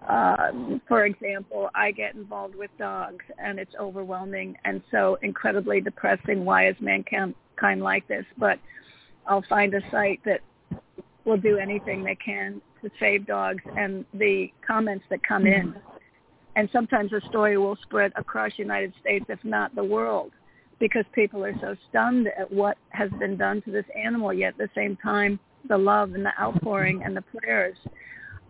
uh, 0.08 0.52
for 0.88 1.06
example, 1.06 1.70
I 1.76 1.92
get 1.92 2.14
involved 2.14 2.56
with 2.56 2.70
dogs, 2.78 3.26
and 3.40 3.60
it's 3.60 3.74
overwhelming 3.80 4.56
and 4.64 4.82
so 4.92 5.18
incredibly 5.24 5.82
depressing. 5.82 6.46
Why 6.46 6.70
is 6.70 6.76
mankind 6.80 7.34
like 7.82 8.08
this? 8.08 8.26
But 8.38 8.60
I'll 9.26 9.44
find 9.50 9.74
a 9.74 9.82
site 9.92 10.22
that 10.24 10.42
will 11.26 11.38
do 11.38 11.58
anything 11.58 12.04
they 12.04 12.16
can 12.16 12.62
to 12.84 12.92
save 13.00 13.26
dogs, 13.26 13.64
and 13.76 14.06
the 14.14 14.52
comments 14.66 15.04
that 15.10 15.24
come 15.28 15.48
in, 15.48 15.74
and 16.56 16.70
sometimes 16.72 17.10
the 17.10 17.22
story 17.28 17.58
will 17.58 17.76
spread 17.82 18.14
across 18.16 18.52
the 18.56 18.64
United 18.64 18.94
States, 19.02 19.26
if 19.30 19.44
not 19.44 19.74
the 19.74 19.84
world 19.84 20.32
because 20.80 21.06
people 21.14 21.44
are 21.44 21.54
so 21.60 21.76
stunned 21.90 22.28
at 22.40 22.52
what 22.52 22.78
has 22.90 23.10
been 23.20 23.38
done 23.38 23.62
to 23.64 23.72
this 23.72 23.86
animal, 23.96 24.34
yet 24.34 24.50
at 24.50 24.58
the 24.58 24.70
same 24.76 24.98
time, 24.98 25.40
the 25.68 25.78
love 25.78 26.14
and 26.14 26.26
the 26.26 26.32
outpouring 26.40 27.04
and 27.04 27.16
the 27.16 27.24
prayers 27.24 27.78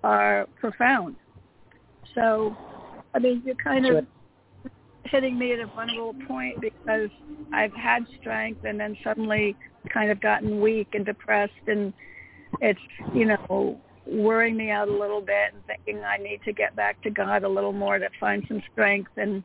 are 0.03 0.47
profound. 0.59 1.15
So, 2.15 2.55
I 3.13 3.19
mean, 3.19 3.41
you're 3.45 3.55
kind 3.55 3.85
of 3.85 4.05
hitting 5.05 5.37
me 5.37 5.53
at 5.53 5.59
a 5.59 5.67
vulnerable 5.67 6.15
point 6.27 6.59
because 6.59 7.09
I've 7.53 7.73
had 7.73 8.05
strength 8.19 8.65
and 8.65 8.79
then 8.79 8.97
suddenly 9.03 9.55
kind 9.93 10.11
of 10.11 10.19
gotten 10.19 10.59
weak 10.59 10.89
and 10.93 11.05
depressed 11.05 11.53
and 11.67 11.93
it's, 12.61 12.79
you 13.13 13.25
know, 13.25 13.79
worrying 14.05 14.57
me 14.57 14.69
out 14.69 14.87
a 14.87 14.91
little 14.91 15.21
bit 15.21 15.53
and 15.53 15.63
thinking 15.65 16.03
I 16.03 16.17
need 16.17 16.41
to 16.45 16.53
get 16.53 16.75
back 16.75 17.01
to 17.03 17.09
God 17.09 17.43
a 17.43 17.49
little 17.49 17.73
more 17.73 17.99
to 17.99 18.09
find 18.19 18.43
some 18.47 18.61
strength 18.71 19.11
and 19.17 19.43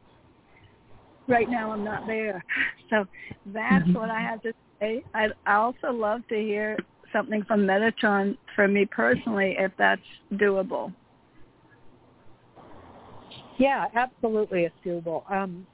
right 1.32 1.50
now 1.50 1.72
I'm 1.72 1.84
not 1.84 2.06
there. 2.06 2.44
So 2.90 3.06
that's 3.46 3.84
mm-hmm. 3.84 3.94
what 3.94 4.10
I 4.10 4.20
have 4.20 4.42
to 4.42 4.52
say. 4.78 5.02
I 5.14 5.28
I 5.46 5.54
also 5.54 5.90
love 5.92 6.20
to 6.28 6.34
hear 6.34 6.76
something 7.10 7.42
from 7.44 7.60
Metatron 7.60 8.36
for 8.54 8.68
me 8.68 8.84
personally 8.84 9.56
if 9.58 9.72
that's 9.78 10.02
doable. 10.34 10.92
Yeah, 13.58 13.86
absolutely, 13.94 14.64
it's 14.64 14.74
doable. 14.84 15.30
Um, 15.32 15.66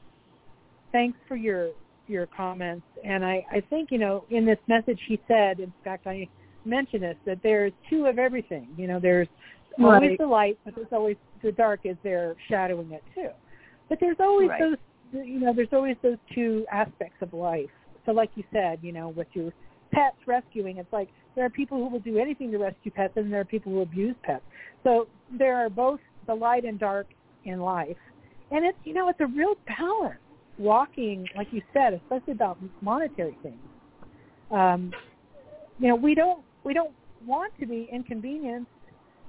thanks 0.93 1.19
for 1.27 1.35
your 1.35 1.71
your 2.07 2.27
comments, 2.27 2.87
and 3.05 3.25
I 3.25 3.45
I 3.51 3.61
think 3.69 3.91
you 3.91 3.99
know 3.99 4.25
in 4.31 4.47
this 4.47 4.59
message 4.69 5.01
he 5.09 5.21
said, 5.27 5.59
in 5.59 5.73
fact, 5.83 6.07
I 6.07 6.29
mentioned 6.65 7.03
this 7.03 7.17
that 7.27 7.41
there's 7.43 7.73
two 7.91 8.07
of 8.07 8.21
everything. 8.21 8.69
You 8.77 8.87
know, 8.87 9.01
there's 9.01 9.29
always 9.77 10.19
the 10.19 10.27
light, 10.27 10.57
but 10.65 10.77
there's 10.77 10.93
always 10.93 11.17
the 11.43 11.51
dark 11.51 11.81
is 11.83 11.97
there 12.05 12.37
shadowing 12.49 12.93
it 12.93 13.03
too. 13.13 13.31
But 13.89 13.99
there's 14.01 14.19
always 14.21 14.51
right. 14.51 14.61
those 14.61 14.77
you 15.13 15.41
know 15.41 15.53
there's 15.55 15.69
always 15.73 15.97
those 16.03 16.19
two 16.35 16.67
aspects 16.71 17.17
of 17.21 17.33
life. 17.33 17.71
So 18.07 18.13
like 18.13 18.31
you 18.35 18.45
said, 18.53 18.79
you 18.83 18.93
know, 18.93 19.09
with 19.09 19.29
your 19.33 19.53
pets 19.93 20.17
rescuing, 20.27 20.79
it's 20.79 20.93
like 20.93 21.09
there 21.35 21.45
are 21.45 21.51
people 21.51 21.79
who 21.79 21.89
will 21.89 22.01
do 22.01 22.19
anything 22.19 22.51
to 22.53 22.59
rescue 22.59 22.91
pets, 22.91 23.15
and 23.17 23.33
there 23.33 23.41
are 23.41 23.45
people 23.45 23.73
who 23.73 23.83
abuse 23.83 24.17
pets. 24.23 24.43
So 24.85 25.09
there 25.37 25.57
are 25.57 25.69
both 25.69 26.01
the 26.27 26.35
light 26.35 26.65
and 26.65 26.79
dark 26.79 27.07
in 27.45 27.61
life. 27.61 27.97
And 28.51 28.65
it's, 28.65 28.79
you 28.85 28.95
know, 28.95 29.09
it's 29.09 29.21
a 29.21 29.27
real 29.27 29.55
balance 29.67 30.19
walking, 30.59 31.27
like 31.37 31.49
you 31.51 31.63
said, 31.73 31.95
especially 31.95 32.33
about 32.33 32.59
monetary 32.81 33.37
things. 33.43 33.59
Um, 34.51 34.93
you 35.79 35.89
know, 35.89 35.97
we 35.97 36.15
don't, 36.15 36.43
we 36.65 36.75
don't 36.75 36.93
want 37.27 37.53
to 37.61 37.67
be 37.67 37.89
inconvenienced. 37.93 38.71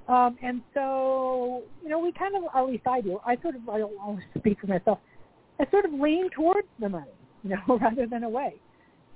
Um, 0.07 0.38
and 0.41 0.61
so, 0.73 1.63
you 1.84 1.89
know, 1.89 1.99
we 1.99 2.11
kind 2.11 2.36
of, 2.36 2.43
at 2.55 2.63
least 2.63 2.88
I 2.88 3.01
do, 3.01 3.19
I 3.25 3.38
sort 3.41 3.55
of, 3.55 3.69
I 3.69 3.77
don't 3.77 3.93
always 4.01 4.23
speak 4.38 4.59
for 4.59 4.67
myself, 4.67 4.99
I 5.60 5.70
sort 5.72 5.86
of 5.86 5.93
lean 5.93 6.30
towards 6.30 6.68
the 6.80 6.89
money, 6.89 7.12
you 7.43 7.51
know, 7.51 7.78
rather 7.78 8.05
than 8.07 8.24
away. 8.24 8.55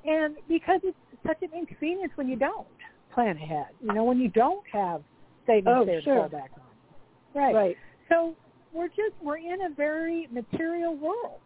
And 0.05 0.35
because 0.47 0.81
it's 0.83 0.97
such 1.25 1.41
an 1.41 1.49
inconvenience 1.57 2.11
when 2.15 2.27
you 2.27 2.35
don't 2.35 2.67
plan 3.13 3.37
ahead, 3.37 3.67
you 3.81 3.93
know, 3.93 4.03
when 4.03 4.19
you 4.19 4.29
don't 4.29 4.65
have 4.71 5.01
savings 5.47 5.67
oh, 5.69 5.85
there 5.85 6.01
to 6.01 6.05
fall 6.05 6.29
back 6.29 6.51
on. 6.55 7.41
Right. 7.41 7.55
Right. 7.55 7.77
So 8.09 8.35
we're 8.73 8.89
just 8.89 9.13
we're 9.21 9.37
in 9.37 9.63
a 9.65 9.69
very 9.75 10.27
material 10.31 10.95
world. 10.95 11.39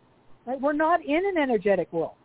Right? 0.45 0.59
We're 0.59 0.73
not 0.73 1.03
in 1.05 1.21
an 1.25 1.37
energetic 1.37 1.91
world. 1.91 2.15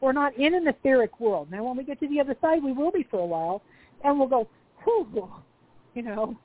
We're 0.00 0.12
not 0.12 0.36
in 0.36 0.54
an 0.54 0.66
etheric 0.66 1.20
world. 1.20 1.48
Now, 1.50 1.62
when 1.64 1.76
we 1.76 1.84
get 1.84 2.00
to 2.00 2.08
the 2.08 2.20
other 2.20 2.36
side, 2.40 2.62
we 2.62 2.72
will 2.72 2.90
be 2.90 3.06
for 3.08 3.20
a 3.20 3.26
while, 3.26 3.62
and 4.02 4.18
we'll 4.18 4.28
go, 4.28 4.48
whew, 4.82 5.30
you 5.94 6.02
know, 6.02 6.36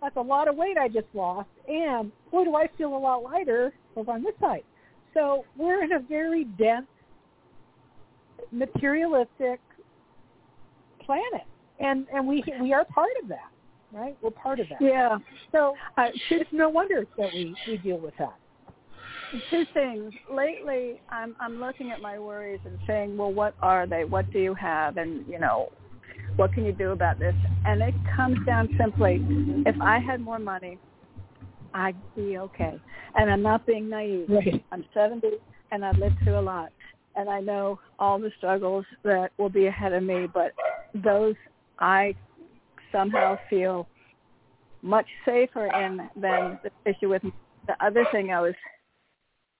that's 0.00 0.16
a 0.16 0.20
lot 0.20 0.48
of 0.48 0.56
weight 0.56 0.78
I 0.78 0.88
just 0.88 1.06
lost, 1.12 1.50
and 1.68 2.10
boy, 2.30 2.44
do 2.44 2.56
I 2.56 2.68
feel 2.78 2.96
a 2.96 2.98
lot 2.98 3.22
lighter 3.22 3.74
over 3.96 4.12
on 4.12 4.22
this 4.22 4.32
side. 4.40 4.64
So 5.14 5.44
we're 5.56 5.82
in 5.84 5.92
a 5.92 6.00
very 6.00 6.44
dense, 6.44 6.86
materialistic 8.50 9.60
planet, 11.04 11.46
and 11.80 12.06
and 12.12 12.26
we 12.26 12.44
we 12.60 12.72
are 12.72 12.84
part 12.84 13.12
of 13.22 13.28
that 13.28 13.52
right? 13.92 14.16
We're 14.22 14.30
part 14.30 14.60
of 14.60 14.68
that. 14.68 14.80
Yeah. 14.80 15.18
So 15.52 15.74
uh, 15.96 16.08
it's 16.30 16.50
no 16.52 16.68
wonder 16.68 17.04
that 17.18 17.30
we, 17.32 17.54
we 17.68 17.76
deal 17.78 17.98
with 17.98 18.14
that. 18.18 18.34
Two 19.50 19.64
things. 19.72 20.12
Lately, 20.30 21.00
I'm 21.08 21.34
I'm 21.40 21.58
looking 21.58 21.90
at 21.90 22.00
my 22.00 22.18
worries 22.18 22.60
and 22.66 22.78
saying, 22.86 23.16
well, 23.16 23.32
what 23.32 23.54
are 23.62 23.86
they? 23.86 24.04
What 24.04 24.30
do 24.30 24.38
you 24.38 24.54
have? 24.54 24.98
And 24.98 25.26
you 25.26 25.38
know, 25.38 25.72
what 26.36 26.52
can 26.52 26.66
you 26.66 26.72
do 26.72 26.90
about 26.90 27.18
this? 27.18 27.34
And 27.64 27.80
it 27.80 27.94
comes 28.14 28.44
down 28.44 28.68
simply, 28.78 29.24
if 29.64 29.80
I 29.80 29.98
had 30.00 30.20
more 30.20 30.38
money, 30.38 30.78
I'd 31.74 31.96
be 32.14 32.38
okay. 32.38 32.80
And 33.14 33.30
I'm 33.30 33.42
not 33.42 33.66
being 33.66 33.88
naive. 33.88 34.26
Right. 34.28 34.64
I'm 34.72 34.84
70 34.94 35.28
and 35.70 35.84
I've 35.84 35.98
lived 35.98 36.16
through 36.22 36.38
a 36.38 36.40
lot. 36.40 36.70
And 37.14 37.28
I 37.28 37.40
know 37.40 37.78
all 37.98 38.18
the 38.18 38.30
struggles 38.38 38.84
that 39.04 39.32
will 39.38 39.50
be 39.50 39.66
ahead 39.66 39.92
of 39.92 40.02
me, 40.02 40.26
but 40.32 40.52
those 40.94 41.34
I 41.78 42.14
somehow 42.90 43.38
feel 43.50 43.86
much 44.82 45.06
safer 45.24 45.66
in 45.66 46.08
than 46.16 46.58
the 46.62 46.70
issue 46.84 47.08
with 47.08 47.22
the 47.66 47.84
other 47.84 48.04
thing 48.12 48.30
I 48.32 48.40
was 48.40 48.54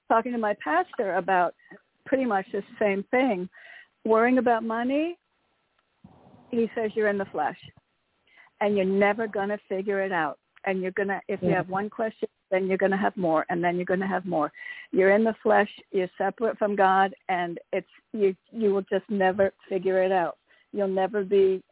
talking 0.08 0.32
to 0.32 0.38
my 0.38 0.54
pastor 0.62 1.16
about 1.16 1.54
pretty 2.04 2.24
much 2.24 2.46
the 2.52 2.62
same 2.78 3.04
thing. 3.10 3.48
Worrying 4.04 4.38
about 4.38 4.64
money, 4.64 5.16
he 6.50 6.70
says 6.74 6.90
you're 6.94 7.08
in 7.08 7.18
the 7.18 7.24
flesh 7.26 7.58
and 8.60 8.76
you're 8.76 8.84
never 8.84 9.26
going 9.26 9.48
to 9.48 9.58
figure 9.68 10.02
it 10.02 10.12
out. 10.12 10.38
And 10.64 10.80
you're 10.80 10.92
going 10.92 11.08
to, 11.08 11.20
if 11.28 11.42
you 11.42 11.50
have 11.50 11.68
one 11.68 11.90
question, 11.90 12.28
then 12.50 12.66
you're 12.66 12.78
going 12.78 12.92
to 12.92 12.96
have 12.96 13.16
more 13.16 13.44
and 13.48 13.62
then 13.62 13.76
you're 13.76 13.84
going 13.84 14.00
to 14.00 14.06
have 14.06 14.24
more. 14.24 14.52
You're 14.90 15.10
in 15.10 15.24
the 15.24 15.34
flesh, 15.42 15.70
you're 15.90 16.10
separate 16.16 16.58
from 16.58 16.76
God 16.76 17.14
and 17.28 17.58
it's, 17.72 17.88
you, 18.12 18.36
you 18.50 18.72
will 18.72 18.84
just 18.90 19.08
never 19.08 19.52
figure 19.68 20.02
it 20.02 20.12
out. 20.12 20.38
You'll 20.72 20.88
never 20.88 21.24
be 21.24 21.62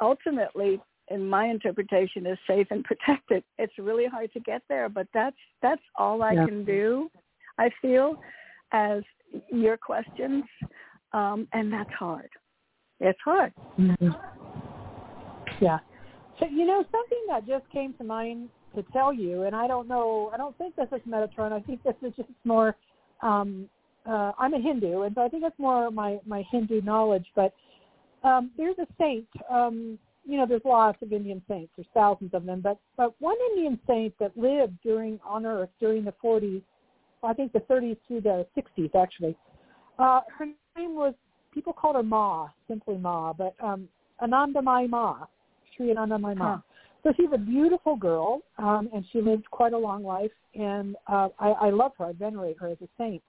ultimately 0.00 0.80
in 1.08 1.28
my 1.28 1.46
interpretation 1.46 2.26
is 2.26 2.38
safe 2.46 2.66
and 2.70 2.84
protected 2.90 3.42
it's 3.58 3.72
really 3.78 4.06
hard 4.06 4.32
to 4.32 4.40
get 4.40 4.62
there 4.68 4.88
but 4.88 5.06
that's 5.12 5.36
that's 5.62 5.82
all 5.96 6.22
i 6.22 6.32
yeah. 6.32 6.46
can 6.46 6.64
do 6.64 7.10
i 7.58 7.68
feel 7.80 8.16
as 8.72 9.02
your 9.52 9.76
questions 9.76 10.44
um 11.12 11.46
and 11.52 11.72
that's 11.72 11.92
hard 11.92 12.28
it's 13.00 13.18
hard 13.24 13.52
mm-hmm. 13.78 14.08
yeah 15.60 15.78
so 16.38 16.46
you 16.46 16.66
know 16.66 16.84
something 16.90 17.24
that 17.28 17.46
just 17.46 17.68
came 17.70 17.94
to 17.94 18.04
mind 18.04 18.48
to 18.74 18.82
tell 18.92 19.12
you 19.12 19.42
and 19.42 19.54
i 19.54 19.66
don't 19.66 19.88
know 19.88 20.30
i 20.34 20.36
don't 20.36 20.56
think 20.58 20.74
this 20.76 20.88
is 20.92 21.00
metatron 21.08 21.52
i 21.52 21.60
think 21.60 21.82
this 21.82 21.94
is 22.02 22.12
just 22.16 22.28
more 22.44 22.76
um 23.22 23.68
uh 24.06 24.32
i'm 24.38 24.54
a 24.54 24.60
hindu 24.60 25.02
and 25.02 25.14
so 25.14 25.22
i 25.22 25.28
think 25.28 25.44
it's 25.44 25.58
more 25.58 25.90
my 25.90 26.18
my 26.26 26.42
hindu 26.50 26.80
knowledge 26.82 27.26
but 27.34 27.54
um 28.24 28.50
there's 28.56 28.76
a 28.78 28.86
saint 28.98 29.28
um 29.50 29.98
you 30.26 30.38
know, 30.38 30.46
there's 30.46 30.62
lots 30.64 31.00
of 31.02 31.12
Indian 31.12 31.42
saints. 31.48 31.72
There's 31.76 31.86
thousands 31.92 32.32
of 32.32 32.44
them, 32.44 32.60
but 32.60 32.78
but 32.96 33.14
one 33.20 33.36
Indian 33.52 33.78
saint 33.86 34.14
that 34.18 34.36
lived 34.36 34.78
during 34.82 35.20
on 35.24 35.44
Earth 35.44 35.68
during 35.80 36.04
the 36.04 36.14
40s, 36.22 36.62
I 37.22 37.34
think 37.34 37.52
the 37.52 37.60
30s 37.60 37.96
through 38.08 38.22
the 38.22 38.46
60s 38.56 38.94
actually. 38.94 39.36
Uh, 39.98 40.20
her 40.36 40.46
name 40.76 40.94
was 40.94 41.14
people 41.52 41.72
called 41.72 41.96
her 41.96 42.02
Ma, 42.02 42.48
simply 42.68 42.96
Ma, 42.96 43.32
but 43.32 43.54
um, 43.62 43.88
Anandamayi 44.22 44.88
Ma, 44.88 45.26
Sri 45.76 45.94
Anandamayi 45.94 46.36
Ma. 46.36 46.56
Huh. 46.56 46.58
So 47.02 47.12
she's 47.16 47.28
a 47.34 47.38
beautiful 47.38 47.96
girl, 47.96 48.40
um, 48.58 48.88
and 48.94 49.04
she 49.12 49.20
lived 49.20 49.50
quite 49.50 49.74
a 49.74 49.78
long 49.78 50.02
life, 50.04 50.30
and 50.54 50.96
uh, 51.06 51.28
I, 51.38 51.48
I 51.50 51.70
love 51.70 51.92
her. 51.98 52.06
I 52.06 52.12
venerate 52.12 52.56
her 52.60 52.68
as 52.68 52.78
a 52.82 52.88
saint. 52.96 53.22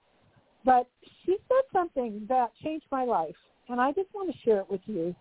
But 0.64 0.88
she 1.24 1.36
said 1.48 1.62
something 1.72 2.24
that 2.28 2.52
changed 2.64 2.86
my 2.90 3.04
life, 3.04 3.36
and 3.68 3.80
I 3.80 3.92
just 3.92 4.08
want 4.14 4.32
to 4.32 4.38
share 4.44 4.60
it 4.60 4.70
with 4.70 4.80
you. 4.86 5.14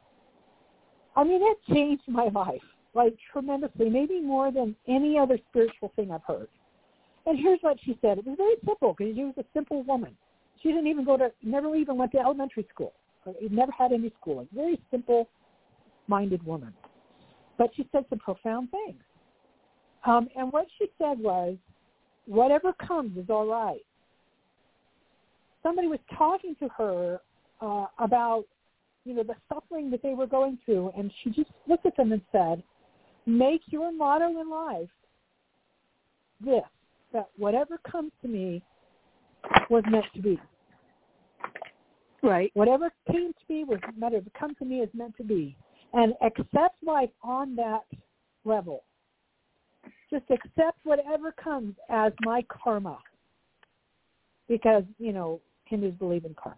I 1.15 1.23
mean, 1.23 1.41
it 1.43 1.73
changed 1.73 2.03
my 2.07 2.29
life 2.29 2.61
like 2.93 3.15
tremendously, 3.31 3.89
maybe 3.89 4.21
more 4.21 4.51
than 4.51 4.75
any 4.87 5.17
other 5.17 5.37
spiritual 5.49 5.91
thing 5.97 6.11
I've 6.11 6.23
heard. 6.25 6.47
And 7.25 7.37
here's 7.37 7.59
what 7.61 7.77
she 7.83 7.97
said. 8.01 8.19
It 8.19 8.25
was 8.25 8.37
very 8.37 8.55
simple 8.65 8.95
because 8.97 9.15
she 9.15 9.23
was 9.23 9.33
a 9.37 9.43
simple 9.53 9.83
woman. 9.83 10.15
She 10.63 10.69
didn't 10.69 10.87
even 10.87 11.03
go 11.03 11.17
to, 11.17 11.29
never 11.43 11.75
even 11.75 11.97
went 11.97 12.13
to 12.13 12.19
elementary 12.19 12.65
school. 12.73 12.93
Never 13.49 13.71
had 13.71 13.91
any 13.91 14.13
schooling. 14.21 14.47
Very 14.53 14.79
simple-minded 14.91 16.45
woman. 16.45 16.73
But 17.57 17.71
she 17.75 17.87
said 17.91 18.05
some 18.09 18.19
profound 18.19 18.69
things. 18.71 19.01
Um, 20.05 20.27
and 20.35 20.51
what 20.51 20.67
she 20.77 20.87
said 20.97 21.19
was, 21.19 21.55
whatever 22.25 22.73
comes 22.73 23.17
is 23.17 23.29
all 23.29 23.47
right. 23.47 23.83
Somebody 25.63 25.87
was 25.87 25.99
talking 26.17 26.55
to 26.59 26.67
her 26.77 27.19
uh, 27.61 27.85
about 27.97 28.45
you 29.05 29.13
know, 29.13 29.23
the 29.23 29.35
suffering 29.53 29.89
that 29.91 30.01
they 30.01 30.13
were 30.13 30.27
going 30.27 30.57
through. 30.65 30.91
And 30.97 31.11
she 31.23 31.29
just 31.29 31.51
looked 31.67 31.85
at 31.85 31.95
them 31.95 32.11
and 32.11 32.21
said, 32.31 32.61
make 33.25 33.61
your 33.67 33.91
motto 33.91 34.29
in 34.29 34.49
life 34.49 34.89
this, 36.43 36.63
that 37.13 37.29
whatever 37.37 37.79
comes 37.89 38.11
to 38.21 38.27
me 38.27 38.61
was 39.69 39.83
meant 39.89 40.05
to 40.15 40.21
be. 40.21 40.39
Right. 42.21 42.51
Whatever 42.55 42.91
came 43.09 43.31
to 43.31 43.53
me 43.53 43.63
was 43.63 43.79
meant 43.95 44.13
to 44.13 44.31
come 44.37 44.55
to 44.55 44.65
me 44.65 44.79
is 44.79 44.89
meant 44.93 45.15
to 45.17 45.23
be. 45.23 45.55
And 45.95 46.13
accept 46.21 46.75
life 46.85 47.09
on 47.23 47.55
that 47.55 47.85
level. 48.43 48.83
Just 50.11 50.25
accept 50.29 50.77
whatever 50.83 51.31
comes 51.31 51.73
as 51.89 52.13
my 52.21 52.45
karma. 52.49 52.99
Because, 54.47 54.83
you 54.99 55.13
know, 55.13 55.41
Hindus 55.65 55.93
believe 55.97 56.25
in 56.25 56.35
karma. 56.35 56.57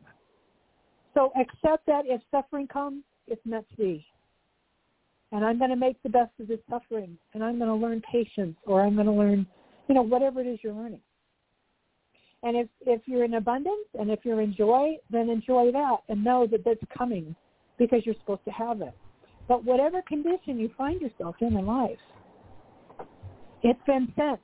So 1.14 1.32
accept 1.40 1.86
that 1.86 2.04
if 2.06 2.22
suffering 2.30 2.68
comes, 2.68 3.04
it's 3.28 3.46
meant 3.46 3.70
to 3.70 3.76
be. 3.78 4.06
and 5.32 5.44
I'm 5.44 5.58
going 5.58 5.70
to 5.70 5.76
make 5.76 6.02
the 6.04 6.10
best 6.10 6.32
of 6.40 6.48
this 6.48 6.60
suffering, 6.70 7.18
and 7.34 7.44
I'm 7.44 7.58
going 7.58 7.70
to 7.70 7.76
learn 7.76 8.02
patience, 8.10 8.56
or 8.66 8.82
I'm 8.82 8.96
going 8.96 9.08
to 9.08 9.14
learn, 9.14 9.46
you 9.88 9.96
know, 9.96 10.02
whatever 10.02 10.42
it 10.42 10.48
is 10.48 10.60
you're 10.64 10.74
learning. 10.74 11.02
And 12.44 12.56
if 12.56 12.68
if 12.86 13.02
you're 13.08 13.26
in 13.26 13.34
abundance 13.34 13.88
and 14.00 14.12
if 14.12 14.20
you're 14.24 14.42
in 14.42 14.54
joy, 14.56 14.98
then 15.10 15.30
enjoy 15.30 15.72
that 15.72 15.98
and 16.08 16.24
know 16.24 16.48
that 16.52 16.64
that's 16.64 16.80
coming 16.96 17.36
because 17.80 18.06
you're 18.06 18.16
supposed 18.20 18.46
to 18.46 18.52
have 18.52 18.82
it. 18.82 18.94
But 19.48 19.64
whatever 19.64 20.02
condition 20.02 20.60
you 20.60 20.70
find 20.78 21.00
yourself 21.02 21.36
in 21.42 21.56
in 21.56 21.66
life, 21.66 22.00
it's 23.64 23.80
been 23.86 24.12
sent 24.18 24.40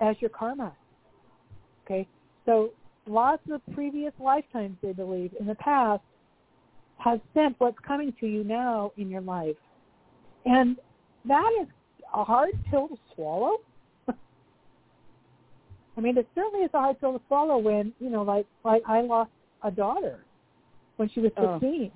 as 0.00 0.16
your 0.20 0.30
karma. 0.30 0.72
Okay, 1.84 2.06
so 2.46 2.70
lots 3.06 3.42
of 3.50 3.60
previous 3.74 4.12
lifetimes, 4.18 4.76
they 4.82 4.92
believe, 4.92 5.32
in 5.38 5.46
the 5.46 5.54
past, 5.56 6.02
has 6.98 7.20
sent 7.32 7.56
what's 7.58 7.78
coming 7.86 8.12
to 8.20 8.26
you 8.26 8.44
now 8.44 8.92
in 8.96 9.08
your 9.08 9.22
life. 9.22 9.56
And 10.44 10.76
that 11.26 11.50
is 11.62 11.68
a 12.14 12.24
hard 12.24 12.50
pill 12.70 12.88
to 12.88 12.96
swallow. 13.14 13.58
I 14.08 16.00
mean, 16.00 16.18
it 16.18 16.28
certainly 16.34 16.64
is 16.64 16.70
a 16.74 16.78
hard 16.78 17.00
pill 17.00 17.12
to 17.12 17.20
swallow 17.26 17.58
when, 17.58 17.92
you 18.00 18.10
know, 18.10 18.22
like, 18.22 18.46
like 18.64 18.82
I 18.86 19.00
lost 19.02 19.30
a 19.62 19.70
daughter 19.70 20.24
when 20.96 21.08
she 21.08 21.20
was 21.20 21.32
15. 21.36 21.90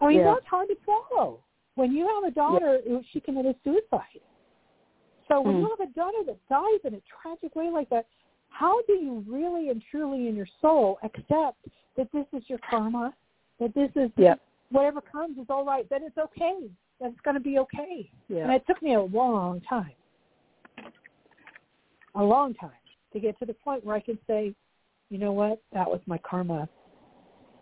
Oh. 0.00 0.04
I 0.04 0.08
mean, 0.08 0.18
Yeah. 0.18 0.34
that's 0.34 0.46
hard 0.46 0.68
to 0.68 0.76
swallow. 0.84 1.38
When 1.74 1.92
you 1.92 2.06
have 2.14 2.30
a 2.30 2.34
daughter, 2.34 2.80
she 3.12 3.20
committed 3.20 3.56
suicide. 3.64 4.20
So 5.28 5.40
when 5.40 5.56
Mm. 5.56 5.60
you 5.60 5.68
have 5.68 5.88
a 5.88 5.92
daughter 5.92 6.24
that 6.24 6.48
dies 6.48 6.80
in 6.84 6.94
a 6.94 7.00
tragic 7.00 7.54
way 7.54 7.70
like 7.70 7.88
that, 7.90 8.06
how 8.48 8.82
do 8.82 8.94
you 8.94 9.24
really 9.28 9.70
and 9.70 9.80
truly 9.90 10.28
in 10.28 10.34
your 10.34 10.48
soul 10.60 10.98
accept 11.02 11.66
that 11.96 12.10
this 12.12 12.26
is 12.32 12.48
your 12.50 12.58
karma, 12.58 13.14
that 13.58 13.72
this 13.74 13.90
is 13.94 14.10
Yeah. 14.16 14.34
whatever 14.70 15.00
comes 15.00 15.38
is 15.38 15.48
all 15.48 15.64
right, 15.64 15.88
that 15.88 16.02
it's 16.02 16.18
okay, 16.18 16.68
that 16.98 17.12
it's 17.12 17.20
going 17.20 17.34
to 17.34 17.40
be 17.40 17.58
okay. 17.60 18.10
And 18.44 18.52
it 18.52 18.66
took 18.66 18.82
me 18.82 18.94
a 18.94 19.02
long 19.02 19.60
time, 19.60 19.94
a 22.14 22.24
long 22.24 22.54
time 22.54 22.72
to 23.12 23.20
get 23.20 23.38
to 23.38 23.46
the 23.46 23.54
point 23.54 23.84
where 23.84 23.96
I 23.96 24.00
can 24.00 24.18
say, 24.26 24.54
you 25.10 25.18
know 25.18 25.32
what, 25.32 25.60
that 25.72 25.88
was 25.88 26.00
my 26.06 26.18
karma. 26.18 26.68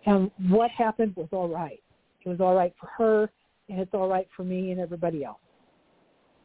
And 0.06 0.30
what 0.48 0.70
happened 0.70 1.14
was 1.16 1.28
all 1.32 1.48
right. 1.48 1.82
It 2.24 2.28
was 2.28 2.40
all 2.40 2.54
right 2.54 2.74
for 2.80 2.86
her, 2.86 3.30
and 3.68 3.80
it's 3.80 3.92
all 3.94 4.08
right 4.08 4.28
for 4.36 4.44
me 4.44 4.70
and 4.72 4.80
everybody 4.80 5.24
else. 5.24 5.38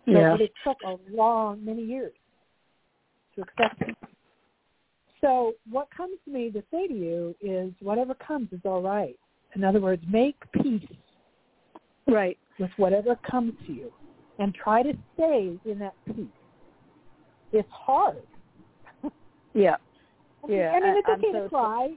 So, 0.05 0.11
Yeah. 0.11 0.31
But 0.31 0.41
it 0.41 0.51
took 0.63 0.77
a 0.85 0.97
long, 1.11 1.63
many 1.63 1.83
years 1.83 2.13
to 3.35 3.41
accept 3.41 3.81
it. 3.81 3.95
So 5.21 5.53
what 5.71 5.87
comes 5.95 6.17
to 6.25 6.31
me 6.31 6.51
to 6.51 6.61
say 6.69 6.87
to 6.87 6.93
you 6.93 7.35
is 7.41 7.71
whatever 7.79 8.13
comes 8.15 8.51
is 8.51 8.59
all 8.65 8.81
right. 8.81 9.17
In 9.55 9.63
other 9.63 9.79
words, 9.79 10.03
make 10.09 10.35
peace 10.51 10.83
Right. 12.07 12.37
with 12.59 12.71
whatever 12.77 13.15
comes 13.15 13.53
to 13.67 13.73
you 13.73 13.93
and 14.39 14.53
try 14.53 14.83
to 14.83 14.93
stay 15.13 15.57
in 15.65 15.79
that 15.79 15.93
peace. 16.05 16.25
It's 17.53 17.69
hard. 17.71 18.21
Yeah. 19.53 19.77
Yeah, 20.45 20.71
I 20.75 20.79
mean, 20.81 20.97
it's 20.97 21.07
I'm 21.07 21.19
okay 21.19 21.31
so- 21.31 21.43
to 21.43 21.49
cry. 21.49 21.93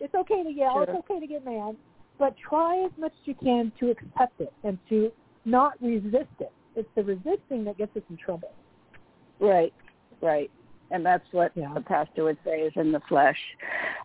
It's 0.00 0.14
okay 0.14 0.42
to 0.42 0.50
yell. 0.50 0.82
It's 0.82 0.90
okay 0.92 1.18
to 1.18 1.26
get 1.26 1.46
mad. 1.46 1.74
But 2.18 2.34
try 2.36 2.82
as 2.84 2.92
much 2.98 3.12
as 3.12 3.26
you 3.26 3.34
can 3.34 3.72
to 3.80 3.90
accept 3.90 4.40
it 4.40 4.52
and 4.64 4.78
to 4.88 5.10
not 5.44 5.72
resist 5.80 6.30
it. 6.40 6.52
It's 6.74 6.88
the 6.94 7.04
resisting 7.04 7.64
that 7.64 7.78
gets 7.78 7.96
us 7.96 8.02
in 8.10 8.16
trouble. 8.16 8.52
Right. 9.40 9.72
Right. 10.22 10.50
And 10.90 11.04
that's 11.04 11.24
what 11.32 11.52
Yeah. 11.54 11.72
the 11.74 11.80
pastor 11.80 12.24
would 12.24 12.38
say 12.44 12.60
is 12.60 12.72
in 12.76 12.92
the 12.92 13.00
flesh. 13.08 13.38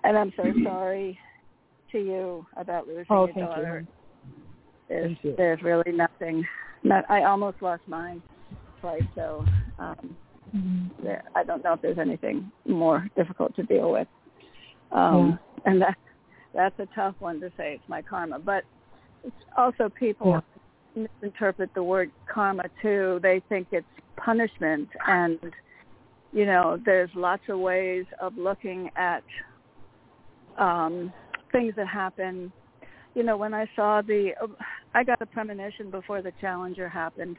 And 0.03 0.18
I'm 0.18 0.34
so 0.36 0.51
sorry 0.64 1.18
to 1.91 1.99
you 1.99 2.45
about 2.57 2.88
losing 2.88 3.05
Oh, 3.09 3.28
your 3.28 3.45
daughter. 3.47 3.86
you. 3.88 4.34
There's 4.89 5.05
Thank 5.05 5.24
you. 5.24 5.36
there's 5.38 5.62
really 5.62 5.91
nothing. 5.93 6.45
Not, 6.84 7.05
I 7.09 7.24
almost 7.24 7.62
lost 7.62 7.84
mine 7.88 8.22
twice, 8.80 9.03
so 9.16 9.45
um, 9.80 10.18
Mm-hmm. 10.55 11.05
there, 11.05 11.24
I 11.34 11.45
don't 11.45 11.64
know 11.64 11.74
if 11.74 11.82
there's 11.82 11.97
anything 11.97 12.51
more 12.68 13.07
difficult 13.16 13.55
to 13.55 13.64
deal 13.64 13.89
with. 13.91 14.07
Um, 14.91 15.39
And 15.66 15.82
that 15.82 15.97
that's 16.54 16.78
a 16.80 16.88
tough 16.93 17.16
one 17.20 17.39
to 17.41 17.49
say. 17.58 17.74
It's 17.74 17.89
my 17.89 18.02
karma, 18.02 18.39
but 18.39 18.64
it's 19.24 19.36
also 19.58 19.89
people 19.89 20.41
misinterpret 20.95 21.74
the 21.74 21.84
word 21.84 22.12
karma 22.32 22.64
too. 22.82 23.20
They 23.22 23.41
think 23.49 23.68
it's 23.72 23.86
punishment, 24.18 24.89
and 25.08 25.39
you 26.34 26.45
know, 26.45 26.80
there's 26.86 27.10
lots 27.16 27.43
of 27.49 27.60
ways 27.60 28.06
of 28.20 28.38
looking 28.38 28.89
at 28.95 29.24
um, 30.58 31.12
things 31.52 31.74
that 31.76 31.88
happen. 31.88 32.52
You 33.16 33.24
know, 33.24 33.36
when 33.36 33.54
I 33.54 33.68
saw 33.76 34.02
the, 34.02 34.32
I 34.93 35.04
got 35.04 35.22
a 35.22 35.26
premonition 35.26 35.91
before 35.91 36.22
the 36.22 36.32
Challenger 36.39 36.88
happened, 36.88 37.38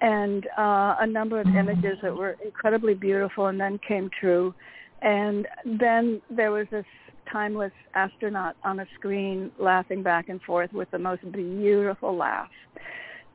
and 0.00 0.46
uh, 0.58 0.96
a 1.00 1.06
number 1.06 1.40
of 1.40 1.46
images 1.46 1.98
that 2.02 2.14
were 2.14 2.36
incredibly 2.44 2.94
beautiful, 2.94 3.46
and 3.46 3.58
then 3.58 3.78
came 3.86 4.10
true. 4.20 4.54
And 5.02 5.46
then 5.64 6.20
there 6.30 6.50
was 6.50 6.66
this 6.70 6.84
timeless 7.30 7.72
astronaut 7.94 8.56
on 8.64 8.80
a 8.80 8.86
screen 8.94 9.50
laughing 9.58 10.02
back 10.02 10.28
and 10.28 10.40
forth 10.42 10.72
with 10.72 10.90
the 10.90 10.98
most 10.98 11.30
beautiful 11.32 12.16
laugh. 12.16 12.50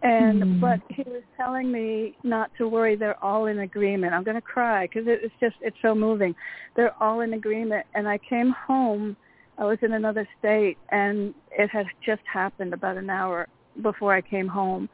And 0.03 0.43
Mm. 0.43 0.59
but 0.59 0.79
he 0.89 1.03
was 1.03 1.21
telling 1.37 1.71
me 1.71 2.15
not 2.23 2.49
to 2.57 2.67
worry. 2.67 2.95
They're 2.95 3.23
all 3.23 3.45
in 3.45 3.59
agreement. 3.59 4.13
I'm 4.13 4.23
going 4.23 4.35
to 4.35 4.41
cry 4.41 4.87
because 4.87 5.07
it's 5.07 5.33
just 5.39 5.55
it's 5.61 5.77
so 5.81 5.93
moving. 5.93 6.35
They're 6.75 6.95
all 6.99 7.21
in 7.21 7.33
agreement. 7.33 7.85
And 7.93 8.07
I 8.07 8.17
came 8.17 8.51
home. 8.51 9.15
I 9.57 9.65
was 9.65 9.77
in 9.83 9.93
another 9.93 10.27
state, 10.39 10.77
and 10.89 11.35
it 11.51 11.69
had 11.69 11.85
just 12.03 12.23
happened 12.25 12.73
about 12.73 12.97
an 12.97 13.09
hour 13.11 13.47
before 13.81 14.13
I 14.13 14.21
came 14.21 14.47
home. 14.47 14.89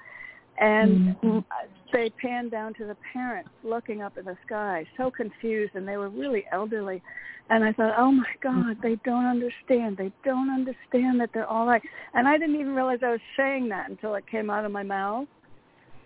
And 0.60 1.16
Mhm. 1.24 1.45
They 1.92 2.10
panned 2.22 2.52
down 2.52 2.74
to 2.76 2.86
the 2.86 2.98
parents 3.14 3.50
looking 3.64 4.02
up 4.02 4.14
at 4.18 4.26
the 4.26 4.36
sky, 4.46 4.86
so 4.98 5.12
confused, 5.12 5.76
and 5.76 5.88
they 5.88 5.98
were 5.98 6.10
really 6.10 6.46
elderly. 6.52 7.02
And 7.50 7.64
I 7.64 7.72
thought, 7.74 7.94
oh 7.98 8.12
my 8.12 8.30
God, 8.42 8.78
they 8.84 8.96
don't 9.06 9.26
understand. 9.26 9.98
They 9.98 10.12
don't 10.26 10.50
understand 10.50 11.20
that 11.22 11.30
they're 11.34 11.48
all 11.48 11.66
right. 11.66 11.82
And 12.14 12.28
I 12.28 12.38
didn't 12.38 12.56
even 12.56 12.76
realize 12.76 13.00
I 13.04 13.12
was 13.12 13.22
saying 13.38 13.70
that 13.70 13.90
until 13.90 14.16
it 14.16 14.26
came 14.30 14.50
out 14.50 14.66
of 14.66 14.72
my 14.72 14.84
mouth. 14.84 15.28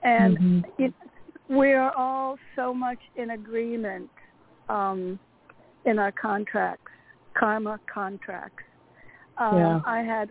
And 0.04 0.38
Mhm. 0.38 0.64
it, 0.78 0.94
we 1.48 1.74
are 1.74 1.92
all 1.96 2.38
so 2.56 2.74
much 2.74 3.00
in 3.16 3.32
agreement 3.32 4.10
um, 4.70 5.20
in 5.86 5.98
our 5.98 6.12
contracts, 6.12 6.92
karma 7.34 7.80
contracts. 7.92 8.64
Um, 9.38 9.58
Yeah. 9.58 9.82
I 9.86 10.02
had 10.02 10.30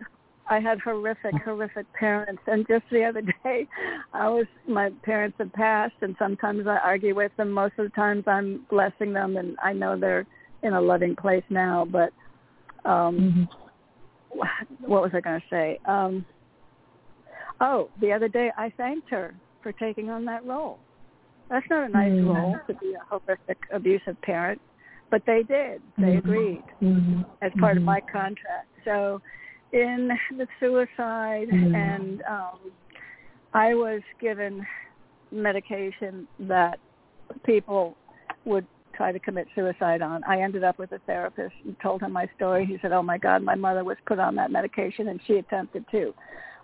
I 0.49 0.59
had 0.59 0.79
horrific, 0.79 1.35
horrific 1.45 1.91
parents, 1.93 2.41
and 2.47 2.65
just 2.67 2.83
the 2.91 3.03
other 3.03 3.21
day, 3.43 3.67
I 4.13 4.27
was 4.27 4.47
my 4.67 4.91
parents 5.03 5.37
have 5.39 5.53
passed, 5.53 5.95
and 6.01 6.15
sometimes 6.19 6.67
I 6.67 6.77
argue 6.77 7.15
with 7.15 7.31
them. 7.37 7.51
Most 7.51 7.73
of 7.77 7.85
the 7.85 7.91
times, 7.91 8.23
I'm 8.27 8.65
blessing 8.69 9.13
them, 9.13 9.37
and 9.37 9.55
I 9.63 9.73
know 9.73 9.97
they're 9.97 10.25
in 10.63 10.73
a 10.73 10.81
loving 10.81 11.15
place 11.15 11.43
now. 11.49 11.85
But 11.89 12.11
um, 12.85 13.47
Mhm. 14.31 14.47
what 14.79 15.01
was 15.03 15.11
I 15.13 15.21
going 15.21 15.39
to 15.39 15.47
say? 15.49 15.79
Um, 15.85 16.25
oh, 17.59 17.89
the 17.99 18.11
other 18.11 18.27
day 18.27 18.51
I 18.57 18.71
thanked 18.77 19.09
her 19.09 19.35
for 19.61 19.71
taking 19.73 20.09
on 20.09 20.25
that 20.25 20.45
role. 20.45 20.79
That's 21.49 21.69
not 21.69 21.89
a 21.89 21.89
nice 21.89 22.13
Mm. 22.13 22.27
role 22.27 22.59
to 22.67 22.73
be 22.75 22.93
a 22.93 23.03
horrific, 23.09 23.57
abusive 23.71 24.19
parent, 24.21 24.61
but 25.09 25.23
they 25.25 25.43
did. 25.43 25.81
They 25.97 26.15
Mhm. 26.15 26.17
agreed 26.17 26.63
Mhm. 26.81 27.25
as 27.41 27.51
part 27.59 27.77
of 27.77 27.83
Mhm. 27.83 27.87
my 27.87 28.01
contract. 28.01 28.69
So, 28.85 29.21
in 29.73 30.09
the 30.37 30.47
suicide, 30.59 31.47
Mm. 31.49 31.75
and 31.75 32.21
um, 32.23 32.71
I 33.53 33.73
was 33.73 34.01
given 34.19 34.65
medication 35.31 36.27
that 36.39 36.79
people 37.43 37.95
would 38.45 38.65
try 38.93 39.11
to 39.11 39.19
commit 39.19 39.47
suicide 39.55 40.01
on. 40.01 40.23
I 40.25 40.41
ended 40.41 40.63
up 40.63 40.77
with 40.77 40.91
a 40.91 40.99
therapist 40.99 41.55
and 41.65 41.75
told 41.79 42.01
him 42.01 42.11
my 42.11 42.27
story. 42.35 42.65
He 42.65 42.77
said, 42.81 42.91
"Oh 42.91 43.01
my 43.01 43.17
God, 43.17 43.41
my 43.41 43.55
mother 43.55 43.83
was 43.83 43.97
put 44.05 44.19
on 44.19 44.35
that 44.35 44.51
medication 44.51 45.07
and 45.07 45.19
she 45.25 45.35
attempted 45.37 45.85
too." 45.89 46.13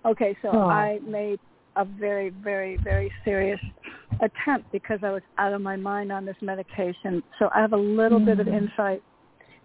Okay, 0.06 0.36
so 0.42 0.50
Oh. 0.50 0.68
I 0.70 1.00
made 1.00 1.40
a 1.78 1.86
very, 1.86 2.30
very, 2.30 2.78
very 2.78 3.12
serious 3.24 3.60
attempt 4.20 4.72
because 4.72 5.00
I 5.04 5.12
was 5.12 5.22
out 5.38 5.54
of 5.54 5.62
my 5.62 5.76
mind 5.76 6.12
on 6.12 6.26
this 6.26 6.36
medication. 6.42 7.24
So 7.40 7.50
I 7.54 7.62
have 7.62 7.74
a 7.74 7.78
little 7.78 8.20
bit 8.20 8.40
of 8.40 8.48
Mhm. 8.48 8.54
insight 8.54 9.04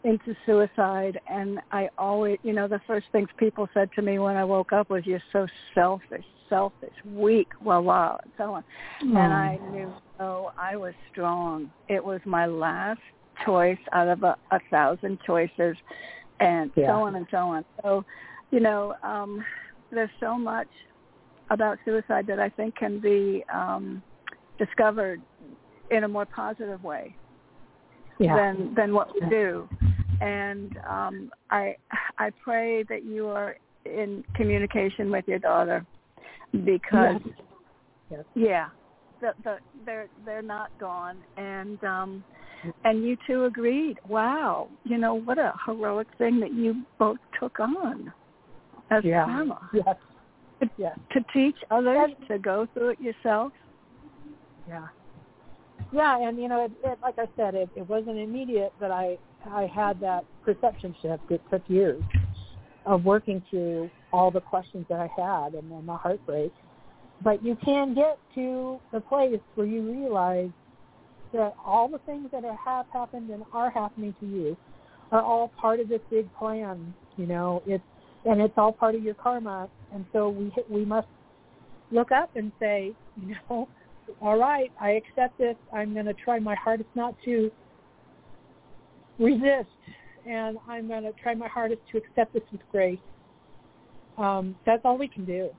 into 0.05 0.35
suicide 0.47 1.21
and 1.31 1.61
I 1.71 1.89
always 1.97 2.39
you 2.43 2.53
know, 2.53 2.67
the 2.67 2.81
first 2.87 3.07
things 3.13 3.29
people 3.37 3.69
said 3.73 3.91
to 3.95 4.03
me 4.03 4.19
when 4.19 4.37
I 4.37 4.45
woke 4.45 4.73
up 4.73 4.91
was 4.91 5.07
you're 5.07 5.23
so 5.33 5.47
selfish, 5.75 6.25
selfish, 6.49 6.95
weak, 7.15 7.49
blah 7.63 7.81
blah 7.81 8.19
and 8.23 8.33
so 8.37 8.55
on. 8.55 8.65
And 9.01 9.33
I 9.33 9.59
knew 9.71 9.93
oh 10.19 10.53
I 10.59 10.77
was 10.77 10.95
strong. 11.11 11.71
It 11.89 12.05
was 12.05 12.21
my 12.25 12.47
last 12.47 13.01
choice 13.47 13.79
out 13.93 14.09
of 14.09 14.23
a, 14.25 14.37
a 14.51 14.59
thousand 14.71 15.19
choices 15.27 15.77
and 16.41 16.71
Yeah. 16.75 16.89
so 16.89 16.93
on 17.03 17.15
and 17.15 17.27
so 17.31 17.39
on. 17.39 17.65
So, 17.83 18.05
you 18.51 18.61
know, 18.61 18.95
um 19.03 19.45
there's 19.91 20.11
so 20.21 20.37
much 20.37 20.69
about 21.51 21.79
suicide 21.85 22.27
that 22.27 22.41
I 22.41 22.49
think 22.49 22.75
can 22.77 22.99
be 22.99 23.45
um 23.53 24.03
discovered 24.59 25.21
in 25.91 26.05
a 26.05 26.09
more 26.09 26.27
positive 26.27 26.83
way 26.83 27.15
yeah. 28.19 28.37
than 28.37 28.75
than 28.75 28.95
what 28.95 29.09
we 29.15 29.29
do. 29.29 29.69
And 30.23 30.79
um, 30.89 31.31
I 31.51 31.77
I 32.19 32.31
pray 32.45 32.85
that 32.85 33.05
you 33.05 33.29
are 33.29 33.57
in 33.85 34.25
communication 34.37 35.11
with 35.11 35.27
your 35.27 35.41
daughter 35.41 35.85
because 36.65 37.21
Yes. 37.25 37.37
Yes. 38.11 38.25
Yeah, 38.35 38.69
the, 39.21 39.33
the, 39.43 39.57
they're 39.87 40.09
they're 40.25 40.43
not 40.43 40.71
gone, 40.79 41.19
and 41.37 41.83
um, 41.83 42.25
and 42.85 43.05
you 43.05 43.17
two 43.27 43.45
agreed. 43.45 43.99
Wow, 44.07 44.69
you 44.85 44.99
know 44.99 45.15
what 45.15 45.39
a 45.39 45.55
heroic 45.65 46.09
thing 46.19 46.41
that 46.41 46.53
you 46.53 46.83
both 46.99 47.19
took 47.41 47.59
on 47.59 48.13
as 48.91 49.03
yeah. 49.05 49.25
karma. 49.25 49.71
Yes. 49.73 49.97
Yes. 50.77 50.99
To 51.13 51.25
teach 51.33 51.57
others 51.71 52.11
to 52.29 52.39
go 52.39 52.69
through 52.75 52.91
it 52.91 53.01
yourself. 53.01 53.53
Yeah. 54.69 54.87
Yeah, 55.93 56.29
and 56.29 56.41
you 56.41 56.49
know, 56.49 56.67
it, 56.67 56.73
it, 56.85 56.99
like 57.03 57.17
I 57.19 57.27
said, 57.37 57.55
it, 57.55 57.69
it 57.75 57.89
wasn't 57.89 58.19
immediate, 58.19 58.73
but 58.79 58.91
I 58.91 59.19
I 59.51 59.67
had 59.67 60.01
that 60.01 60.25
perception 60.45 60.95
shift. 61.03 61.23
It 61.31 61.41
took 61.51 61.63
years 61.69 62.03
of 62.87 63.05
working 63.05 63.43
through 63.51 63.91
all 64.13 64.31
the 64.31 64.41
questions 64.41 64.87
that 64.89 65.01
I 65.01 65.11
had 65.17 65.55
and 65.55 65.71
then 65.71 65.87
the 65.87 65.97
heartbreak. 65.97 66.53
But 67.23 67.45
you 67.45 67.57
can 67.65 67.95
get 67.95 68.19
to 68.35 68.81
the 68.93 69.01
place 69.01 69.41
where 69.55 69.67
you 69.67 69.83
realize 69.83 70.51
that 71.33 71.55
all 71.65 71.89
the 71.89 71.99
things 71.99 72.29
that 72.33 72.45
have 72.45 72.87
happened 72.93 73.31
and 73.31 73.45
are 73.53 73.71
happening 73.71 74.15
to 74.21 74.27
you 74.27 74.57
are 75.13 75.23
all 75.23 75.49
part 75.49 75.81
of 75.81 75.89
this 75.89 76.01
big 76.11 76.33
plan. 76.35 76.93
You 77.17 77.27
know, 77.27 77.63
it's 77.67 77.85
and 78.25 78.41
it's 78.41 78.55
all 78.57 78.73
part 78.73 78.95
of 78.95 79.03
your 79.03 79.15
karma. 79.15 79.69
And 79.93 80.05
so 80.13 80.29
we 80.29 80.53
we 80.69 80.85
must 80.85 81.09
look 81.91 82.11
up 82.11 82.31
and 82.35 82.51
say, 82.59 82.93
you 83.21 83.35
know, 83.49 83.69
all 84.21 84.37
right, 84.37 84.71
I 84.81 84.91
accept 84.91 85.39
this. 85.39 85.57
I'm 85.73 85.95
going 85.95 86.07
to 86.07 86.15
try 86.15 86.39
my 86.39 86.55
hardest 86.57 86.89
not 86.95 87.15
to 87.25 87.51
resist, 89.23 89.71
and 90.29 90.59
I'm 90.69 90.89
going 90.89 91.05
to 91.05 91.13
try 91.23 91.35
my 91.35 91.49
hardest 91.49 91.81
to 91.93 91.99
accept 91.99 92.33
this 92.33 92.43
with 92.51 92.61
grace. 92.71 92.99
Um, 94.19 94.57
that's 94.67 94.83
all 94.85 94.99
we 94.99 95.09
can 95.09 95.25
do. 95.25 95.51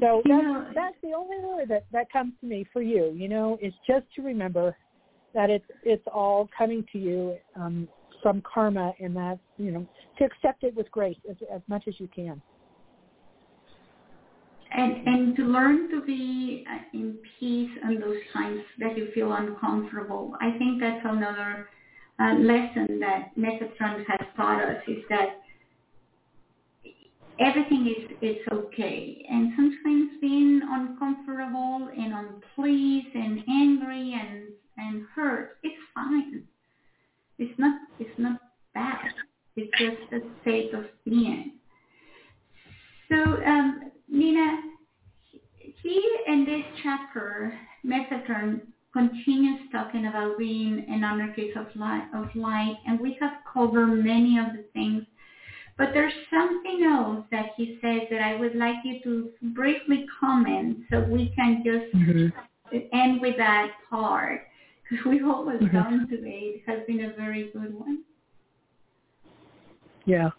So 0.00 0.22
that's, 0.24 0.74
that's 0.74 0.94
the 1.02 1.12
only 1.16 1.44
word 1.44 1.68
that, 1.68 1.84
that 1.92 2.12
comes 2.12 2.32
to 2.40 2.46
me 2.46 2.64
for 2.72 2.80
you, 2.80 3.12
you 3.16 3.28
know, 3.28 3.58
is 3.60 3.74
just 3.86 4.06
to 4.16 4.22
remember 4.22 4.76
that 5.34 5.50
it's 5.50 5.64
it's 5.84 6.02
all 6.12 6.48
coming 6.56 6.84
to 6.92 6.98
you 6.98 7.36
um, 7.56 7.88
from 8.22 8.42
karma 8.42 8.92
and 9.00 9.14
that, 9.16 9.38
you 9.58 9.72
know, 9.72 9.86
to 10.18 10.24
accept 10.24 10.64
it 10.64 10.74
with 10.76 10.90
grace 10.90 11.16
as, 11.28 11.36
as 11.52 11.60
much 11.68 11.84
as 11.88 11.94
you 11.98 12.08
can 12.14 12.40
and 14.72 15.06
and 15.06 15.36
to 15.36 15.42
learn 15.42 15.90
to 15.90 16.00
be 16.02 16.64
uh, 16.70 16.78
in 16.94 17.16
peace 17.38 17.70
in 17.84 18.00
those 18.00 18.18
times 18.32 18.60
that 18.78 18.96
you 18.96 19.08
feel 19.14 19.32
uncomfortable. 19.32 20.34
I 20.40 20.56
think 20.58 20.80
that's 20.80 21.04
another 21.04 21.68
uh, 22.20 22.34
lesson 22.34 23.00
that 23.00 23.30
Metatron 23.36 24.04
has 24.06 24.26
taught 24.36 24.62
us 24.62 24.82
is 24.86 24.98
that 25.08 25.40
everything 27.38 27.86
is 27.86 28.16
is 28.20 28.36
okay, 28.52 29.26
and 29.30 29.52
sometimes 29.56 30.10
being 30.20 30.60
uncomfortable 30.62 31.88
and 31.96 32.12
unpleased 32.12 33.14
and 33.14 33.42
angry 33.48 34.12
and 34.12 34.48
and 34.76 35.06
hurt, 35.14 35.58
it's 35.62 35.80
fine. 35.94 36.44
It's 37.38 37.58
not 37.58 37.80
it's 37.98 38.18
not 38.18 38.38
bad. 38.74 39.08
It's 39.56 39.70
just 39.78 40.12
a 40.12 40.20
state 40.42 40.74
of 40.74 40.84
being. 41.04 41.52
So 43.08 43.16
um, 43.16 43.90
Nina, 44.08 44.60
he 45.82 46.18
in 46.26 46.44
this 46.44 46.64
chapter, 46.82 47.58
Metatron 47.84 48.60
continues 48.92 49.60
talking 49.70 50.06
about 50.06 50.38
being 50.38 50.84
an 50.88 51.04
anarchist 51.04 51.56
of 51.56 51.66
light, 51.76 52.08
of 52.14 52.34
light, 52.34 52.76
and 52.86 52.98
we 53.00 53.16
have 53.20 53.32
covered 53.52 53.86
many 53.86 54.38
of 54.38 54.46
the 54.56 54.64
things. 54.72 55.04
But 55.78 55.90
there's 55.94 56.12
something 56.30 56.82
else 56.84 57.24
that 57.30 57.52
he 57.56 57.78
says 57.80 58.02
that 58.10 58.20
I 58.20 58.36
would 58.36 58.54
like 58.54 58.76
you 58.84 59.00
to 59.04 59.30
briefly 59.54 60.06
comment 60.18 60.78
so 60.90 61.00
we 61.00 61.32
can 61.34 61.62
just 61.64 61.94
mm-hmm. 61.94 62.76
end 62.92 63.20
with 63.20 63.36
that 63.38 63.70
part 63.88 64.42
because 64.90 65.06
we 65.06 65.22
almost 65.22 65.62
mm-hmm. 65.62 65.76
done 65.76 66.08
today. 66.10 66.56
It 66.56 66.62
has 66.66 66.80
been 66.86 67.04
a 67.04 67.14
very 67.16 67.50
good 67.52 67.72
one. 67.72 68.02
Yeah. 70.04 70.30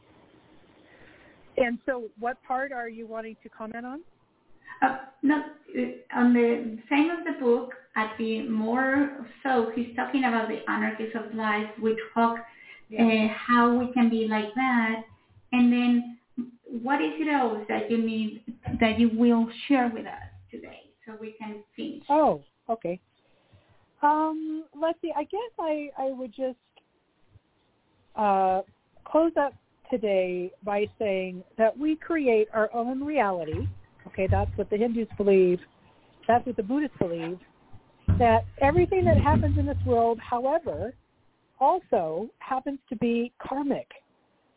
And 1.57 1.79
so 1.85 2.09
what 2.19 2.37
part 2.43 2.71
are 2.71 2.89
you 2.89 3.07
wanting 3.07 3.37
to 3.43 3.49
comment 3.49 3.85
on? 3.85 4.01
Uh, 4.81 4.97
no, 5.21 5.37
uh, 5.37 5.81
on 6.19 6.33
the 6.33 6.77
same 6.89 7.09
of 7.09 7.23
the 7.25 7.39
book, 7.43 7.73
at 7.95 8.13
the 8.17 8.47
more 8.47 9.27
so, 9.43 9.71
he's 9.75 9.95
talking 9.95 10.23
about 10.23 10.47
the 10.47 10.59
anarchists 10.69 11.15
of 11.15 11.35
life, 11.35 11.67
which 11.79 11.97
talk 12.13 12.37
yeah. 12.89 13.03
uh, 13.03 13.33
how 13.33 13.77
we 13.77 13.91
can 13.93 14.09
be 14.09 14.27
like 14.29 14.53
that, 14.55 15.03
and 15.51 15.71
then 15.71 16.17
what 16.81 17.01
is 17.01 17.11
it 17.15 17.27
else 17.27 17.63
that 17.67 17.91
you 17.91 17.97
need 17.97 18.43
that 18.79 18.99
you 18.99 19.09
will 19.13 19.47
share 19.67 19.91
with 19.93 20.05
us 20.05 20.29
today, 20.49 20.81
so 21.05 21.13
we 21.19 21.35
can 21.39 21.63
finish. 21.75 22.03
Oh, 22.09 22.41
okay. 22.69 22.99
Um, 24.01 24.65
let's 24.79 24.99
see. 25.01 25.11
I 25.15 25.23
guess 25.23 25.51
I 25.59 25.89
I 25.97 26.11
would 26.11 26.33
just 26.33 26.57
uh, 28.15 28.61
close 29.03 29.33
up 29.39 29.53
today 29.89 30.51
by 30.63 30.87
saying 30.97 31.43
that 31.57 31.77
we 31.77 31.95
create 31.97 32.47
our 32.53 32.73
own 32.73 33.03
reality. 33.03 33.67
Okay, 34.11 34.27
that's 34.29 34.51
what 34.57 34.69
the 34.69 34.77
Hindus 34.77 35.07
believe. 35.17 35.59
That's 36.27 36.45
what 36.45 36.57
the 36.57 36.63
Buddhists 36.63 36.97
believe. 36.99 37.39
That 38.19 38.45
everything 38.61 39.05
that 39.05 39.17
happens 39.17 39.57
in 39.57 39.65
this 39.65 39.77
world, 39.85 40.19
however, 40.19 40.93
also 41.59 42.29
happens 42.39 42.79
to 42.89 42.95
be 42.97 43.31
karmic. 43.41 43.87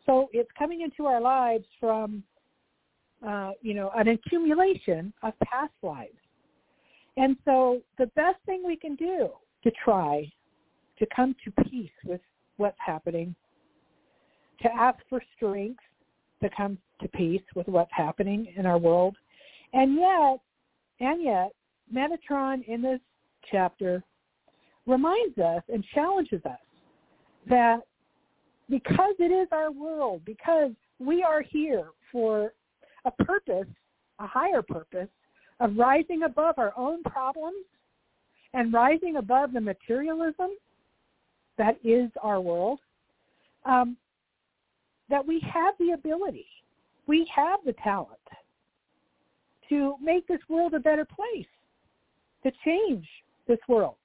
So 0.05 0.29
it's 0.33 0.49
coming 0.57 0.81
into 0.81 1.05
our 1.05 1.21
lives 1.21 1.65
from, 1.79 2.23
uh, 3.25 3.51
you 3.61 3.73
know, 3.73 3.91
an 3.95 4.09
accumulation 4.09 5.13
of 5.23 5.33
past 5.39 5.73
lives. 5.81 6.17
And 7.17 7.37
so 7.45 7.81
the 7.97 8.07
best 8.07 8.37
thing 8.45 8.63
we 8.65 8.75
can 8.75 8.95
do 8.95 9.29
to 9.63 9.71
try 9.83 10.31
to 10.99 11.07
come 11.15 11.35
to 11.45 11.63
peace 11.63 11.89
with 12.05 12.21
what's 12.57 12.77
happening 12.85 13.35
to 14.61 14.73
ask 14.73 14.99
for 15.09 15.21
strength 15.35 15.79
to 16.41 16.49
come 16.55 16.77
to 17.01 17.07
peace 17.09 17.41
with 17.55 17.67
what's 17.67 17.91
happening 17.93 18.53
in 18.55 18.65
our 18.65 18.77
world. 18.77 19.15
And 19.73 19.95
yet, 19.95 20.39
and 20.99 21.23
yet, 21.23 21.51
Metatron 21.93 22.67
in 22.67 22.81
this 22.81 22.99
chapter 23.51 24.03
reminds 24.85 25.37
us 25.37 25.61
and 25.71 25.83
challenges 25.93 26.41
us 26.45 26.59
that 27.49 27.81
because 28.69 29.15
it 29.19 29.31
is 29.31 29.47
our 29.51 29.71
world, 29.71 30.21
because 30.25 30.71
we 30.99 31.23
are 31.23 31.41
here 31.41 31.85
for 32.11 32.53
a 33.05 33.11
purpose, 33.11 33.67
a 34.19 34.27
higher 34.27 34.61
purpose 34.61 35.09
of 35.59 35.77
rising 35.77 36.23
above 36.23 36.55
our 36.57 36.73
own 36.77 37.03
problems 37.03 37.65
and 38.53 38.73
rising 38.73 39.17
above 39.17 39.53
the 39.53 39.61
materialism 39.61 40.51
that 41.57 41.77
is 41.83 42.09
our 42.21 42.41
world, 42.41 42.79
um, 43.65 43.95
that 45.09 45.25
we 45.25 45.39
have 45.41 45.75
the 45.79 45.91
ability, 45.91 46.47
we 47.07 47.29
have 47.33 47.59
the 47.65 47.73
talent 47.83 48.17
to 49.69 49.95
make 50.01 50.27
this 50.27 50.39
world 50.49 50.73
a 50.73 50.79
better 50.79 51.05
place, 51.05 51.47
to 52.43 52.51
change 52.63 53.05
this 53.47 53.59
world. 53.67 53.95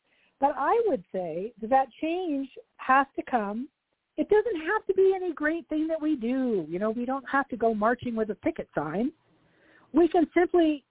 But 0.40 0.54
I 0.56 0.80
would 0.86 1.04
say 1.12 1.52
that, 1.60 1.70
that 1.70 1.88
change 2.00 2.48
has 2.78 3.06
to 3.16 3.22
come. 3.22 3.68
It 4.16 4.28
doesn't 4.28 4.60
have 4.66 4.86
to 4.86 4.94
be 4.94 5.12
any 5.14 5.32
great 5.32 5.68
thing 5.68 5.86
that 5.88 6.00
we 6.00 6.16
do. 6.16 6.66
You 6.68 6.78
know, 6.78 6.90
we 6.90 7.04
don't 7.04 7.24
have 7.30 7.48
to 7.48 7.56
go 7.56 7.74
marching 7.74 8.16
with 8.16 8.30
a 8.30 8.34
picket 8.34 8.68
sign. 8.74 9.12
We 9.92 10.08
can 10.08 10.26
simply 10.34 10.84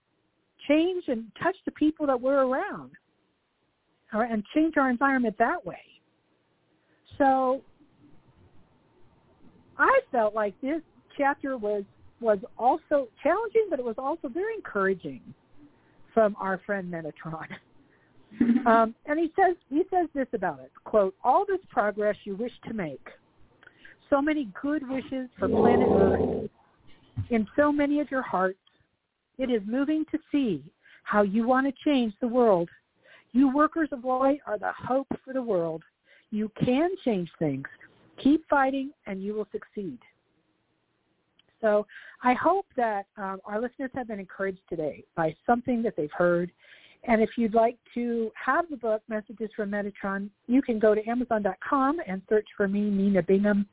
change 0.68 1.06
and 1.08 1.26
touch 1.42 1.56
the 1.66 1.72
people 1.72 2.06
that 2.08 2.20
we're 2.20 2.44
around 2.44 2.92
or, 4.14 4.24
and 4.24 4.44
change 4.54 4.76
our 4.78 4.90
environment 4.90 5.36
that 5.40 5.66
way. 5.66 5.82
So 7.18 7.62
I 9.78 10.00
felt 10.12 10.36
like 10.36 10.60
this 10.62 10.82
chapter 11.18 11.58
was 11.58 11.84
was 12.20 12.40
also 12.58 13.08
challenging, 13.24 13.68
but 13.70 13.80
it 13.80 13.86
was 13.86 13.96
also 13.98 14.28
very 14.28 14.56
encouraging 14.56 15.22
from 16.14 16.36
our 16.40 16.60
friend 16.66 16.92
Metatron. 16.92 17.48
um, 18.68 18.94
and 19.06 19.20
he 19.20 19.32
says 19.36 19.56
he 19.70 19.84
says 19.90 20.08
this 20.14 20.28
about 20.34 20.60
it: 20.60 20.72
"quote 20.84 21.16
All 21.24 21.46
this 21.48 21.62
progress 21.70 22.16
you 22.24 22.36
wish 22.36 22.52
to 22.68 22.74
make, 22.74 23.08
so 24.10 24.22
many 24.22 24.50
good 24.62 24.88
wishes 24.88 25.30
for 25.38 25.48
planet 25.48 25.88
Earth, 25.90 26.50
in 27.30 27.48
so 27.56 27.72
many 27.72 28.00
of 28.00 28.10
your 28.12 28.22
hearts, 28.22 28.60
it 29.38 29.50
is 29.50 29.62
moving 29.66 30.06
to 30.12 30.20
see 30.32 30.64
how 31.04 31.22
you 31.22 31.48
want 31.48 31.68
to 31.68 31.74
change 31.84 32.14
the 32.22 32.28
world. 32.28 32.70
You 33.32 33.54
workers 33.54 33.90
of 33.92 34.04
light 34.04 34.40
are 34.46 34.58
the 34.58 34.72
hope 34.88 35.08
for 35.24 35.34
the 35.34 35.42
world. 35.42 35.84
You 36.32 36.52
can 36.64 36.92
change 37.04 37.30
things. 37.40 37.68
Keep 38.22 38.48
fighting 38.50 38.92
and 39.08 39.24
you 39.24 39.34
will 39.34 39.48
succeed. 39.52 40.00
So 41.62 41.86
I 42.24 42.34
hope 42.34 42.66
that 42.76 43.06
um, 43.18 43.40
our 43.46 43.62
listeners 43.62 43.92
have 43.96 44.08
been 44.08 44.20
encouraged 44.20 44.62
today 44.70 45.04
by 45.16 45.36
something 45.46 45.82
that 45.84 45.96
they've 45.96 46.12
heard. 46.12 46.52
And 47.06 47.22
if 47.22 47.30
you'd 47.38 47.54
like 47.54 47.78
to 47.94 48.30
have 48.34 48.66
the 48.70 48.76
book, 48.76 49.02
Messages 49.08 49.50
from 49.56 49.72
Metatron, 49.72 50.30
you 50.48 50.62
can 50.62 50.80
go 50.80 50.94
to 50.94 51.02
Amazon.com 51.08 52.02
and 52.06 52.22
search 52.28 52.48
for 52.58 52.68
me, 52.68 52.90
Nina 52.90 53.24
Bingham. 53.24 53.66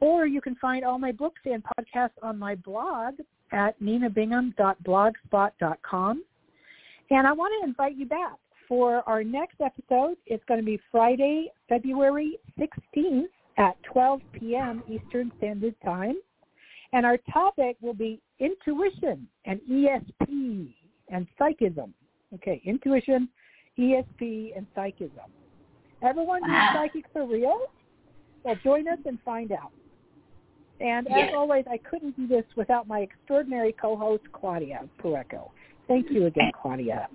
Or 0.00 0.26
you 0.26 0.40
can 0.40 0.54
find 0.56 0.84
all 0.84 0.98
my 0.98 1.10
books 1.10 1.40
and 1.44 1.64
podcasts 1.64 2.10
on 2.22 2.38
my 2.38 2.54
blog 2.54 3.14
at 3.50 3.80
ninabingham.blogspot.com. 3.80 6.24
And 7.10 7.26
I 7.26 7.32
want 7.32 7.52
to 7.60 7.68
invite 7.68 7.96
you 7.96 8.06
back 8.06 8.36
for 8.68 9.02
our 9.08 9.24
next 9.24 9.60
episode. 9.60 10.16
It's 10.26 10.44
going 10.44 10.60
to 10.60 10.66
be 10.66 10.78
Friday, 10.92 11.50
February 11.68 12.38
16th 12.58 13.24
at 13.56 13.82
12 13.84 14.20
p.m. 14.32 14.84
Eastern 14.88 15.32
Standard 15.38 15.74
Time. 15.84 16.14
And 16.92 17.04
our 17.04 17.18
topic 17.32 17.76
will 17.80 17.94
be 17.94 18.20
intuition 18.38 19.26
and 19.44 19.60
ESP 19.70 20.74
and 21.10 21.26
psychism. 21.38 21.92
Okay, 22.34 22.60
intuition, 22.64 23.28
ESP, 23.78 24.56
and 24.56 24.66
psychism. 24.74 25.30
Everyone 26.02 26.42
wow. 26.42 26.70
Ah. 26.70 26.74
psychics 26.74 27.10
are 27.14 27.26
real? 27.26 27.58
Well, 28.44 28.56
join 28.62 28.88
us 28.88 28.98
and 29.04 29.18
find 29.24 29.52
out. 29.52 29.72
And 30.80 31.06
yes. 31.10 31.30
as 31.30 31.34
always, 31.34 31.64
I 31.68 31.78
couldn't 31.78 32.16
do 32.16 32.28
this 32.28 32.44
without 32.56 32.86
my 32.86 33.00
extraordinary 33.00 33.74
co-host, 33.80 34.22
Claudia 34.32 34.82
Pureco. 35.02 35.50
Thank 35.88 36.10
you 36.10 36.26
again, 36.26 36.52
Claudia. 36.60 37.08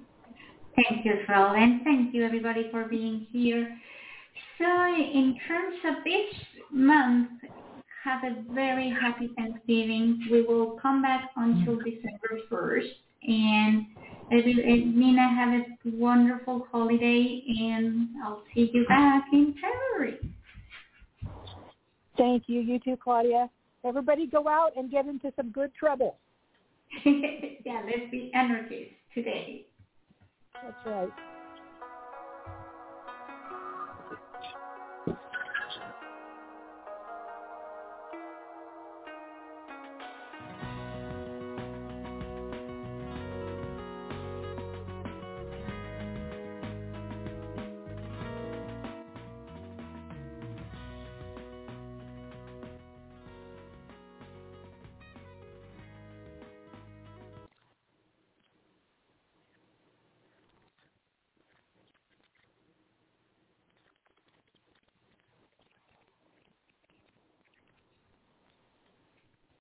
Thank 0.75 1.05
you, 1.05 1.13
Phil, 1.27 1.35
and 1.35 1.81
thank 1.83 2.13
you, 2.13 2.25
everybody, 2.25 2.67
for 2.71 2.85
being 2.85 3.27
here. 3.31 3.77
So 4.57 4.65
in 4.65 5.37
terms 5.47 5.75
of 5.85 6.03
this 6.03 6.33
month, 6.71 7.29
have 8.03 8.23
a 8.23 8.35
very 8.53 8.89
happy 8.89 9.29
Thanksgiving. 9.37 10.27
We 10.29 10.41
will 10.41 10.77
come 10.81 11.01
back 11.01 11.31
until 11.35 11.77
December 11.77 12.39
1st. 12.51 12.89
And 13.25 13.85
Nina, 14.29 15.29
have 15.29 15.53
a 15.53 15.65
wonderful 15.95 16.67
holiday, 16.71 17.43
and 17.47 18.09
I'll 18.23 18.43
see 18.53 18.69
you 18.73 18.85
back 18.87 19.25
in 19.31 19.55
February. 19.55 20.19
Thank 22.17 22.43
you. 22.47 22.59
You 22.59 22.79
too, 22.79 22.97
Claudia. 23.01 23.49
Everybody 23.85 24.27
go 24.27 24.47
out 24.47 24.71
and 24.75 24.91
get 24.91 25.05
into 25.05 25.31
some 25.35 25.51
good 25.51 25.73
trouble. 25.73 26.17
yeah, 27.05 27.81
let's 27.85 28.11
be 28.11 28.31
anarchists 28.33 28.93
today. 29.13 29.65
That's 30.61 30.85
right. 30.85 31.32